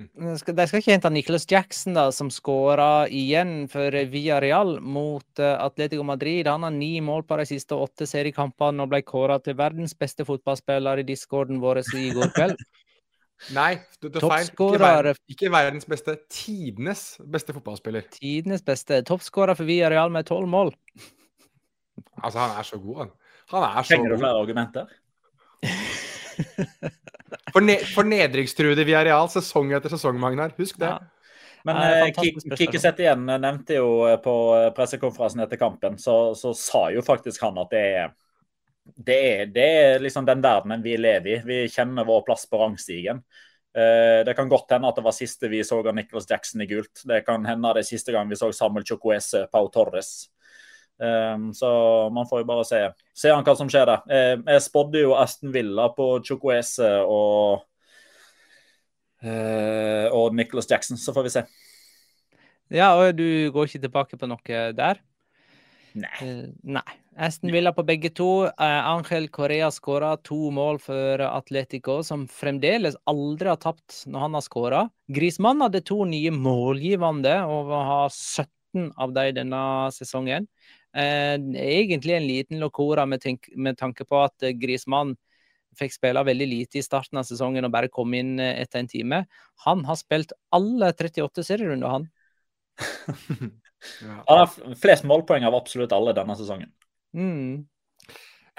De 0.00 0.34
skal, 0.40 0.56
ikke 0.80 0.94
hente 0.94 1.10
Nicholas 1.12 1.44
Jackson, 1.48 1.92
da, 1.96 2.06
som 2.14 2.30
skåra 2.32 3.04
igjen 3.12 3.66
for 3.68 3.92
Villarreal 4.12 4.78
mot 4.80 5.42
uh, 5.42 5.58
Atletico 5.60 6.04
Madrid. 6.08 6.48
Han 6.48 6.64
har 6.64 6.72
ni 6.72 6.94
mål 7.04 7.26
på 7.28 7.36
de 7.40 7.46
siste 7.50 7.76
åtte 7.76 8.08
seriekampene 8.08 8.86
og 8.86 8.94
ble 8.94 9.02
kåra 9.04 9.36
til 9.44 9.58
verdens 9.60 9.92
beste 9.98 10.24
fotballspiller 10.28 11.02
i 11.02 11.06
discorden 11.08 11.60
vår 11.60 11.82
i 11.98 12.06
går 12.16 12.32
kveld. 12.36 12.64
Nei, 13.56 13.70
du 14.00 14.08
tar 14.12 14.26
feil. 14.28 14.50
Ikke, 14.52 15.14
ikke, 15.32 15.52
verdens 15.52 15.88
beste, 15.88 16.16
tidenes 16.32 17.04
beste 17.32 17.56
fotballspiller. 17.56 18.08
Tidenes 18.16 18.64
beste. 18.64 19.00
Toppskårer 19.08 19.56
for 19.56 19.68
Villarreal 19.68 20.12
med 20.12 20.28
tolv 20.28 20.48
mål. 20.48 20.74
Altså, 22.20 22.38
han 22.38 22.56
er 22.56 22.68
så 22.68 22.80
god, 22.80 23.04
han. 23.04 23.14
Han 23.50 23.64
er 23.66 23.82
så 23.82 23.94
Trenger 23.94 24.12
du 24.12 24.20
flere 24.20 24.42
argumenter? 24.44 24.92
For, 27.54 27.62
ne 27.62 27.76
for 27.86 28.06
nedrykkstruede 28.06 28.84
real 28.86 29.28
sesong 29.30 29.72
etter 29.74 29.92
sesong, 29.92 30.18
Magnar. 30.18 30.52
Husk 30.58 30.78
det. 30.82 30.90
Ja. 30.90 31.20
Men 31.66 31.76
eh, 31.76 32.08
Kikki 32.56 32.78
igjen 32.78 33.28
eh, 33.28 33.38
nevnte 33.42 33.76
jo 33.76 33.90
eh, 34.08 34.16
på 34.22 34.34
pressekonferansen 34.76 35.44
etter 35.44 35.60
kampen, 35.60 35.98
så, 35.98 36.34
så, 36.34 36.54
sa 36.56 36.88
jo 36.94 37.04
faktisk 37.04 37.42
han 37.44 37.58
at 37.60 37.70
det 37.74 37.84
er, 38.00 38.14
det 38.96 39.18
er, 39.28 39.44
det 39.52 39.68
er 39.82 40.02
liksom 40.02 40.26
den 40.26 40.42
verdenen 40.44 40.82
vi 40.82 40.96
lever 40.98 41.36
i. 41.36 41.38
Vi 41.46 41.60
kjenner 41.70 42.08
vår 42.08 42.24
plass 42.26 42.46
på 42.50 42.62
rangstigen. 42.62 43.22
Eh, 43.76 44.24
det 44.26 44.34
kan 44.34 44.48
godt 44.50 44.72
hende 44.74 44.88
at 44.88 44.98
det 44.98 45.06
var 45.06 45.14
siste 45.14 45.50
vi 45.52 45.62
så 45.64 45.78
av 45.84 45.94
Nicholas 45.94 46.30
Jackson 46.30 46.64
i 46.64 46.70
gult. 46.70 47.04
Det 47.06 47.22
kan 47.26 47.44
hende 47.46 47.74
det 47.76 47.86
siste 47.86 48.14
gang 48.14 48.30
vi 48.30 48.38
så 48.40 48.50
Samuel 48.52 48.86
Chocoese 48.86 49.46
Pau 49.52 49.68
Torres. 49.70 50.30
Um, 51.00 51.54
så 51.56 51.68
man 52.12 52.28
får 52.28 52.42
jo 52.42 52.46
bare 52.50 52.64
se, 52.68 52.78
se 53.16 53.32
hva 53.32 53.54
som 53.56 53.70
skjer 53.72 53.88
der. 53.88 54.02
Uh, 54.04 54.42
jeg 54.52 54.64
spådde 54.66 55.00
jo 55.00 55.14
Aston 55.16 55.52
Villa 55.54 55.86
på 55.96 56.12
Chukwese 56.26 56.90
og 57.08 57.62
uh, 59.24 60.06
og 60.12 60.36
Nicholas 60.36 60.68
Jackson, 60.68 61.00
så 61.00 61.14
får 61.16 61.24
vi 61.24 61.32
se. 61.38 61.44
Ja, 62.70 62.92
og 63.00 63.16
du 63.16 63.48
går 63.54 63.70
ikke 63.70 63.86
tilbake 63.86 64.18
på 64.20 64.28
noe 64.28 64.58
der? 64.76 65.00
Nei. 65.96 66.18
Uh, 66.20 66.50
nei. 66.76 66.90
Aston 67.20 67.52
Villa 67.52 67.72
på 67.76 67.84
begge 67.84 68.12
to. 68.16 68.46
Angel 68.60 69.26
Correa 69.32 69.70
skåra 69.72 70.14
to 70.24 70.50
mål 70.54 70.78
for 70.80 71.20
Atletico, 71.24 71.98
som 72.06 72.26
fremdeles 72.28 72.96
aldri 73.10 73.50
har 73.50 73.58
tapt 73.60 74.04
når 74.08 74.24
han 74.24 74.36
har 74.36 74.44
skåra. 74.44 74.82
Grismann 75.12 75.64
hadde 75.64 75.82
to 75.84 76.04
nye 76.08 76.32
målgivende 76.32 77.34
og 77.50 77.72
har 77.74 78.12
17 78.14 78.92
av 78.96 79.12
dem 79.16 79.34
denne 79.40 79.64
sesongen. 79.96 80.46
Eh, 80.96 81.34
egentlig 81.62 82.16
en 82.16 82.26
liten 82.26 82.60
locora 82.60 83.06
med, 83.06 83.22
med, 83.56 83.78
tanke 83.78 84.04
på 84.04 84.24
at 84.24 84.42
eh, 84.42 84.56
Grismann 84.58 85.14
fikk 85.78 85.94
spille 85.94 86.22
veldig 86.26 86.48
lite 86.50 86.80
i 86.80 86.82
starten 86.82 87.20
av 87.20 87.28
sesongen 87.28 87.68
og 87.68 87.74
bare 87.74 87.92
kom 87.92 88.14
inn 88.18 88.38
eh, 88.42 88.58
etter 88.62 88.82
en 88.82 88.90
time. 88.90 89.24
Han 89.66 89.84
har 89.86 89.98
spilt 90.00 90.34
alle 90.56 90.90
38 90.92 91.46
serierunder, 91.46 91.98
han. 91.98 92.08
Han 94.28 94.36
har 94.42 94.76
flest 94.76 95.06
målpoeng 95.08 95.46
av 95.48 95.54
absolutt 95.56 95.92
alle 95.96 96.12
denne 96.12 96.34
sesongen. 96.36 96.68
Mm. 97.16 97.62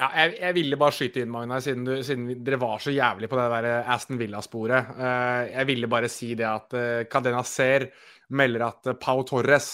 Ja, 0.01 0.07
jeg, 0.15 0.31
jeg, 0.39 0.55
ville 0.57 0.79
bare 0.81 0.95
skyte 0.97 1.21
inn, 1.21 1.29
Magna, 1.29 1.59
siden, 1.61 1.83
du, 1.85 1.91
siden 2.01 2.39
dere 2.41 2.57
var 2.61 2.81
så 2.81 2.89
jævlig 2.89 3.29
på 3.29 3.37
det 3.37 3.45
der 3.53 3.67
Aston 3.93 4.17
Villa-sporet. 4.17 4.95
Uh, 4.97 5.43
jeg 5.51 5.67
ville 5.69 5.89
bare 5.91 6.09
si 6.09 6.31
det 6.39 6.47
at 6.49 6.73
uh, 6.73 7.03
Cadena 7.11 7.43
Ser 7.45 7.85
melder 8.33 8.65
at 8.71 8.89
uh, 8.89 8.97
Pau 8.97 9.21
Torres 9.29 9.69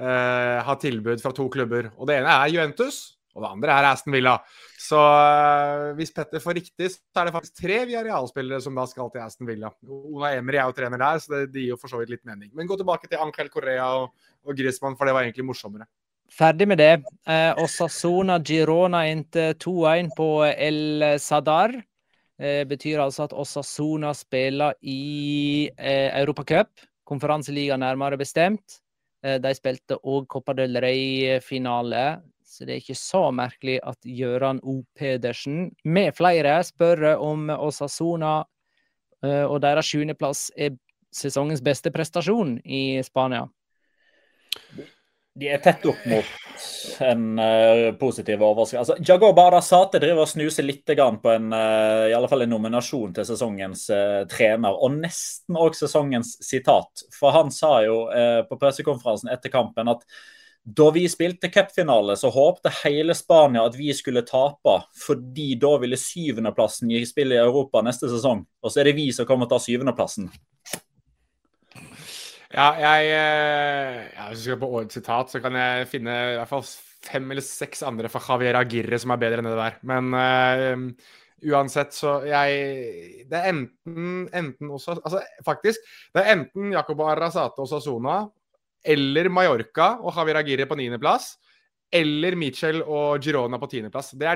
uh, 0.00 0.60
har 0.66 0.78
tilbud 0.82 1.22
fra 1.22 1.32
to 1.34 1.48
klubber. 1.52 1.90
Og 1.98 2.08
Det 2.08 2.18
ene 2.20 2.32
er 2.32 2.52
Juventus, 2.52 3.18
og 3.34 3.42
det 3.42 3.50
andre 3.50 3.74
er 3.74 3.88
Aston 3.90 4.14
Villa. 4.14 4.36
Så 4.84 5.00
uh, 5.00 5.90
hvis 5.98 6.14
Petter 6.14 6.42
får 6.42 6.58
riktig, 6.60 6.92
så 6.92 7.22
er 7.22 7.28
det 7.28 7.34
faktisk 7.36 7.58
tre 7.62 7.80
Viareal-spillere 7.90 8.62
som 8.62 8.78
da 8.78 8.86
skal 8.90 9.10
til 9.14 9.24
Aston 9.24 9.50
Villa. 9.50 9.72
Ona 9.88 10.34
Emry 10.38 10.60
er 10.60 10.70
jo 10.70 10.76
trener 10.76 11.02
der, 11.02 11.20
så 11.22 11.34
det, 11.36 11.42
det 11.54 11.66
gir 11.66 11.74
jo 11.74 11.80
for 11.80 11.92
så 11.92 12.02
vidt 12.02 12.14
litt 12.14 12.24
mening. 12.28 12.52
Men 12.54 12.70
gå 12.70 12.78
tilbake 12.80 13.10
til 13.10 13.22
Ankel 13.22 13.50
Korea 13.52 13.90
og, 14.02 14.14
og 14.44 14.58
Griezmann, 14.58 14.98
for 14.98 15.08
det 15.08 15.16
var 15.16 15.26
egentlig 15.26 15.46
morsommere. 15.50 15.88
Ferdig 16.34 16.66
med 16.66 16.80
det. 16.80 16.94
Eh, 17.28 17.52
Osasona 17.62 18.38
Girona 18.42 19.04
endte 19.06 19.52
2-1 19.60 20.14
på 20.16 20.28
El 20.50 21.18
Sadar. 21.22 21.74
Eh, 22.40 22.64
betyr 22.66 23.02
altså 23.04 23.28
at 23.28 23.34
Osasona 23.36 24.10
spiller 24.16 24.74
i 24.82 25.70
eh, 25.78 26.10
Europacup, 26.18 26.72
konferanseliga 27.06 27.76
nærmere 27.78 28.18
bestemt. 28.18 28.80
Eh, 29.24 29.38
de 29.40 29.52
spilte 29.56 29.96
òg 30.04 30.28
Copa 30.28 30.54
del 30.56 30.76
Rey-finale, 30.84 32.04
så 32.44 32.66
det 32.66 32.74
er 32.74 32.82
ikke 32.82 32.98
så 32.98 33.22
merkelig 33.32 33.78
at 33.82 34.04
Gøran 34.04 34.60
O. 34.62 34.82
Pedersen 34.96 35.70
med 35.84 36.12
flere 36.16 36.58
spør 36.66 37.14
om 37.16 37.48
Osasona 37.54 38.36
eh, 39.24 39.44
og 39.44 39.62
deres 39.64 39.88
sjuendeplass 39.88 40.50
er 40.56 40.76
sesongens 41.14 41.62
beste 41.64 41.92
prestasjon 41.94 42.58
i 42.64 43.00
Spania. 43.06 43.46
De 45.34 45.48
er 45.50 45.62
tett 45.62 45.82
opp 45.90 46.02
mot 46.06 46.28
en 47.02 47.38
uh, 47.38 47.88
positiv 47.98 48.42
overraskelse. 48.42 48.78
Altså, 48.78 48.96
Jago 49.02 49.32
Barasate 49.34 49.98
driver 49.98 50.22
og 50.22 50.30
snuser 50.30 50.66
litt 50.66 50.86
på 50.86 51.32
en, 51.32 51.48
uh, 51.50 52.06
i 52.06 52.14
alle 52.14 52.30
fall 52.30 52.44
en 52.44 52.54
nominasjon 52.54 53.16
til 53.16 53.26
sesongens 53.26 53.88
uh, 53.90 54.22
trener, 54.30 54.78
og 54.78 55.00
nesten 55.00 55.58
òg 55.58 55.74
sesongens 55.74 56.36
sitat. 56.44 57.02
For 57.18 57.34
han 57.34 57.50
sa 57.54 57.80
jo 57.82 58.04
på 58.48 58.60
pressekonferansen 58.60 59.32
etter 59.34 59.50
kampen 59.50 59.90
at 59.90 60.06
da 60.64 60.86
vi 60.94 61.02
spilte 61.10 61.50
cupfinale, 61.52 62.14
så 62.16 62.30
håpte 62.32 62.70
hele 62.84 63.12
Spania 63.18 63.66
at 63.66 63.74
vi 63.76 63.90
skulle 63.92 64.22
tape, 64.24 64.78
fordi 64.96 65.50
da 65.60 65.74
ville 65.82 65.98
syvendeplassen 66.00 66.94
gi 66.94 67.02
spill 67.04 67.34
i 67.34 67.42
Europa 67.42 67.82
neste 67.84 68.08
sesong. 68.08 68.46
Og 68.64 68.72
så 68.72 68.80
er 68.80 68.88
det 68.88 68.96
vi 68.96 69.10
som 69.12 69.28
kommer 69.28 69.50
til 69.50 69.58
å 69.58 69.58
ta 69.58 69.66
syvendeplassen. 69.66 70.30
Ja, 72.54 72.68
jeg, 72.78 73.08
eh, 73.10 74.00
ja, 74.14 74.28
Hvis 74.30 74.44
vi 74.44 74.46
skal 74.46 74.60
på 74.60 74.70
årets 74.78 74.94
sitat, 74.94 75.32
så 75.32 75.40
kan 75.42 75.56
jeg 75.58 75.88
finne 75.90 76.14
i 76.14 76.36
hvert 76.38 76.50
fall 76.52 76.62
fem 77.04 77.26
eller 77.34 77.42
seks 77.44 77.82
andre 77.82 78.10
fra 78.12 78.22
Javier 78.22 78.58
Agirre 78.60 79.00
som 79.02 79.10
er 79.10 79.20
bedre 79.20 79.42
enn 79.42 79.48
det 79.50 79.56
der. 79.58 79.78
Men 79.90 80.14
uh, 80.14 80.84
uansett, 81.50 81.92
så 81.96 82.20
jeg 82.28 83.26
Det 83.28 83.40
er 83.40 83.50
enten, 83.50 84.28
enten 84.30 84.70
også 84.70 84.94
Altså, 85.00 85.20
faktisk. 85.44 85.82
Det 86.14 86.22
er 86.22 86.36
enten 86.36 86.72
Jacobo 86.72 87.08
Arrazate 87.10 87.58
og 87.58 87.68
Sasona 87.68 88.22
eller 88.84 89.30
Mallorca 89.32 89.96
og 90.04 90.14
Javier 90.14 90.38
Agirre 90.38 90.68
på 90.70 90.78
niendeplass. 90.78 91.34
Eller 91.94 92.36
Mitchell 92.38 92.82
og 92.82 93.22
Girona 93.22 93.58
på 93.58 93.68
tiendeplass. 93.70 94.12
Det, 94.18 94.30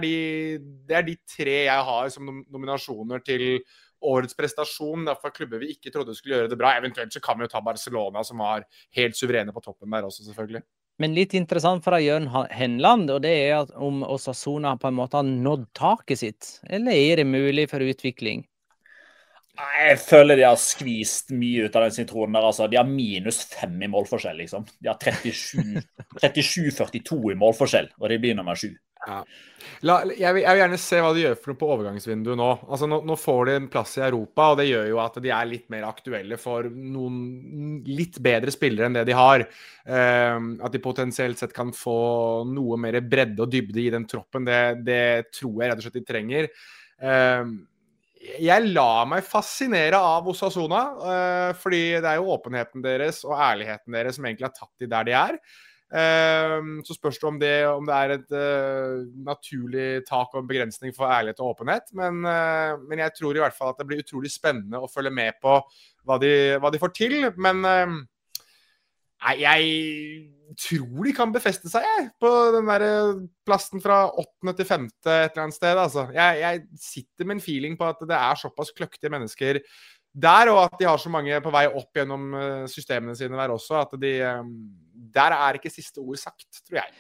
det 0.89 0.97
er 0.97 1.07
de 1.07 1.17
tre 1.23 1.59
jeg 1.69 1.87
har 1.91 2.11
som 2.15 2.43
nominasjoner 2.51 3.23
til 3.27 3.61
årets 4.05 4.37
prestasjon 4.39 5.09
for 5.19 5.35
klubber 5.35 5.63
vi 5.63 5.73
ikke 5.75 5.93
trodde 5.95 6.17
skulle 6.17 6.37
gjøre 6.37 6.51
det 6.53 6.59
bra. 6.61 6.75
Eventuelt 6.79 7.15
så 7.15 7.23
kan 7.25 7.39
vi 7.39 7.47
jo 7.47 7.53
ta 7.53 7.63
Barcelona, 7.65 8.25
som 8.25 8.43
var 8.45 8.67
helt 8.99 9.19
suverene 9.19 9.55
på 9.55 9.65
toppen 9.65 9.95
der 9.95 10.09
også, 10.09 10.27
selvfølgelig. 10.29 10.63
Men 10.99 11.15
litt 11.15 11.35
interessant 11.39 11.85
fra 11.85 12.01
Jørn 12.03 12.27
Henland, 12.51 13.11
og 13.15 13.23
det 13.23 13.35
er 13.45 13.61
at 13.61 13.75
om 13.79 14.03
Osasona 14.03 14.75
på 14.83 14.91
en 14.91 14.99
måte 14.99 15.21
har 15.21 15.27
nådd 15.27 15.69
taket 15.79 16.23
sitt, 16.25 16.55
eller 16.67 16.93
er 16.93 17.21
det 17.21 17.29
mulig 17.31 17.69
for 17.71 17.85
utvikling? 17.87 18.43
Jeg 19.59 19.97
føler 19.99 20.39
de 20.39 20.45
har 20.47 20.55
skvist 20.59 21.33
mye 21.35 21.67
ut 21.67 21.77
av 21.77 21.83
den 21.89 21.95
sitronen 21.97 22.37
der. 22.37 22.45
altså. 22.47 22.69
De 22.71 22.77
har 22.79 22.87
minus 22.87 23.41
fem 23.51 23.83
i 23.83 23.89
målforskjell, 23.91 24.37
liksom. 24.39 24.67
De 24.79 24.89
har 24.91 24.99
37-42 25.03 27.33
i 27.33 27.39
målforskjell, 27.39 27.89
og 27.99 28.09
de 28.11 28.19
blir 28.23 28.35
nummer 28.39 28.55
sju. 28.59 28.71
Ja. 29.07 29.19
La, 29.87 29.99
jeg, 30.11 30.35
vil, 30.35 30.43
jeg, 30.43 30.55
vil, 30.55 30.61
gjerne 30.63 30.79
se 30.81 30.99
hva 31.03 31.11
de 31.15 31.23
gjør 31.23 31.37
for 31.39 31.53
noe 31.53 31.61
på 31.61 31.69
overgangsvinduet 31.75 32.39
nå. 32.41 32.49
Altså, 32.67 32.89
nå. 32.91 32.99
nå. 33.07 33.17
får 33.21 33.41
de 33.49 33.55
en 33.59 33.69
plass 33.71 33.95
i 33.99 34.05
Europa, 34.09 34.51
og 34.53 34.61
det 34.61 34.69
gjør 34.69 34.89
jo 34.91 35.01
at 35.03 35.19
de 35.23 35.33
er 35.35 35.49
litt 35.51 35.69
mer 35.73 35.87
aktuelle 35.89 36.39
for 36.41 36.69
noen 36.73 37.79
litt 37.87 38.19
bedre 38.25 38.55
spillere 38.55 38.89
enn 38.89 38.99
det 38.99 39.07
de 39.09 39.17
har. 39.19 39.47
Uh, 39.89 40.39
at 40.67 40.75
de 40.75 40.83
potensielt 40.83 41.41
sett 41.41 41.55
kan 41.57 41.73
få 41.77 41.99
noe 42.49 42.79
mer 42.81 43.01
bredde 43.07 43.45
og 43.45 43.53
dybde 43.53 43.83
i 43.85 43.91
den 43.95 44.07
troppen. 44.11 44.49
Det, 44.49 44.61
det 44.89 45.03
tror 45.39 45.63
jeg 45.63 45.73
rett 45.73 45.83
og 45.83 45.89
slett 45.89 46.01
de 46.01 46.07
trenger. 46.09 46.51
Uh, 46.99 47.55
jeg 48.19 48.73
lar 48.75 49.07
meg 49.07 49.23
fascinere 49.23 50.01
av 50.03 50.27
Osasona, 50.29 50.83
uh, 50.99 51.51
fordi 51.59 51.83
det 52.03 52.11
er 52.11 52.19
jo 52.19 52.35
åpenheten 52.35 52.83
deres 52.83 53.23
og 53.29 53.39
ærligheten 53.39 53.95
deres 53.95 54.19
som 54.19 54.27
egentlig 54.27 54.51
har 54.51 54.57
tatt 54.59 54.75
de 54.83 54.91
der 54.91 55.07
de 55.07 55.19
er. 55.23 55.41
Ehm, 55.89 56.83
så 56.85 56.93
spørs 56.93 57.17
det 57.17 57.29
om 57.29 57.39
det, 57.41 57.55
om 57.67 57.87
det 57.89 57.97
er 57.97 58.13
et 58.13 58.33
eh, 58.37 59.07
naturlig 59.25 59.87
tak 60.05 60.35
og 60.35 60.43
en 60.43 60.51
begrensning 60.51 60.93
for 60.97 61.09
ærlighet 61.09 61.41
og 61.41 61.55
åpenhet. 61.55 61.89
Men, 61.97 62.21
eh, 62.29 62.75
men 62.91 63.01
jeg 63.01 63.15
tror 63.17 63.37
i 63.37 63.41
hvert 63.41 63.57
fall 63.57 63.73
at 63.73 63.81
det 63.81 63.89
blir 63.89 64.03
utrolig 64.05 64.33
spennende 64.33 64.83
å 64.83 64.91
følge 64.91 65.15
med 65.15 65.41
på 65.41 65.57
hva 66.05 66.19
de, 66.21 66.33
hva 66.61 66.73
de 66.73 66.81
får 66.83 66.93
til. 66.99 67.17
Men 67.41 67.65
eh, 67.65 67.95
nei, 69.25 69.35
jeg 69.41 70.59
tror 70.61 71.09
de 71.09 71.15
kan 71.17 71.33
befeste 71.33 71.73
seg, 71.73 71.87
jeg, 71.89 72.11
på 72.21 72.33
den 72.59 72.69
der 72.69 72.85
plassen 73.49 73.81
fra 73.81 74.05
åttende 74.11 74.59
til 74.59 74.69
femte 74.69 75.15
et 75.23 75.33
eller 75.33 75.47
annet 75.47 75.57
sted. 75.57 75.73
Altså. 75.87 76.05
Jeg, 76.13 76.43
jeg 76.43 76.83
sitter 76.85 77.31
med 77.31 77.39
en 77.39 77.47
feeling 77.47 77.81
på 77.81 77.89
at 77.89 78.05
det 78.05 78.19
er 78.19 78.43
såpass 78.43 78.75
kløktige 78.77 79.15
mennesker 79.15 79.63
der, 80.19 80.51
og 80.53 80.67
at 80.67 80.77
de 80.81 80.87
har 80.89 81.01
så 81.01 81.09
mange 81.13 81.37
på 81.41 81.51
vei 81.55 81.65
opp 81.69 81.97
gjennom 81.97 82.33
systemene 82.69 83.15
sine 83.17 83.39
der 83.39 83.53
også, 83.55 83.85
at 83.85 83.93
de 84.03 84.15
der 84.99 85.35
er 85.37 85.59
ikke 85.59 85.73
siste 85.73 86.03
ord 86.03 86.19
sagt, 86.21 86.49
tror 86.67 86.83
jeg. 86.83 86.95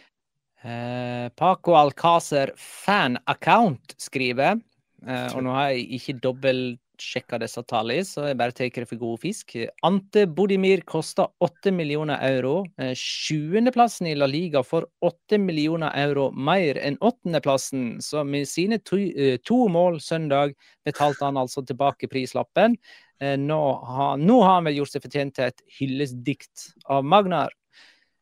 Eh, 0.62 1.28
Paco 1.38 1.76
Alcácer 1.78 2.50
fan-account 2.58 3.94
skriver, 3.98 4.58
eh, 5.06 5.30
og 5.34 5.44
nå 5.46 5.54
har 5.54 5.70
jeg 5.70 5.86
ikke 5.98 6.14
dobbeltsjekka 6.24 7.38
disse 7.38 7.62
tallene, 7.70 8.02
så 8.02 8.24
jeg 8.26 8.38
bare 8.40 8.56
tar 8.56 8.72
det 8.74 8.88
for 8.90 8.98
god 8.98 9.20
fisk. 9.22 9.54
Ante 9.86 10.26
Bodimir 10.26 10.82
koster 10.82 11.30
8 11.38 11.70
millioner 11.70 12.18
euro. 12.26 12.64
Eh, 12.78 12.90
sjuendeplassen 12.98 14.10
i 14.10 14.16
La 14.18 14.26
Liga 14.26 14.64
får 14.66 14.88
8 15.06 15.38
millioner 15.38 15.94
euro 15.94 16.32
mer 16.34 16.82
enn 16.82 16.98
åttendeplassen, 16.98 18.00
så 18.02 18.26
med 18.26 18.50
sine 18.50 18.80
to, 18.82 18.98
eh, 18.98 19.38
to 19.38 19.68
mål 19.68 20.00
søndag 20.02 20.56
betalte 20.84 21.24
han 21.24 21.38
altså 21.38 21.62
tilbake 21.62 22.10
prislappen. 22.10 22.74
Eh, 23.20 23.36
nå 23.36 23.60
har, 23.86 24.18
nå 24.18 24.42
har 24.42 24.58
han 24.58 24.68
vel 24.68 24.78
gjort 24.78 24.94
seg 24.94 25.06
fortjent 25.06 25.34
til 25.38 25.50
et 25.50 25.62
hyllestdikt 25.78 26.68
av 26.90 27.06
Magnar. 27.06 27.54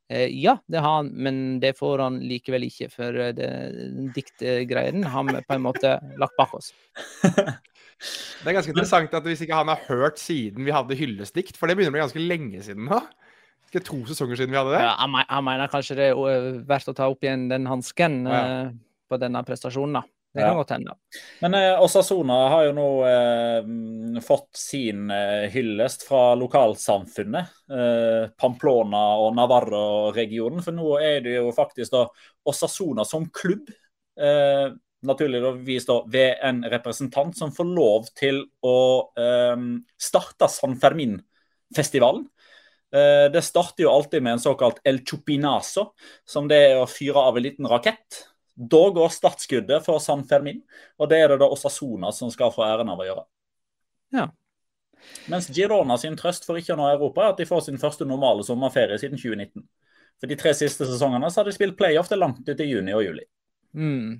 Eh, 0.09 0.31
ja, 0.31 0.59
det 0.71 0.79
har 0.79 1.01
han, 1.01 1.09
men 1.19 1.61
det 1.61 1.75
får 1.79 1.99
han 2.05 2.21
likevel 2.23 2.69
ikke, 2.69 2.89
for 2.95 3.17
eh, 3.19 3.33
det 3.35 3.51
diktgreiene 4.15 5.11
har 5.11 5.27
vi 5.27 5.41
på 5.43 5.57
en 5.57 5.65
måte 5.65 5.97
lagt 6.21 6.37
bak 6.39 6.55
oss. 6.59 6.73
Det 7.97 8.51
er 8.51 8.53
ganske 8.59 8.75
interessant 8.75 9.15
at 9.17 9.25
hvis 9.25 9.41
ikke 9.41 9.57
han 9.57 9.71
har 9.73 9.79
hørt 9.87 10.19
siden 10.21 10.67
vi 10.67 10.73
hadde 10.75 10.99
hyllestdikt, 10.99 11.57
for 11.57 11.65
det 11.65 11.79
begynner 11.79 11.95
å 11.95 11.97
bli 11.97 12.03
ganske 12.03 12.21
lenge 12.21 12.59
siden 12.61 12.91
nå. 12.91 12.99
Ikke 13.71 13.81
to 13.87 14.03
sesonger 14.05 14.37
siden 14.37 14.53
vi 14.53 14.59
hadde 14.61 14.75
det. 14.75 14.83
Ja, 14.85 14.91
han, 15.01 15.47
mener 15.47 15.71
kanskje 15.73 15.97
det 15.97 16.11
er 16.11 16.21
eh, 16.29 16.59
verdt 16.69 16.93
å 16.93 16.95
ta 16.99 17.09
opp 17.09 17.25
igjen 17.25 17.47
den 17.49 17.65
hansken 17.71 18.19
ja. 18.29 18.43
på 19.09 19.19
denne 19.23 19.41
prestasjonen, 19.49 19.97
da. 19.97 20.05
Det 20.37 20.45
kan 20.45 20.59
godt 20.59 20.73
hende. 20.75 20.95
Men 21.41 21.57
eh, 21.59 21.83
Osasona 21.83 22.37
har 22.53 22.67
jo 22.67 22.75
nå 22.77 22.87
eh, 23.09 24.21
fått 24.25 24.61
sin 24.61 25.11
eh, 25.11 25.47
hyllest 25.53 26.05
fra 26.09 26.35
lokalsamfunnet. 26.39 27.55
Eh, 27.73 28.29
Pamplona 28.39 29.05
og 29.25 29.33
Navarro-regionen. 29.39 30.63
For 30.65 30.77
nå 30.77 30.99
er 31.01 31.23
det 31.25 31.39
jo 31.39 31.55
faktisk 31.57 31.95
da 31.97 32.05
Osasona 32.49 33.07
som 33.09 33.29
klubb. 33.33 33.71
Eh, 34.21 34.69
naturligvis 35.07 35.89
da 35.89 36.01
ved 36.13 36.45
en 36.45 36.63
representant 36.71 37.37
som 37.39 37.53
får 37.55 37.73
lov 37.73 38.13
til 38.17 38.45
å 38.65 38.79
eh, 39.19 39.67
starte 40.01 40.51
San 40.53 40.77
Fermin-festivalen. 40.83 42.29
Eh, 42.95 43.27
det 43.33 43.43
starter 43.43 43.87
jo 43.87 43.93
alltid 43.93 44.23
med 44.23 44.37
en 44.37 44.47
såkalt 44.47 44.81
El 44.85 45.03
Chupinazo, 45.05 45.91
som 46.29 46.49
det 46.49 46.63
er 46.71 46.81
å 46.81 46.89
fyre 46.91 47.29
av 47.29 47.39
en 47.39 47.47
liten 47.49 47.69
rakett. 47.71 48.25
Da 48.57 48.83
går 48.91 49.13
startskuddet 49.13 49.85
for 49.85 50.01
San 50.01 50.25
Fermin, 50.25 50.63
og 50.97 51.11
det 51.13 51.21
er 51.21 51.33
det 51.33 51.43
da 51.43 51.49
Osasona 51.53 52.09
som 52.17 52.31
skal 52.33 52.53
få 52.55 52.65
æren 52.65 52.89
av 52.89 53.03
å 53.03 53.07
gjøre. 53.07 53.25
Ja. 54.17 54.31
Mens 55.29 55.51
Girona 55.53 55.99
sin 56.01 56.17
trøst 56.17 56.47
for 56.49 56.57
ikke 56.57 56.73
å 56.73 56.79
nå 56.81 56.87
Europa 56.89 57.25
er 57.25 57.35
at 57.35 57.43
de 57.43 57.49
får 57.49 57.67
sin 57.67 57.81
første 57.81 58.07
normale 58.09 58.47
sommerferie 58.47 58.97
siden 59.03 59.21
2019. 59.21 59.67
For 60.17 60.31
de 60.31 60.39
tre 60.41 60.55
siste 60.57 60.89
sesongene 60.89 61.29
så 61.29 61.43
har 61.43 61.51
de 61.51 61.55
spilt 61.57 61.77
playoff 61.77 62.09
til 62.09 62.23
langt 62.23 62.49
ut 62.49 62.65
i 62.65 62.71
juni 62.71 62.97
og 62.97 63.05
juli. 63.05 63.27
Mm. 63.77 64.17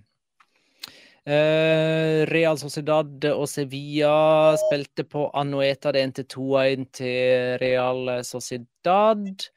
Eh, 1.27 2.21
Real 2.29 2.61
Sociedad 2.61 3.25
og 3.33 3.49
Sevilla 3.51 4.53
spilte 4.67 5.07
på 5.09 5.31
Anueta. 5.35 5.95
Det 5.97 6.05
endte 6.05 6.27
2-1 6.37 6.85
til 7.01 7.57
Real 7.63 8.19
Sociedad. 8.29 9.49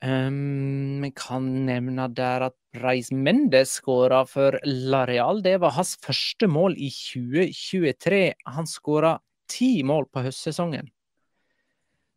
Um, 0.00 1.04
kan 1.12 1.44
nevne 1.66 2.06
der 2.16 2.46
at 2.46 2.54
Reis 2.80 3.10
Mendes 3.12 3.74
skåra 3.76 4.22
for 4.24 4.56
Lareal. 4.64 5.42
Det 5.44 5.58
var 5.60 5.74
hans 5.76 5.98
første 6.00 6.48
mål 6.48 6.78
i 6.80 6.88
2023. 6.88 8.22
Han 8.56 8.68
skåra 8.70 9.18
ti 9.50 9.82
mål 9.84 10.08
på 10.08 10.24
høstsesongen. 10.24 10.88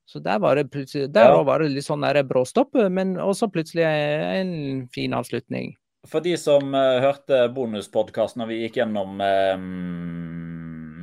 Så 0.07 0.19
der 0.23 0.39
var 0.39 0.55
det 0.55 0.69
plutselig 0.71 1.09
Der 1.13 1.31
ja. 1.31 1.43
var 1.43 1.63
det 1.63 1.73
litt 1.73 1.87
sånn 1.87 2.05
bråstopp, 2.27 2.75
men 2.91 3.17
også 3.19 3.49
plutselig 3.51 3.83
en 3.83 4.87
fin 4.93 5.13
avslutning. 5.15 5.75
For 6.07 6.23
de 6.23 6.35
som 6.37 6.75
uh, 6.75 6.99
hørte 7.03 7.47
bonuspodkasten 7.55 8.43
når 8.43 8.51
vi 8.51 8.61
gikk 8.63 8.81
gjennom 8.81 9.19
um 9.23 10.42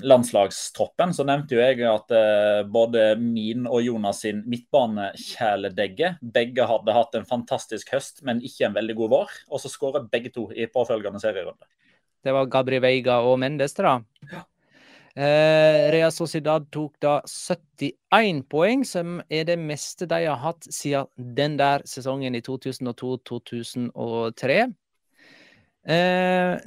landslagstroppen, 0.07 1.15
så 1.17 1.25
nevnte 1.29 1.57
jo 1.57 1.63
jeg 1.63 1.81
at 1.89 2.15
eh, 2.17 2.61
både 2.69 3.15
min 3.21 3.67
og 3.69 3.83
Jonas 3.85 4.23
sin 4.25 4.43
midtbanekjæledegge 4.51 6.15
begge 6.21 6.69
hadde 6.71 6.97
hatt 6.97 7.19
en 7.19 7.29
fantastisk 7.29 7.93
høst, 7.95 8.25
men 8.27 8.43
ikke 8.45 8.69
en 8.69 8.77
veldig 8.77 8.97
god 9.03 9.15
vår. 9.17 9.37
Og 9.51 9.63
så 9.63 9.73
skårer 9.73 10.09
begge 10.13 10.33
to 10.35 10.49
i 10.53 10.69
påfølgende 10.71 11.23
serierunde. 11.23 11.69
Det 12.21 12.35
var 12.37 12.51
Gabri 12.53 12.81
Veiga 12.83 13.23
og 13.25 13.39
Mendes, 13.41 13.73
da. 13.79 14.01
Ja. 14.31 14.45
Eh, 15.15 15.91
Rea 15.91 16.11
Sociedad 16.15 16.69
tok 16.71 16.95
da 17.03 17.17
71 17.27 18.45
poeng, 18.49 18.85
som 18.87 19.19
er 19.29 19.45
det 19.49 19.59
meste 19.59 20.07
de 20.07 20.25
har 20.29 20.39
hatt 20.39 20.67
siden 20.71 21.35
den 21.37 21.57
der 21.59 21.83
sesongen 21.89 22.35
i 22.39 22.41
2002-2003. 22.47 24.75
Eh, 25.81 26.61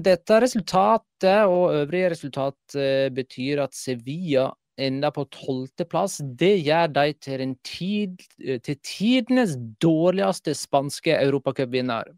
dette 0.00 0.36
resultatet 0.40 1.44
og 1.44 1.74
øvrige 1.82 2.10
resultat 2.14 2.76
eh, 2.80 3.10
betyr 3.12 3.60
at 3.66 3.74
Sevilla 3.76 4.48
enda 4.80 5.10
på 5.12 5.26
tolvteplass. 5.28 6.22
Det 6.24 6.56
gjør 6.64 6.86
de 6.94 7.12
til, 7.20 7.56
tid, 7.62 8.24
eh, 8.40 8.60
til 8.64 8.78
tidenes 8.80 9.56
dårligste 9.82 10.54
spanske 10.56 11.12
europacupvinner. 11.20 12.08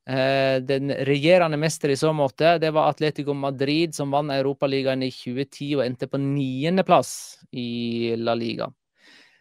Den 0.07 0.93
regjerende 1.03 1.57
mester 1.59 1.91
i 1.91 1.99
så 1.99 2.13
måte, 2.15 2.53
det 2.63 2.71
var 2.71 2.87
Atletico 2.87 3.33
Madrid, 3.35 3.91
som 3.91 4.13
vant 4.15 4.31
Europaligaen 4.31 5.03
i 5.03 5.11
2010 5.11 5.73
og 5.75 5.83
endte 5.83 6.07
på 6.07 6.21
niendeplass 6.21 7.11
i 7.51 8.15
La 8.15 8.31
Liga. 8.39 8.71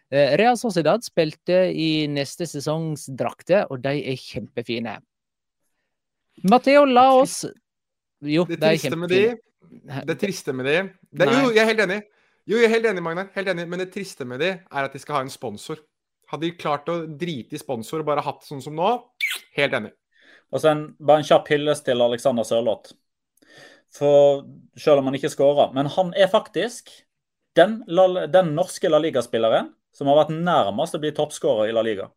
Eh, 0.07 0.37
Real 0.39 0.55
Sociedad 0.59 1.03
spilte 1.03 1.65
i 1.75 2.07
neste 2.07 2.47
sesongs 2.47 3.07
drakter, 3.19 3.65
og 3.71 3.81
de 3.83 3.97
er 3.99 4.19
kjempefine. 4.19 4.97
Matheo, 6.47 6.85
la 6.85 7.09
oss 7.17 7.41
Jo, 8.21 8.45
det 8.47 8.59
de 8.61 8.69
er 8.69 8.79
kjempefine. 8.79 10.03
Det 10.07 10.15
triste 10.21 10.53
med 10.55 10.69
de 10.69 10.75
det, 11.11 11.27
Jo, 11.27 11.49
jeg 11.51 11.59
er 11.59 11.67
helt 11.67 11.83
enig. 11.83 12.01
Jo, 12.47 12.55
jeg 12.61 12.69
er 12.69 12.75
helt 12.77 12.87
enig, 12.87 13.03
Magnar. 13.03 13.27
Helt 13.35 13.49
enig. 13.51 13.65
Men 13.67 13.81
det 13.83 13.89
triste 13.91 14.23
med 14.23 14.39
de 14.39 14.53
er 14.55 14.85
at 14.85 14.93
de 14.93 15.01
skal 15.01 15.17
ha 15.17 15.23
en 15.25 15.33
sponsor. 15.33 15.81
Hadde 16.31 16.47
de 16.47 16.53
klart 16.59 16.87
å 16.91 17.01
drite 17.19 17.57
i 17.57 17.59
sponsor 17.59 18.03
og 18.03 18.07
bare 18.07 18.23
hatt 18.23 18.47
sånn 18.47 18.63
som 18.63 18.75
nå, 18.77 18.93
helt 19.57 19.75
enig. 19.75 19.91
Og 20.55 20.63
så 20.63 20.71
en, 20.71 20.85
bare 21.03 21.23
en 21.23 21.27
kjapp 21.27 21.51
hyllest 21.51 21.83
til 21.87 22.03
Alexander 22.03 22.47
Sørloth. 22.47 22.95
For 23.91 24.45
selv 24.79 25.01
om 25.01 25.09
han 25.09 25.17
ikke 25.19 25.31
skåra, 25.31 25.69
men 25.75 25.89
han 25.91 26.13
er 26.15 26.31
faktisk 26.31 26.91
den, 27.59 27.81
den 27.87 28.53
norske 28.55 28.91
La 28.91 28.99
Liga-spilleren 29.03 29.73
som 29.95 30.09
har 30.11 30.19
vært 30.23 30.33
nærmest 30.35 30.97
å 30.97 31.01
bli 31.01 31.13
toppskårer 31.15 31.71
i 31.71 31.75
La 31.75 31.83
Liga. 31.85 32.09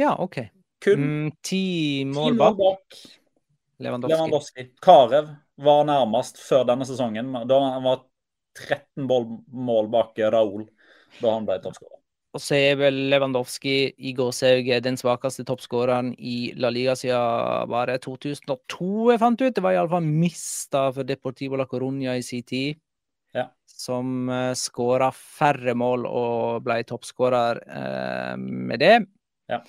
Ja, 0.00 0.14
OK. 0.22 0.38
Kun 0.82 1.02
mm, 1.02 1.32
ti 1.44 1.64
mål 2.08 2.36
bak. 2.38 2.98
Lewandowski. 3.82 4.14
Lewandowski. 4.14 4.66
Karev 4.82 5.32
var 5.62 5.84
nærmest 5.86 6.40
før 6.42 6.66
denne 6.68 6.86
sesongen. 6.88 7.32
Da 7.48 7.58
han 7.66 7.84
var 7.86 8.04
13 8.58 9.06
mål 9.06 9.90
bak 9.92 10.18
Raúl 10.32 10.66
da 11.20 11.34
han 11.34 11.46
ble 11.48 11.58
toppskårer. 11.62 11.98
Og 12.32 12.40
så 12.40 12.56
er 12.56 12.78
vel 12.80 12.96
Lewandowski 13.12 13.92
i 13.92 14.14
gåsehauget 14.16 14.86
den 14.86 14.96
svakeste 14.96 15.44
toppskåreren 15.44 16.14
i 16.16 16.54
La 16.56 16.70
Liga 16.72 16.94
siden 16.96 17.68
bare 17.68 17.98
2002, 18.00 19.10
jeg 19.12 19.20
fant 19.20 19.42
ut. 19.42 19.52
Det 19.52 19.64
var 19.64 19.76
iallfall 19.76 20.06
mista 20.06 20.86
for 20.96 21.04
Deportivo 21.04 21.60
la 21.60 21.68
Coruña 21.68 22.16
i 22.16 22.24
sin 22.24 22.46
tid 22.48 22.80
ja. 23.36 23.48
som 23.66 24.28
uh, 24.28 24.50
eh, 24.50 24.58
skåra 24.58 25.10
færre 25.14 25.74
mål 25.78 26.06
og 26.08 26.62
ble 26.66 26.80
toppskårer 26.88 27.62
uh, 27.66 28.36
med 28.38 28.82
det. 28.82 28.96
Ja. 29.50 29.62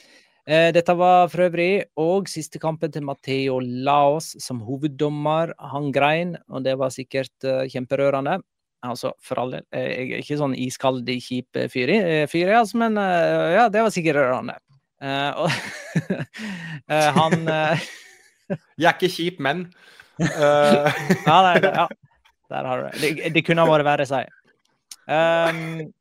Uh, 0.44 0.70
dette 0.76 0.96
var 1.00 1.30
for 1.32 1.46
øvrig 1.46 1.86
òg 2.00 2.28
siste 2.32 2.60
kampen 2.60 2.92
til 2.92 3.06
Matheo 3.08 3.60
Laos 3.64 4.34
som 4.44 4.62
hoveddommer. 4.68 5.56
Han 5.74 5.92
grein, 5.96 6.36
og 6.50 6.66
det 6.68 6.76
var 6.80 6.94
sikkert 6.96 7.34
uh, 7.48 7.64
kjemperørende. 7.72 8.42
Altså, 8.84 9.14
for 9.24 9.40
alle, 9.40 9.62
jeg 9.72 10.10
er 10.10 10.20
ikke 10.20 10.36
sånn 10.42 10.58
iskald, 10.60 11.08
kjip 11.08 11.56
fyr, 11.72 11.94
fyr 12.28 12.50
altså, 12.52 12.82
men 12.82 13.00
ja, 13.00 13.70
det 13.72 13.80
var 13.80 13.94
sikkert 13.96 14.18
rørende. 14.20 14.58
og 15.40 15.48
han 17.22 17.48
Jeg 17.48 18.90
er 18.90 18.98
ikke 18.98 19.14
kjip, 19.14 19.40
men 19.40 19.70
ja, 20.20 21.38
nei, 21.48 21.56
ja. 21.64 21.88
Der 22.54 22.68
har 22.70 22.84
du 22.84 22.88
det. 22.94 23.02
Det, 23.02 23.34
det 23.34 23.44
kunne 23.48 23.66
vært 23.68 23.86
verre, 23.88 24.06
sier 24.10 24.28
jeg. 24.28 24.34
Um, 25.10 25.92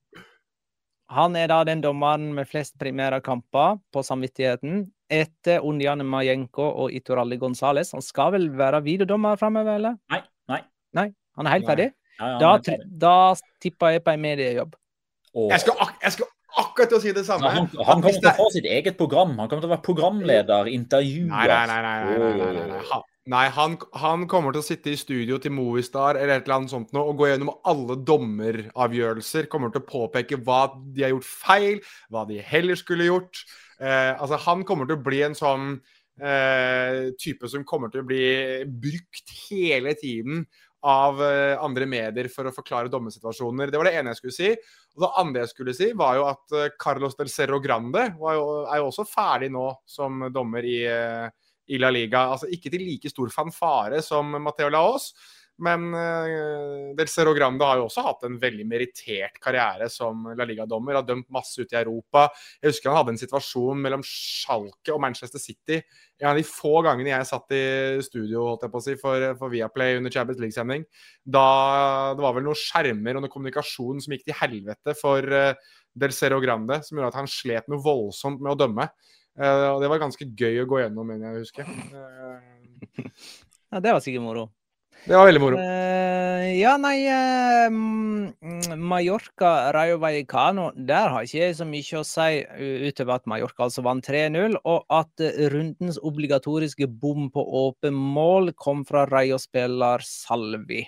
Han 1.13 1.35
er 1.37 1.49
da 1.51 1.59
den 1.69 1.83
dommeren 1.85 2.31
med 2.37 2.49
flest 2.49 2.77
primære 2.81 3.19
kamper 3.25 3.79
på 3.93 4.01
samvittigheten 4.07 4.87
etter 5.13 5.61
Undiane 5.69 6.05
Majenko 6.09 6.65
og 6.85 6.95
Ituralli 6.97 7.37
Gonzales. 7.41 7.91
Han 7.93 8.01
skal 8.05 8.33
vel 8.33 8.47
være 8.57 8.81
videodommer 8.87 9.37
framover, 9.41 9.75
eller? 9.77 9.99
Nei. 10.13 10.23
Nei. 10.49 10.61
Nei, 10.97 11.09
Han 11.37 11.47
er 11.49 11.57
helt 11.59 11.69
ferdig? 11.69 11.89
Ja, 12.21 12.31
ja, 12.31 12.39
Da, 12.41 12.53
ferdig. 12.65 12.89
da 13.03 13.17
tipper 13.61 13.93
jeg 13.97 14.05
på 14.07 14.15
en 14.15 14.21
mediejobb. 14.25 14.75
Og- 15.35 15.51
Jeg 15.53 15.61
skal, 15.61 15.77
ak 15.81 15.95
jeg 16.03 16.13
skal 16.13 16.27
akkurat 16.63 16.89
til 16.89 16.99
å 16.99 17.01
si 17.03 17.13
det 17.13 17.27
samme. 17.27 17.45
samme. 17.45 17.69
han, 17.77 17.85
han 17.87 18.03
kommer 18.03 18.21
til 18.21 18.29
å 18.33 18.37
få 18.37 18.49
sitt 18.53 18.65
eget 18.65 18.97
program. 18.97 19.37
Han 19.39 19.49
kommer 19.49 19.61
til 19.65 19.71
å 19.71 19.77
være 19.77 19.85
programleder, 19.85 20.69
intervjuer. 20.73 21.29
Nei, 21.29 21.47
nei, 21.47 21.67
nei. 21.67 22.19
nei, 22.19 22.53
nei, 22.53 22.67
nei, 22.73 23.03
nei. 23.31 23.45
Han, 23.55 23.77
han, 24.01 24.27
kommer 24.31 24.55
til 24.55 24.63
å 24.63 24.67
sitte 24.67 24.93
i 24.93 24.99
studio 24.99 25.39
til 25.43 25.55
Movistar 25.55 26.19
eller 26.19 26.41
et 26.41 26.47
eller 26.47 26.61
annet 26.61 26.75
sånt 26.75 26.95
nå, 26.97 27.05
og 27.11 27.21
gå 27.21 27.31
gjennom 27.31 27.53
alle 27.69 27.99
dommeravgjørelser. 28.09 29.51
Kommer 29.53 29.73
til 29.73 29.85
å 29.85 29.89
påpeke 29.89 30.41
hva 30.43 30.65
de 30.95 31.07
har 31.07 31.15
gjort 31.15 31.29
feil, 31.29 31.83
hva 32.13 32.27
de 32.29 32.41
heller 32.47 32.79
skulle 32.81 33.11
gjort. 33.11 33.45
Eh, 33.79 34.13
altså, 34.15 34.41
han 34.47 34.67
kommer 34.69 34.89
til 34.89 34.99
å 34.99 35.05
bli 35.07 35.23
en 35.27 35.39
sånn 35.39 35.77
eh, 36.23 37.13
type 37.21 37.51
som 37.51 37.67
kommer 37.69 37.93
til 37.93 38.03
å 38.03 38.11
bli 38.11 38.27
brukt 38.67 39.33
hele 39.49 39.95
tiden 39.99 40.45
av 40.83 41.23
eh, 41.23 41.55
andre 41.63 41.87
medier 41.87 42.29
for 42.33 42.49
å 42.49 42.55
forklare 42.55 42.91
dommersituasjoner. 42.91 43.71
Det 43.71 43.79
var 43.79 43.89
det 43.89 43.95
ene 44.01 44.13
jeg 44.13 44.19
skulle 44.19 44.35
si. 44.35 44.51
Og 44.97 45.05
det 45.05 45.11
andre 45.23 45.45
jeg 45.45 45.53
skulle 45.53 45.75
si, 45.79 45.91
var 45.99 46.19
jo 46.19 46.27
at 46.31 46.57
eh, 46.59 46.73
Carlos 46.81 47.15
del 47.19 47.31
Cerro 47.31 47.61
Grande 47.63 48.09
jo, 48.19 48.47
er 48.67 48.83
jo 48.83 48.89
også 48.91 49.07
ferdig 49.07 49.53
nå 49.55 49.69
som 49.89 50.27
dommer 50.35 50.67
i, 50.67 50.81
eh, 50.91 51.52
i 51.71 51.79
La 51.79 51.93
Liga. 51.93 52.27
Altså 52.33 52.51
ikke 52.51 52.73
til 52.73 52.85
like 52.87 53.13
stor 53.13 53.31
fanfare 53.35 54.03
som 54.05 54.35
Mateo 54.43 54.73
Laos, 54.73 55.13
men 55.63 55.93
uh, 55.95 56.95
del 56.97 57.11
Cerro 57.13 57.35
Grande 57.37 57.67
har 57.67 57.79
jo 57.79 57.85
også 57.87 58.03
hatt 58.07 58.25
en 58.27 58.39
veldig 58.41 58.65
merittert 58.67 59.37
karriere 59.43 59.87
som 59.93 60.25
La 60.39 60.47
Liga-dommer. 60.49 60.97
Har 60.99 61.07
dømt 61.07 61.29
masse 61.35 61.61
ute 61.61 61.77
i 61.77 61.83
Europa. 61.83 62.25
Jeg 62.59 62.73
husker 62.73 62.91
han 62.91 62.99
hadde 63.03 63.15
en 63.15 63.21
situasjon 63.21 63.83
mellom 63.85 64.03
Schalke 64.07 64.95
og 64.95 65.03
Manchester 65.05 65.43
City. 65.43 65.79
En 66.23 66.33
av 66.33 66.41
de 66.41 66.47
få 66.47 66.81
gangene 66.87 67.13
jeg 67.13 67.29
satt 67.29 67.55
i 67.55 67.63
studio 68.07 68.49
holdt 68.49 68.67
jeg 68.67 68.75
på 68.75 68.81
å 68.81 68.87
si, 68.89 68.97
for, 68.99 69.29
for 69.39 69.53
Viaplay 69.53 70.01
under 70.01 70.15
Champions 70.15 70.43
League-sending. 70.43 70.89
Da 71.23 71.47
det 72.17 72.25
var 72.25 72.37
vel 72.39 72.49
noen 72.49 72.59
skjermer 72.59 73.21
og 73.21 73.27
noe 73.27 73.33
kommunikasjon 73.33 74.03
som 74.03 74.17
gikk 74.17 74.27
til 74.31 74.41
helvete 74.41 74.97
for 74.99 75.37
uh, 75.37 75.53
Del 75.93 76.17
Cerro 76.17 76.41
Grande, 76.43 76.81
som 76.83 76.97
gjorde 76.97 77.13
at 77.13 77.21
han 77.21 77.31
slet 77.31 77.69
noe 77.71 77.85
voldsomt 77.85 78.41
med 78.43 78.57
å 78.57 78.61
dømme. 78.65 78.89
Eh, 79.39 79.69
og 79.73 79.81
det 79.81 79.89
var 79.89 80.03
ganske 80.03 80.27
gøy 80.37 80.63
å 80.63 80.69
gå 80.69 80.83
gjennom, 80.83 81.07
mener 81.09 81.33
jeg 81.33 81.47
husker. 81.47 81.69
Eh, 81.69 83.07
Ja, 83.73 83.81
det 83.81 83.93
var 83.95 84.03
sikkert 84.05 84.21
moro. 84.27 84.51
det 85.07 85.17
var 85.17 85.25
veldig 85.31 85.41
moro. 85.41 85.57
Uh, 85.57 86.51
ja, 86.59 86.75
nei 86.77 87.07
eh, 87.09 87.71
mm, 87.73 88.77
Mallorca, 88.77 89.73
Rayo 89.73 89.97
Vallecano, 90.03 90.67
der 90.77 91.09
har 91.09 91.25
ikke 91.25 91.41
jeg 91.41 91.57
så 91.57 91.65
mye 91.65 92.01
å 92.01 92.05
si 92.05 92.43
utover 92.91 93.15
at 93.17 93.27
Mallorca 93.31 93.65
altså 93.65 93.85
vant 93.87 94.05
3-0, 94.05 94.59
og 94.69 94.85
at 94.93 95.25
eh, 95.25 95.47
rundens 95.55 95.97
obligatoriske 96.05 96.91
bom 97.01 97.31
på 97.33 97.47
åpen 97.63 97.97
mål 97.97 98.53
kom 98.61 98.85
fra 98.85 99.07
Rayo-spiller 99.09 100.05
Salvi. 100.05 100.85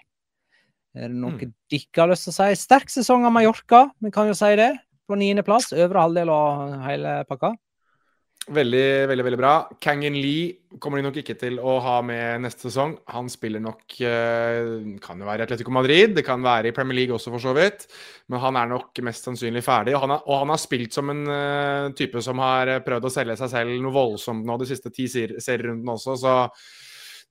Er 0.94 1.08
det 1.08 1.16
noe 1.16 1.32
Mm. 1.34 1.54
dere 1.72 2.02
har 2.04 2.12
lyst 2.12 2.28
til 2.28 2.34
å 2.34 2.36
si? 2.36 2.54
Sterk 2.60 2.92
sesong 2.92 3.24
av 3.24 3.32
Mallorca, 3.32 3.86
vi 4.02 4.12
kan 4.14 4.28
jo 4.28 4.36
si 4.36 4.52
det. 4.60 4.74
På 5.08 5.16
niendeplass, 5.16 5.72
øvre 5.72 6.04
halvdel 6.04 6.28
av 6.30 6.80
hele 6.84 7.24
pakka. 7.28 7.54
Veldig, 8.44 9.08
veldig 9.08 9.24
veldig 9.24 9.38
bra. 9.40 9.50
Kangin 9.80 10.18
Lee 10.20 10.76
kommer 10.82 11.00
de 11.00 11.06
nok 11.06 11.16
ikke 11.22 11.32
til 11.40 11.54
å 11.64 11.78
ha 11.80 11.94
med 12.04 12.42
neste 12.44 12.66
sesong. 12.66 12.92
Han 13.14 13.30
spiller 13.32 13.62
nok 13.64 13.94
eh, 14.04 14.98
Kan 15.00 15.22
jo 15.22 15.28
være 15.30 15.40
i 15.40 15.46
Atletico 15.46 15.72
Madrid, 15.72 16.12
det 16.18 16.26
kan 16.26 16.44
være 16.44 16.68
i 16.68 16.74
Premier 16.76 16.98
League 16.98 17.16
også, 17.16 17.32
for 17.32 17.40
så 17.40 17.54
vidt. 17.56 17.86
Men 18.28 18.42
han 18.42 18.58
er 18.60 18.68
nok 18.74 19.00
mest 19.08 19.24
sannsynlig 19.30 19.64
ferdig. 19.64 19.94
Og 19.96 20.04
han, 20.04 20.12
er, 20.18 20.26
og 20.28 20.42
han 20.42 20.52
har 20.52 20.60
spilt 20.60 20.92
som 20.92 21.08
en 21.14 21.24
eh, 21.32 21.88
type 21.96 22.20
som 22.26 22.42
har 22.44 22.74
prøvd 22.84 23.08
å 23.08 23.14
selge 23.16 23.38
seg 23.40 23.54
selv 23.54 23.80
noe 23.80 23.96
voldsomt 23.96 24.44
nå 24.44 24.58
de 24.60 24.68
siste 24.74 24.92
ti 24.92 25.08
ser- 25.08 25.38
serierundene 25.40 25.96
også, 25.96 26.18
så 26.20 26.36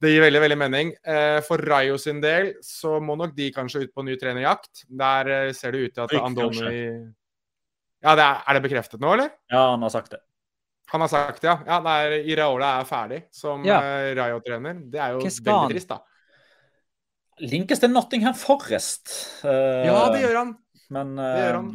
det 0.01 0.15
gir 0.15 0.25
veldig 0.25 0.41
veldig 0.47 0.59
mening. 0.65 0.95
Eh, 1.05 1.37
for 1.45 1.61
Rayo 1.61 2.01
sin 2.01 2.25
del 2.25 2.55
så 2.65 2.97
må 2.97 3.13
nok 3.21 3.37
de 3.37 3.51
kanskje 3.53 3.85
ut 3.85 3.93
på 3.93 4.01
ny 4.09 4.17
trenerjakt. 4.17 4.87
Der 4.89 5.29
eh, 5.43 5.53
ser 5.53 5.77
det 5.77 5.85
ut 5.85 5.93
til 5.93 6.07
at 6.09 6.17
Andoni 6.25 6.75
Ja, 8.03 8.17
det 8.17 8.23
er, 8.25 8.41
er 8.49 8.57
det 8.57 8.65
bekreftet 8.65 8.99
nå, 8.99 9.13
eller? 9.13 9.29
Ja, 9.53 9.67
han 9.77 9.85
har 9.85 9.93
sagt 9.93 10.17
det. 10.17 10.25
Han 10.93 11.01
har 11.01 11.09
sagt 11.11 11.43
ja. 11.45 11.57
ja 11.65 11.79
det 11.81 11.93
er, 12.05 12.15
Iraola 12.35 12.71
er 12.79 12.85
ferdig 12.89 13.23
som 13.33 13.63
Ja. 13.65 13.79
eh, 13.81 14.11
Rayo-trener. 14.17 14.81
Det 14.93 14.99
er 15.01 15.15
jo 15.15 15.23
veldig 15.25 15.71
trist, 15.73 15.89
da. 15.89 15.99
Linkes 17.41 17.79
til 17.81 17.89
Nottingham 17.89 18.35
Forest. 18.37 19.09
Uh, 19.43 19.81
Ja, 19.87 20.03
det 20.13 20.21
gjør 20.21 20.37
han. 20.37 20.51
Men 20.93 21.15
gjør 21.17 21.55
han. 21.57 21.69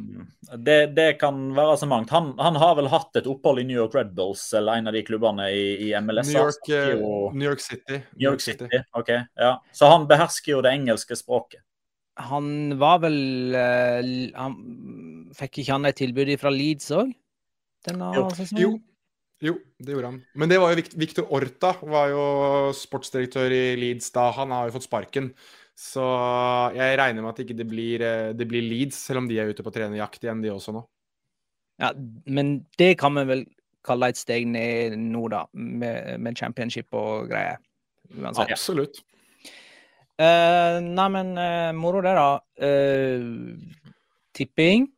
det, 0.63 0.77
det 0.95 1.07
kan 1.19 1.39
være 1.57 1.75
så 1.81 1.89
mangt. 1.91 2.13
Han, 2.15 2.29
han 2.39 2.55
har 2.63 2.77
vel 2.79 2.87
hatt 2.93 3.17
et 3.19 3.27
opphold 3.27 3.59
i 3.59 3.65
New 3.67 3.75
York 3.81 3.97
Red 3.97 4.13
Bulls, 4.15 4.45
eller 4.55 4.79
en 4.79 4.87
av 4.87 4.95
de 4.95 5.03
klubbene 5.03 5.49
i, 5.51 5.65
i 5.89 5.95
MLS. 5.99 6.31
New 6.31 6.45
York, 6.45 6.69
eh, 6.71 6.93
jo- 7.01 7.33
New 7.35 7.49
York 7.49 7.65
City. 7.65 7.99
New 8.15 8.29
York 8.31 8.45
City. 8.45 8.69
OK. 8.95 9.11
Ja. 9.35 9.57
Så 9.75 9.91
han 9.91 10.07
behersker 10.07 10.53
jo 10.55 10.61
det 10.63 10.77
engelske 10.79 11.19
språket. 11.19 11.65
Han 12.31 12.79
var 12.79 12.99
vel 13.03 13.19
uh, 13.55 14.39
han, 14.39 14.55
Fikk 15.39 15.61
ikke 15.63 15.75
han 15.77 15.87
et 15.91 15.99
tilbud 15.99 16.31
fra 16.39 16.51
Leeds 16.55 16.89
òg? 16.95 17.11
Jo. 17.89 18.29
Jo. 18.59 18.73
Jo, 19.45 19.55
det 19.79 19.95
gjorde 19.95 20.11
han. 20.11 20.19
Men 20.35 20.51
det 20.51 20.59
var 20.59 20.73
jo 20.75 20.83
Victor 20.99 21.29
Orta, 21.35 21.77
var 21.87 22.11
jo 22.11 22.23
sportsdirektør 22.75 23.55
i 23.55 23.63
Leeds 23.79 24.11
da. 24.15 24.29
Han 24.35 24.55
har 24.55 24.67
jo 24.67 24.75
fått 24.75 24.89
sparken. 24.89 25.31
Så 25.79 26.03
jeg 26.75 26.97
regner 26.99 27.23
med 27.23 27.31
at 27.31 27.45
ikke 27.45 27.55
det 27.55 27.69
blir, 27.71 28.03
eh, 28.03 28.33
det 28.35 28.49
blir 28.51 28.65
Leeds, 28.67 28.99
selv 28.99 29.23
om 29.23 29.29
de 29.31 29.39
er 29.39 29.53
ute 29.53 29.63
på 29.63 29.71
trenerjakt 29.75 30.25
igjen, 30.25 30.43
de 30.43 30.51
også 30.51 30.75
nå. 30.75 30.83
Ja, 31.79 31.93
men 32.27 32.67
det 32.81 32.97
kan 32.99 33.15
vi 33.15 33.23
vel 33.29 33.45
kalle 33.87 34.11
et 34.11 34.19
steg 34.19 34.49
ned 34.51 34.97
nå, 34.99 35.29
da, 35.31 35.45
med, 35.55 36.19
med 36.19 36.39
championship 36.39 36.91
og 36.99 37.31
greier. 37.31 37.63
Uansett. 38.11 38.51
Absolutt. 38.51 38.99
Uh, 40.19 40.83
nei, 40.83 41.07
men 41.15 41.31
uh, 41.39 41.71
moro 41.79 42.03
det, 42.03 42.17
da. 42.19 42.41
Uh, 42.59 43.95
tipping. 44.35 44.89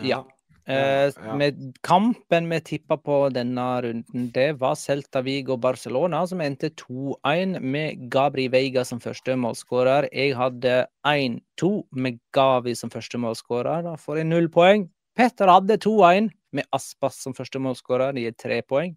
Ja. 0.00 0.22
Eh, 0.22 0.37
Ja, 0.68 1.08
ja. 1.08 1.34
Med 1.40 1.60
kampen 1.80 2.50
vi 2.50 2.58
tippa 2.60 2.98
på 3.00 3.22
denne 3.32 3.62
runden, 3.80 4.26
det 4.34 4.58
var 4.60 4.74
Celta 4.76 5.22
Vigo 5.24 5.56
Barcelona, 5.56 6.26
som 6.28 6.42
endte 6.44 6.68
2-1 6.76 7.56
med 7.64 8.02
Gabri 8.12 8.50
Veiga 8.52 8.84
som 8.84 9.00
første 9.00 9.32
målskårer. 9.40 10.10
Jeg 10.12 10.36
hadde 10.36 10.74
1-2 11.08 11.70
med 11.96 12.20
Gavi 12.36 12.76
som 12.76 12.92
første 12.92 13.20
målskårer. 13.22 13.86
Da 13.88 13.96
får 13.96 14.20
jeg 14.20 14.28
null 14.28 14.50
poeng. 14.52 14.84
Petter 15.16 15.48
hadde 15.48 15.80
2-1 15.80 16.28
med 16.52 16.68
Aspas 16.76 17.16
som 17.24 17.32
første 17.32 17.64
målskårer. 17.64 18.12
Det 18.12 18.26
gir 18.26 18.36
tre 18.36 18.60
poeng. 18.68 18.92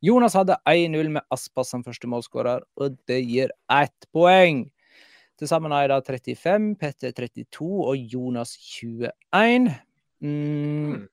Jonas 0.00 0.34
hadde 0.40 0.56
1-0 0.64 1.12
med 1.12 1.28
Aspas 1.30 1.76
som 1.76 1.84
første 1.84 2.08
målskårer, 2.08 2.64
og 2.80 2.96
det 3.06 3.20
gir 3.20 3.52
ett 3.70 4.08
poeng. 4.16 4.64
Til 5.38 5.48
sammen 5.50 5.72
har 5.76 5.84
jeg 5.84 5.92
da 5.92 6.00
35, 6.08 6.74
Petter 6.80 7.12
32 7.12 7.68
og 7.84 7.96
Jonas 8.16 8.56
21. 8.56 9.76
Mm, 10.22 11.08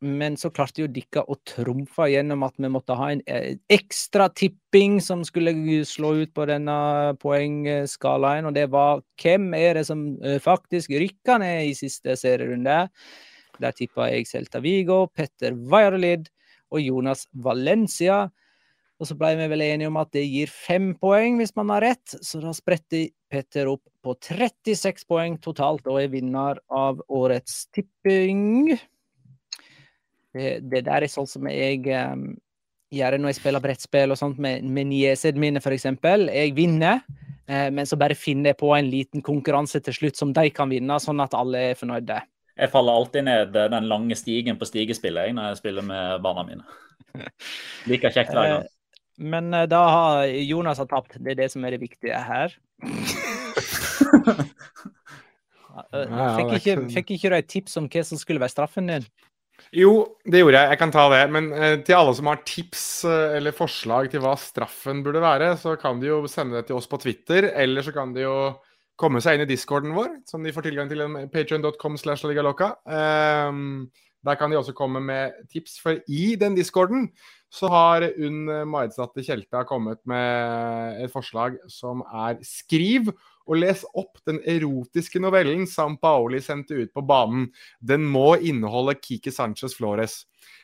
men 0.00 0.36
så 0.40 0.48
klarte 0.52 0.80
jo 0.82 0.88
dere 0.88 1.26
å 1.28 1.36
trumfe 1.48 2.06
gjennom 2.08 2.44
at 2.46 2.56
vi 2.60 2.70
måtte 2.72 2.96
ha 2.96 3.10
en 3.12 3.20
eh, 3.28 3.58
ekstra 3.72 4.30
tipping 4.32 4.98
som 5.04 5.24
skulle 5.28 5.52
slå 5.88 6.14
ut 6.22 6.32
på 6.36 6.46
denne 6.48 6.76
poengskalaen, 7.20 8.48
og 8.48 8.56
det 8.56 8.68
var 8.72 9.02
hvem 9.20 9.50
er 9.58 9.80
det 9.80 9.86
som 9.90 10.06
eh, 10.24 10.38
faktisk 10.40 10.92
rykker 10.92 11.42
ned 11.44 11.68
i 11.68 11.76
siste 11.76 12.16
serierunde? 12.20 12.86
Der 13.60 13.76
tippa 13.76 14.08
jeg 14.08 14.28
Celta 14.30 14.62
Vigo, 14.64 15.02
Petter 15.12 15.52
Weierlid 15.52 16.30
og 16.72 16.80
Jonas 16.80 17.26
Valencia. 17.32 18.30
Og 19.00 19.08
så 19.08 19.16
ble 19.16 19.32
vi 19.38 19.48
vel 19.48 19.64
enige 19.64 19.88
om 19.88 19.96
at 19.96 20.10
det 20.12 20.26
gir 20.28 20.50
fem 20.52 20.90
poeng 21.00 21.38
hvis 21.40 21.54
man 21.56 21.72
har 21.72 21.86
rett, 21.86 22.18
så 22.20 22.42
da 22.42 22.52
spretter 22.56 23.08
Petter 23.30 23.70
opp 23.70 23.84
på 24.04 24.12
36 24.18 25.06
poeng 25.08 25.38
totalt 25.40 25.86
og 25.88 26.00
er 26.02 26.10
vinner 26.12 26.58
av 26.74 27.00
årets 27.08 27.62
tipping. 27.72 28.74
Det, 30.34 30.60
det 30.66 30.82
der 30.86 31.06
er 31.06 31.10
sånn 31.10 31.28
som 31.30 31.46
jeg 31.48 31.86
um, 31.94 32.26
gjør 32.92 33.16
når 33.18 33.32
jeg 33.32 33.38
spiller 33.38 33.64
brettspill 33.64 34.12
og 34.12 34.18
sånt 34.20 34.40
med, 34.42 34.66
med 34.66 34.90
niesene 34.90 35.40
mine, 35.40 35.62
f.eks. 35.62 35.86
Jeg 35.86 36.52
vinner, 36.58 37.00
eh, 37.46 37.70
men 37.72 37.88
så 37.88 37.98
bare 38.00 38.18
finner 38.18 38.52
jeg 38.52 38.60
på 38.60 38.74
en 38.76 38.90
liten 38.90 39.24
konkurranse 39.24 39.80
til 39.86 39.96
slutt 39.96 40.20
som 40.20 40.34
de 40.36 40.44
kan 40.52 40.68
vinne, 40.74 40.98
sånn 41.00 41.22
at 41.24 41.38
alle 41.38 41.70
er 41.70 41.78
fornøyde. 41.78 42.18
Jeg 42.60 42.72
faller 42.74 42.98
alltid 42.98 43.24
ned 43.24 43.56
den 43.56 43.88
lange 43.88 44.18
stigen 44.18 44.58
på 44.60 44.68
stigespillet 44.68 45.30
jeg, 45.30 45.38
når 45.38 45.52
jeg 45.52 45.62
spiller 45.62 45.86
med 45.86 46.20
barna 46.26 46.44
mine. 46.50 46.66
Like 47.88 48.12
kjekt 48.12 48.34
hver 48.34 48.56
gang. 48.58 48.68
Men 49.20 49.52
eh, 49.54 49.68
da 49.70 49.80
har 49.92 50.32
Jonas 50.32 50.80
har 50.80 50.88
tapt. 50.90 51.18
Det 51.20 51.34
er 51.34 51.42
det 51.42 51.50
som 51.52 51.64
er 51.64 51.76
det 51.76 51.84
viktige 51.84 52.20
her. 52.26 52.56
Eh, 55.94 56.10
Fikk 56.36 56.50
ikke, 56.58 56.72
fikk 56.92 57.10
ikke 57.14 57.30
du 57.30 57.34
et 57.38 57.48
tips 57.48 57.78
om 57.78 57.86
hva 57.88 58.02
som 58.04 58.18
skulle 58.20 58.42
være 58.42 58.52
straffen 58.52 58.90
din? 58.90 59.04
Jo, 59.76 59.92
det 60.26 60.40
gjorde 60.42 60.58
jeg. 60.58 60.72
Jeg 60.72 60.80
kan 60.80 60.92
ta 60.94 61.04
det. 61.12 61.20
Men 61.32 61.50
eh, 61.54 61.76
til 61.86 61.96
alle 61.96 62.14
som 62.18 62.28
har 62.30 62.42
tips 62.46 62.82
eh, 63.08 63.36
eller 63.38 63.54
forslag 63.56 64.10
til 64.12 64.22
hva 64.24 64.34
straffen 64.40 65.04
burde 65.06 65.22
være, 65.22 65.52
så 65.60 65.76
kan 65.80 66.02
de 66.02 66.10
jo 66.10 66.18
sende 66.30 66.58
det 66.58 66.66
til 66.68 66.80
oss 66.80 66.90
på 66.90 67.00
Twitter. 67.02 67.50
Eller 67.54 67.86
så 67.86 67.94
kan 67.96 68.12
de 68.16 68.26
jo 68.26 68.36
komme 69.00 69.22
seg 69.24 69.38
inn 69.38 69.46
i 69.46 69.48
discorden 69.48 69.94
vår, 69.96 70.18
som 70.28 70.44
de 70.44 70.52
får 70.52 70.66
tilgang 70.68 70.90
til 70.90 71.06
patrion.com 71.32 71.96
slash 72.02 72.26
ligaloca. 72.28 72.74
Um, 72.84 73.88
der 74.26 74.36
kan 74.36 74.52
de 74.52 74.58
også 74.58 74.74
komme 74.76 75.00
med 75.00 75.36
tips, 75.52 75.78
for 75.80 76.00
i 76.08 76.34
den 76.40 76.56
discorden 76.58 77.08
så 77.50 77.70
har 77.72 78.04
Unn 78.22 78.44
Maridsatte 78.70 79.24
Tjelta 79.26 79.64
kommet 79.66 79.98
med 80.08 81.00
et 81.02 81.12
forslag 81.12 81.56
som 81.72 82.04
er 82.06 82.38
skriv 82.46 83.10
og 83.50 83.58
les 83.58 83.82
opp 83.98 84.20
den 84.28 84.38
erotiske 84.46 85.18
novellen 85.22 85.66
Sam 85.66 85.96
Paoli 85.98 86.38
sendte 86.44 86.76
ut 86.78 86.92
på 86.94 87.02
banen. 87.02 87.48
Den 87.82 88.04
må 88.06 88.36
inneholde 88.38 88.94
Kiki 89.00 89.32
Sanchez 89.34 89.74
Flores. 89.74 90.20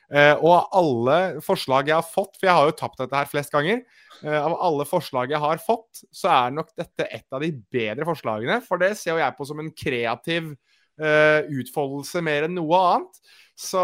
Eh, 0.07 0.35
og 0.39 0.69
alle 0.77 1.41
forslag 1.43 1.91
jeg 1.91 1.99
har 1.99 2.07
fått, 2.07 2.37
for 2.39 2.47
jeg 2.47 2.55
har 2.55 2.69
jo 2.69 2.77
tapt 2.79 3.01
dette 3.03 3.19
her 3.19 3.27
flest 3.27 3.51
ganger 3.51 3.81
eh, 4.23 4.37
Av 4.39 4.55
alle 4.63 4.85
forslag 4.87 5.35
jeg 5.35 5.43
har 5.43 5.59
fått, 5.59 6.05
så 6.15 6.31
er 6.31 6.55
nok 6.55 6.71
dette 6.79 7.09
et 7.11 7.27
av 7.35 7.43
de 7.43 7.51
bedre 7.75 8.07
forslagene. 8.07 8.61
For 8.63 8.79
det 8.79 8.93
ser 9.01 9.17
jo 9.17 9.23
jeg 9.25 9.35
på 9.35 9.49
som 9.51 9.65
en 9.65 9.73
kreativ 9.75 10.53
uh, 10.53 10.76
utfoldelse 10.97 12.23
mer 12.25 12.47
enn 12.47 12.57
noe 12.57 12.79
annet. 12.81 13.21
Så 13.57 13.81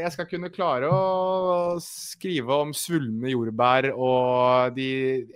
jeg 0.00 0.08
skal 0.14 0.26
kunne 0.30 0.48
klare 0.48 0.88
å 0.88 1.76
skrive 1.84 2.56
om 2.56 2.70
svulmende 2.72 3.34
jordbær 3.34 3.90
og 3.92 4.72
de 4.78 4.86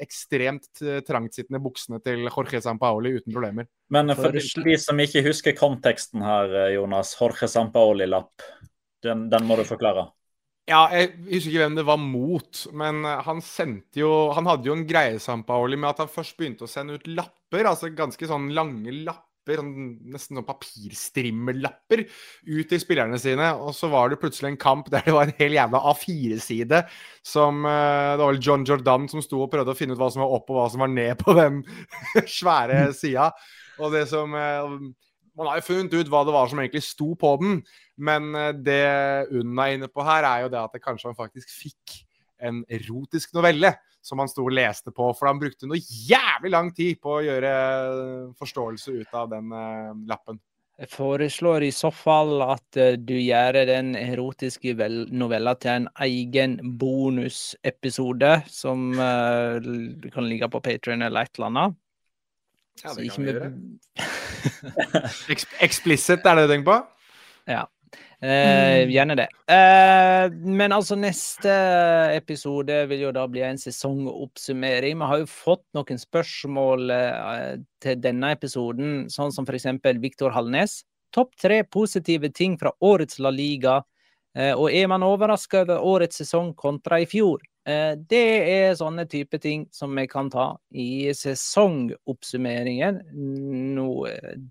ekstremt 0.01 0.81
trangtsittende 1.05 1.61
buksene 1.61 2.01
til 2.01 2.25
Jorge 2.31 2.63
Sampaoli 2.65 3.19
uten 3.19 3.35
problemer. 3.35 3.69
Men 3.93 4.15
for 4.17 4.33
de 4.33 4.79
som 4.81 5.05
ikke 5.05 5.21
husker 5.29 5.57
konteksten 5.59 6.25
her, 6.25 6.57
Jonas. 6.79 7.13
Jorge 7.21 7.51
Sampaoli-lapp. 7.53 8.49
Den, 9.05 9.29
den, 9.29 9.45
må 9.45 9.61
du 9.61 9.67
forklare. 9.69 10.09
Ja, 10.69 10.87
jeg 10.93 11.13
husker 11.29 11.53
ikke 11.53 11.67
hvem 11.67 11.77
det 11.77 11.87
var 11.93 12.01
mot, 12.01 12.65
men 12.77 13.05
han 13.05 13.39
sendte 13.45 14.01
jo 14.01 14.11
Han 14.37 14.49
hadde 14.49 14.69
jo 14.69 14.75
en 14.75 14.89
greie, 14.89 15.21
Sampaoli, 15.21 15.77
med 15.77 15.93
at 15.93 16.03
han 16.07 16.13
først 16.13 16.41
begynte 16.41 16.65
å 16.65 16.73
sende 16.73 16.97
ut 16.97 17.09
lapper, 17.13 17.69
altså 17.69 17.93
ganske 17.93 18.33
sånn 18.33 18.49
lange 18.57 18.97
lapper 18.97 19.28
sånn, 19.57 19.73
nesten 20.13 20.37
sånn 20.37 20.47
papirstrimmellapper, 20.47 22.05
ut 22.45 22.69
til 22.69 22.83
spillerne 22.83 23.19
sine. 23.23 23.49
Og 23.57 23.73
så 23.77 23.89
var 23.93 24.13
det 24.13 24.21
plutselig 24.21 24.53
en 24.53 24.61
kamp 24.61 24.91
der 24.93 25.07
det 25.07 25.15
var 25.17 25.29
en 25.31 25.39
hel 25.39 25.57
jævla 25.57 25.81
A4-side 25.93 26.83
som 27.25 27.65
Det 27.65 28.21
var 28.21 28.33
vel 28.33 28.43
John 28.45 28.67
Jordan 28.69 29.09
som 29.09 29.23
sto 29.25 29.43
og 29.45 29.51
prøvde 29.53 29.73
å 29.73 29.79
finne 29.79 29.97
ut 29.97 30.01
hva 30.01 30.11
som 30.13 30.25
var 30.25 30.35
opp 30.37 30.51
og 30.51 30.59
hva 30.59 30.67
som 30.73 30.85
var 30.85 30.93
ned 30.93 31.19
på 31.21 31.35
den 31.39 31.63
svære 32.39 32.89
sida. 32.97 33.31
Og 33.79 33.95
det 33.95 34.05
som 34.11 34.33
Man 35.39 35.47
har 35.47 35.61
jo 35.61 35.69
funnet 35.69 35.95
ut 35.95 36.09
hva 36.11 36.25
det 36.27 36.35
var 36.35 36.51
som 36.51 36.59
egentlig 36.59 36.83
sto 36.83 37.13
på 37.15 37.37
den, 37.39 37.61
men 37.95 38.33
det 38.67 38.83
Unna 39.31 39.69
er 39.69 39.77
inne 39.79 39.89
på 39.93 40.03
her, 40.03 40.27
er 40.27 40.45
jo 40.45 40.51
det 40.51 40.59
at 40.59 40.75
det 40.75 40.83
kanskje 40.83 41.13
han 41.13 41.19
faktisk 41.19 41.53
fikk 41.55 42.01
en 42.41 42.65
erotisk 42.69 43.35
novelle 43.37 43.75
som 44.05 44.21
han 44.23 44.31
sto 44.31 44.45
og 44.47 44.55
leste 44.57 44.93
på. 44.95 45.11
For 45.17 45.31
han 45.31 45.41
brukte 45.41 45.69
noe 45.69 45.81
jævlig 45.81 46.53
lang 46.55 46.71
tid 46.77 47.01
på 47.03 47.19
å 47.19 47.25
gjøre 47.25 47.55
forståelse 48.39 49.01
ut 49.01 49.19
av 49.19 49.33
den 49.33 49.51
uh, 49.55 49.97
lappen. 50.09 50.41
Jeg 50.79 50.93
foreslår 50.93 51.65
i 51.67 51.73
så 51.75 51.91
fall 51.91 52.39
at 52.47 52.79
uh, 52.79 52.95
du 52.95 53.17
gjør 53.19 53.61
den 53.69 53.95
erotiske 53.99 54.77
novella 55.11 55.57
til 55.59 55.75
en 55.75 55.89
egen 56.07 56.59
bonusepisode 56.79 58.37
som 58.53 58.93
uh, 58.95 59.59
kan 60.15 60.31
ligge 60.31 60.51
på 60.53 60.63
Patrion 60.65 61.03
eller 61.03 61.27
et 61.27 61.39
eller 61.39 61.53
annet. 61.53 61.79
Ja, 62.85 62.95
det 62.95 63.09
kan 63.11 63.25
vi 63.27 63.33
gjøre. 63.33 63.51
Explicit, 65.67 66.23
er 66.23 66.39
det 66.39 66.47
du 66.47 66.53
tenker 66.55 66.71
på? 66.71 66.79
Ja. 67.51 67.65
Eh, 68.21 68.83
mm. 68.83 68.91
gjerne 68.91 69.15
det. 69.15 69.29
Eh, 69.55 70.33
men 70.33 70.73
altså, 70.75 70.97
neste 70.99 71.53
episode 72.17 72.81
vil 72.91 73.05
jo 73.07 73.13
da 73.15 73.27
bli 73.31 73.45
en 73.47 73.61
sesongoppsummering. 73.61 74.99
Vi 74.99 75.11
har 75.11 75.23
jo 75.23 75.29
fått 75.31 75.63
noen 75.79 76.01
spørsmål 76.03 76.91
eh, 76.95 77.53
til 77.83 78.01
denne 78.03 78.33
episoden, 78.35 79.05
sånn 79.13 79.35
som 79.35 79.47
f.eks. 79.47 79.71
Viktor 80.03 80.35
Hallnes. 80.35 80.81
Topp 81.15 81.39
tre 81.41 81.63
positive 81.65 82.33
ting 82.35 82.59
fra 82.59 82.75
årets 82.85 83.23
La 83.23 83.31
Liga. 83.31 83.79
Eh, 84.35 84.53
og 84.53 84.75
er 84.75 84.91
man 84.91 85.07
overraska 85.07 85.63
over 85.63 85.87
årets 85.95 86.19
sesong 86.25 86.53
kontra 86.59 86.99
i 87.01 87.07
fjor? 87.07 87.39
Eh, 87.69 87.95
det 88.11 88.27
er 88.51 88.77
sånne 88.79 89.07
type 89.07 89.39
ting 89.39 89.69
som 89.71 89.95
vi 89.95 90.09
kan 90.11 90.27
ta 90.33 90.51
i 90.75 91.15
sesongoppsummeringen. 91.15 93.01
Nå, 93.79 93.89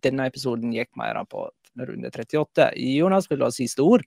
denne 0.04 0.32
episoden 0.32 0.72
gikk 0.72 0.96
mer 0.96 1.20
på 1.28 1.50
runde 1.86 2.10
38. 2.10 2.72
Jonas, 2.98 3.30
vil 3.30 3.42
du 3.42 3.46
ha 3.46 3.54
siste 3.54 3.86
ord? 3.86 4.06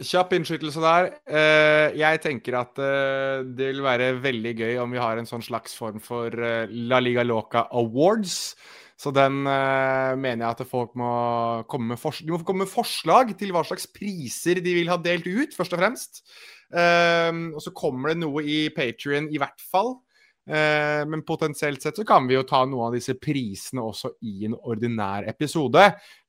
Kjapp 0.00 0.30
innskytelse 0.32 0.80
der. 0.80 1.08
Eh, 1.28 1.96
jeg 2.00 2.20
tenker 2.24 2.56
at 2.56 2.78
eh, 2.80 3.42
det 3.44 3.66
vil 3.68 3.82
være 3.84 4.14
veldig 4.22 4.52
gøy 4.56 4.78
om 4.80 4.94
vi 4.94 5.00
har 5.02 5.20
en 5.20 5.28
sånn 5.28 5.44
slags 5.44 5.74
form 5.76 6.00
for 6.00 6.32
eh, 6.32 6.70
La 6.88 7.02
Liga 7.04 7.24
Loca 7.26 7.66
Awards. 7.76 8.54
Så 9.00 9.12
den 9.16 9.38
mener 9.40 10.42
jeg 10.42 10.50
at 10.50 10.68
folk 10.68 10.90
må 11.00 11.10
komme 11.72 11.94
med, 11.94 12.02
de 12.20 12.34
må 12.34 12.38
komme 12.44 12.66
med 12.66 12.68
forslag 12.68 13.30
til 13.40 13.54
hva 13.56 13.62
slags 13.64 13.86
priser 13.88 14.60
de 14.60 14.74
vil 14.76 14.90
ha 14.92 14.98
delt 15.00 15.24
ut, 15.24 15.56
først 15.56 15.72
og 15.72 15.80
fremst. 15.80 16.20
og 16.68 17.62
så 17.64 17.72
kommer 17.72 18.12
det 18.12 18.20
noe 18.20 18.44
i 18.44 18.58
Patrion 18.76 19.30
i 19.32 19.40
hvert 19.40 19.64
fall. 19.72 19.94
Eh, 20.50 21.06
men 21.06 21.22
potensielt 21.22 21.82
sett 21.82 21.96
så 21.96 22.04
kan 22.04 22.26
vi 22.26 22.34
jo 22.34 22.42
ta 22.42 22.64
noen 22.66 22.88
av 22.88 22.94
disse 22.96 23.14
prisene 23.22 23.84
også 23.86 24.16
i 24.26 24.48
en 24.48 24.56
ordinær 24.58 25.28
episode. 25.30 25.84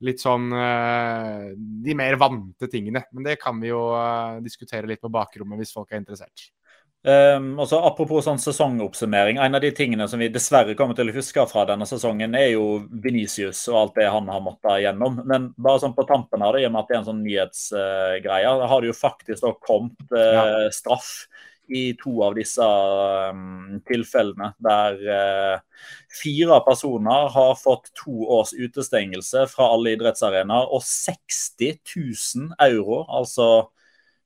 Litt 0.06 0.22
sånn 0.22 0.52
eh, 0.54 1.52
de 1.58 1.98
mer 1.98 2.20
vante 2.22 2.70
tingene. 2.70 3.02
Men 3.12 3.26
det 3.26 3.40
kan 3.42 3.58
vi 3.62 3.72
jo 3.72 3.88
eh, 3.98 4.42
diskutere 4.46 4.90
litt 4.90 5.02
på 5.02 5.10
bakrommet 5.14 5.62
hvis 5.62 5.74
folk 5.74 5.90
er 5.90 6.04
interessert. 6.04 6.52
Um, 7.02 7.56
også 7.58 7.80
Apropos 7.82 8.28
sånn 8.28 8.38
sesongoppsummering. 8.38 9.40
En 9.42 9.58
av 9.58 9.64
de 9.64 9.72
tingene 9.74 10.06
som 10.06 10.22
vi 10.22 10.28
dessverre 10.30 10.76
kommer 10.78 10.94
til 10.94 11.10
å 11.10 11.16
huske 11.16 11.48
fra 11.50 11.64
denne 11.66 11.88
sesongen, 11.90 12.36
er 12.38 12.52
jo 12.52 12.84
Venicius 13.02 13.64
og 13.72 13.80
alt 13.80 13.96
det 13.98 14.10
han 14.14 14.30
har 14.30 14.44
måttet 14.46 14.84
gjennom. 14.84 15.18
Men 15.26 15.50
bare 15.58 15.82
sånn 15.82 15.96
på 15.98 16.06
tampen 16.06 16.46
her, 16.46 16.60
i 16.62 16.68
og 16.68 16.76
med 16.76 16.84
at 16.84 16.92
det 16.92 16.96
er 16.96 17.02
en 17.02 17.10
sånn 17.10 17.24
nyhetsgreie, 17.26 18.54
uh, 18.54 18.68
har 18.70 18.84
det 18.84 18.92
jo 18.92 19.00
faktisk 19.00 19.48
da 19.48 19.56
kommet 19.66 20.14
uh, 20.14 20.68
straff 20.78 21.16
i 21.70 21.84
to 22.00 22.14
av 22.26 22.36
disse 22.36 22.66
um, 23.32 23.82
tilfellene 23.88 24.52
der 24.64 24.98
uh, 25.06 25.84
fire 26.22 26.62
personer 26.66 27.30
har 27.34 27.54
fått 27.60 27.92
to 27.98 28.26
års 28.38 28.54
utestengelse 28.58 29.46
fra 29.52 29.70
alle 29.76 29.96
idrettsarenaer 29.96 30.74
og 30.74 30.84
60 30.86 31.78
000 31.96 32.52
euro, 32.68 33.04
altså 33.08 33.52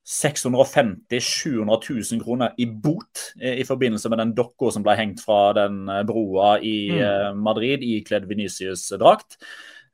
650 0.06 1.20
700 1.20 1.80
000 2.12 2.22
kroner 2.22 2.52
i 2.62 2.66
bot 2.66 3.32
i, 3.42 3.56
i 3.62 3.64
forbindelse 3.66 4.10
med 4.12 4.22
den 4.22 4.34
dokka 4.38 4.70
som 4.74 4.84
ble 4.86 4.94
hengt 4.98 5.22
fra 5.24 5.50
den 5.56 5.80
eh, 5.90 6.04
broa 6.06 6.56
i 6.62 6.76
mm. 6.94 7.40
Madrid 7.42 7.82
ikledd 7.82 8.28
Venicius-drakt. 8.30 9.40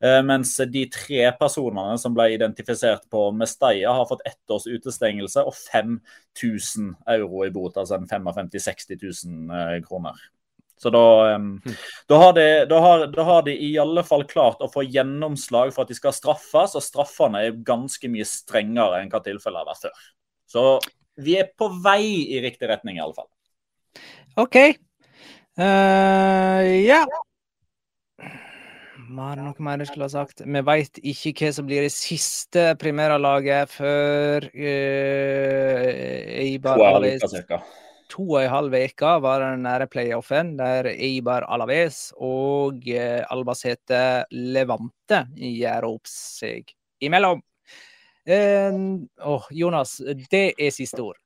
Eh, 0.03 0.19
mens 0.27 0.57
de 0.57 0.83
tre 0.91 1.29
personene 1.39 1.95
som 2.01 2.15
ble 2.17 2.33
identifisert 2.35 3.05
på 3.11 3.29
Mestalla, 3.39 3.95
har 3.95 4.09
fått 4.11 4.25
ett 4.27 4.51
års 4.51 4.67
utestengelse 4.67 5.45
og 5.47 5.55
5000 5.55 6.89
euro 7.15 7.45
i 7.47 7.53
bot, 7.55 7.77
altså 7.79 8.01
en 8.01 8.09
55 8.11 8.51
000-60 8.51 9.05
000 9.29 9.85
kroner. 9.87 10.19
Så 10.83 10.91
da, 10.91 11.35
um, 11.37 11.61
da, 12.11 12.17
har 12.19 12.33
de, 12.35 12.47
da, 12.67 12.79
har, 12.83 13.07
da, 13.07 13.23
har 13.23 13.45
de, 13.47 13.55
i 13.55 13.77
alle 13.79 14.03
fall 14.03 14.25
klart 14.27 14.65
å 14.65 14.71
få 14.73 14.83
gjennomslag 14.83 15.71
for 15.71 15.85
at 15.85 15.93
de 15.93 15.95
skal 15.95 16.17
straffes, 16.17 16.75
og 16.75 16.83
straffene 16.83 17.45
er 17.47 17.61
ganske 17.63 18.11
mye 18.11 18.27
strengere 18.27 18.99
enn 18.99 19.13
hva 19.13 19.23
tilfellet 19.23 19.63
har 19.63 19.71
vært 19.71 19.87
før. 19.87 20.09
Så 20.51 20.65
vi 21.23 21.37
er 21.39 21.53
på 21.55 21.69
vei 21.85 22.03
i 22.35 22.43
riktig 22.43 22.67
retning, 22.73 22.99
i 22.99 23.05
alle 23.05 23.15
fall. 23.15 23.31
OK. 24.43 24.59
Uh, 25.61 26.67
ja. 26.83 27.05
Var 29.13 29.37
det 29.37 29.45
noe 29.45 29.65
mer 29.67 29.83
jeg 29.83 29.91
skulle 29.91 30.07
ha 30.07 30.13
sagt? 30.13 30.41
Vi 30.41 30.61
veit 30.65 30.99
ikke 31.03 31.33
hva 31.37 31.49
som 31.53 31.67
blir 31.69 31.85
det 31.85 31.93
siste 31.93 32.63
primærlaget 32.81 33.69
før 33.75 34.47
uh, 34.49 35.89
Eibar 36.41 36.81
Alaves 36.81 37.35
To 38.13 38.25
og 38.25 38.39
en 38.43 38.53
halv 38.53 38.77
uke 38.77 39.13
var 39.25 39.45
den 39.45 39.65
nære 39.67 39.89
playoffen 39.93 40.55
der 40.57 40.89
Eibar 40.95 41.45
Alaves 41.53 41.99
og 42.17 42.89
uh, 42.89 43.21
Albacete 43.35 44.25
Levante 44.33 45.27
gjør 45.37 45.91
opp 45.91 46.09
seg 46.09 46.73
imellom. 47.05 47.45
Uh, 48.25 48.73
oh, 49.29 49.45
Jonas, 49.53 49.99
det 50.33 50.47
er 50.57 50.73
siste 50.73 51.05
ord. 51.05 51.21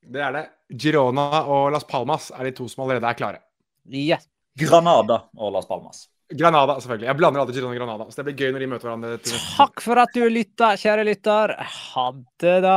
Det 0.00 0.20
er 0.20 0.36
det. 0.36 0.46
Girona 0.76 1.44
og 1.46 1.72
Las 1.72 1.88
Palmas 1.88 2.32
er 2.36 2.50
de 2.50 2.56
to 2.56 2.68
som 2.68 2.84
allerede 2.84 3.08
er 3.08 3.16
klare. 3.16 3.44
Yeah. 3.88 4.20
Granada 4.60 5.22
og 5.38 5.54
Las 5.56 5.68
Palmas. 5.68 6.10
Granada, 6.30 6.76
selvfølgelig. 6.78 7.08
Jeg 7.08 7.18
blander 7.18 7.42
alltid 7.42 7.56
Girona 7.58 7.74
og 7.74 7.80
Granada. 7.80 8.06
Så 8.10 8.20
det 8.20 8.26
blir 8.28 8.38
gøy 8.38 8.54
når 8.54 8.62
de 8.62 8.68
møter 8.70 8.88
hverandre. 8.88 9.36
Takk 9.56 9.82
for 9.82 10.02
at 10.02 10.14
du 10.14 10.22
lytta, 10.30 10.72
kjære 10.78 11.06
lytter. 11.08 11.54
Ha 11.58 12.06
det, 12.42 12.56
da. 12.66 12.76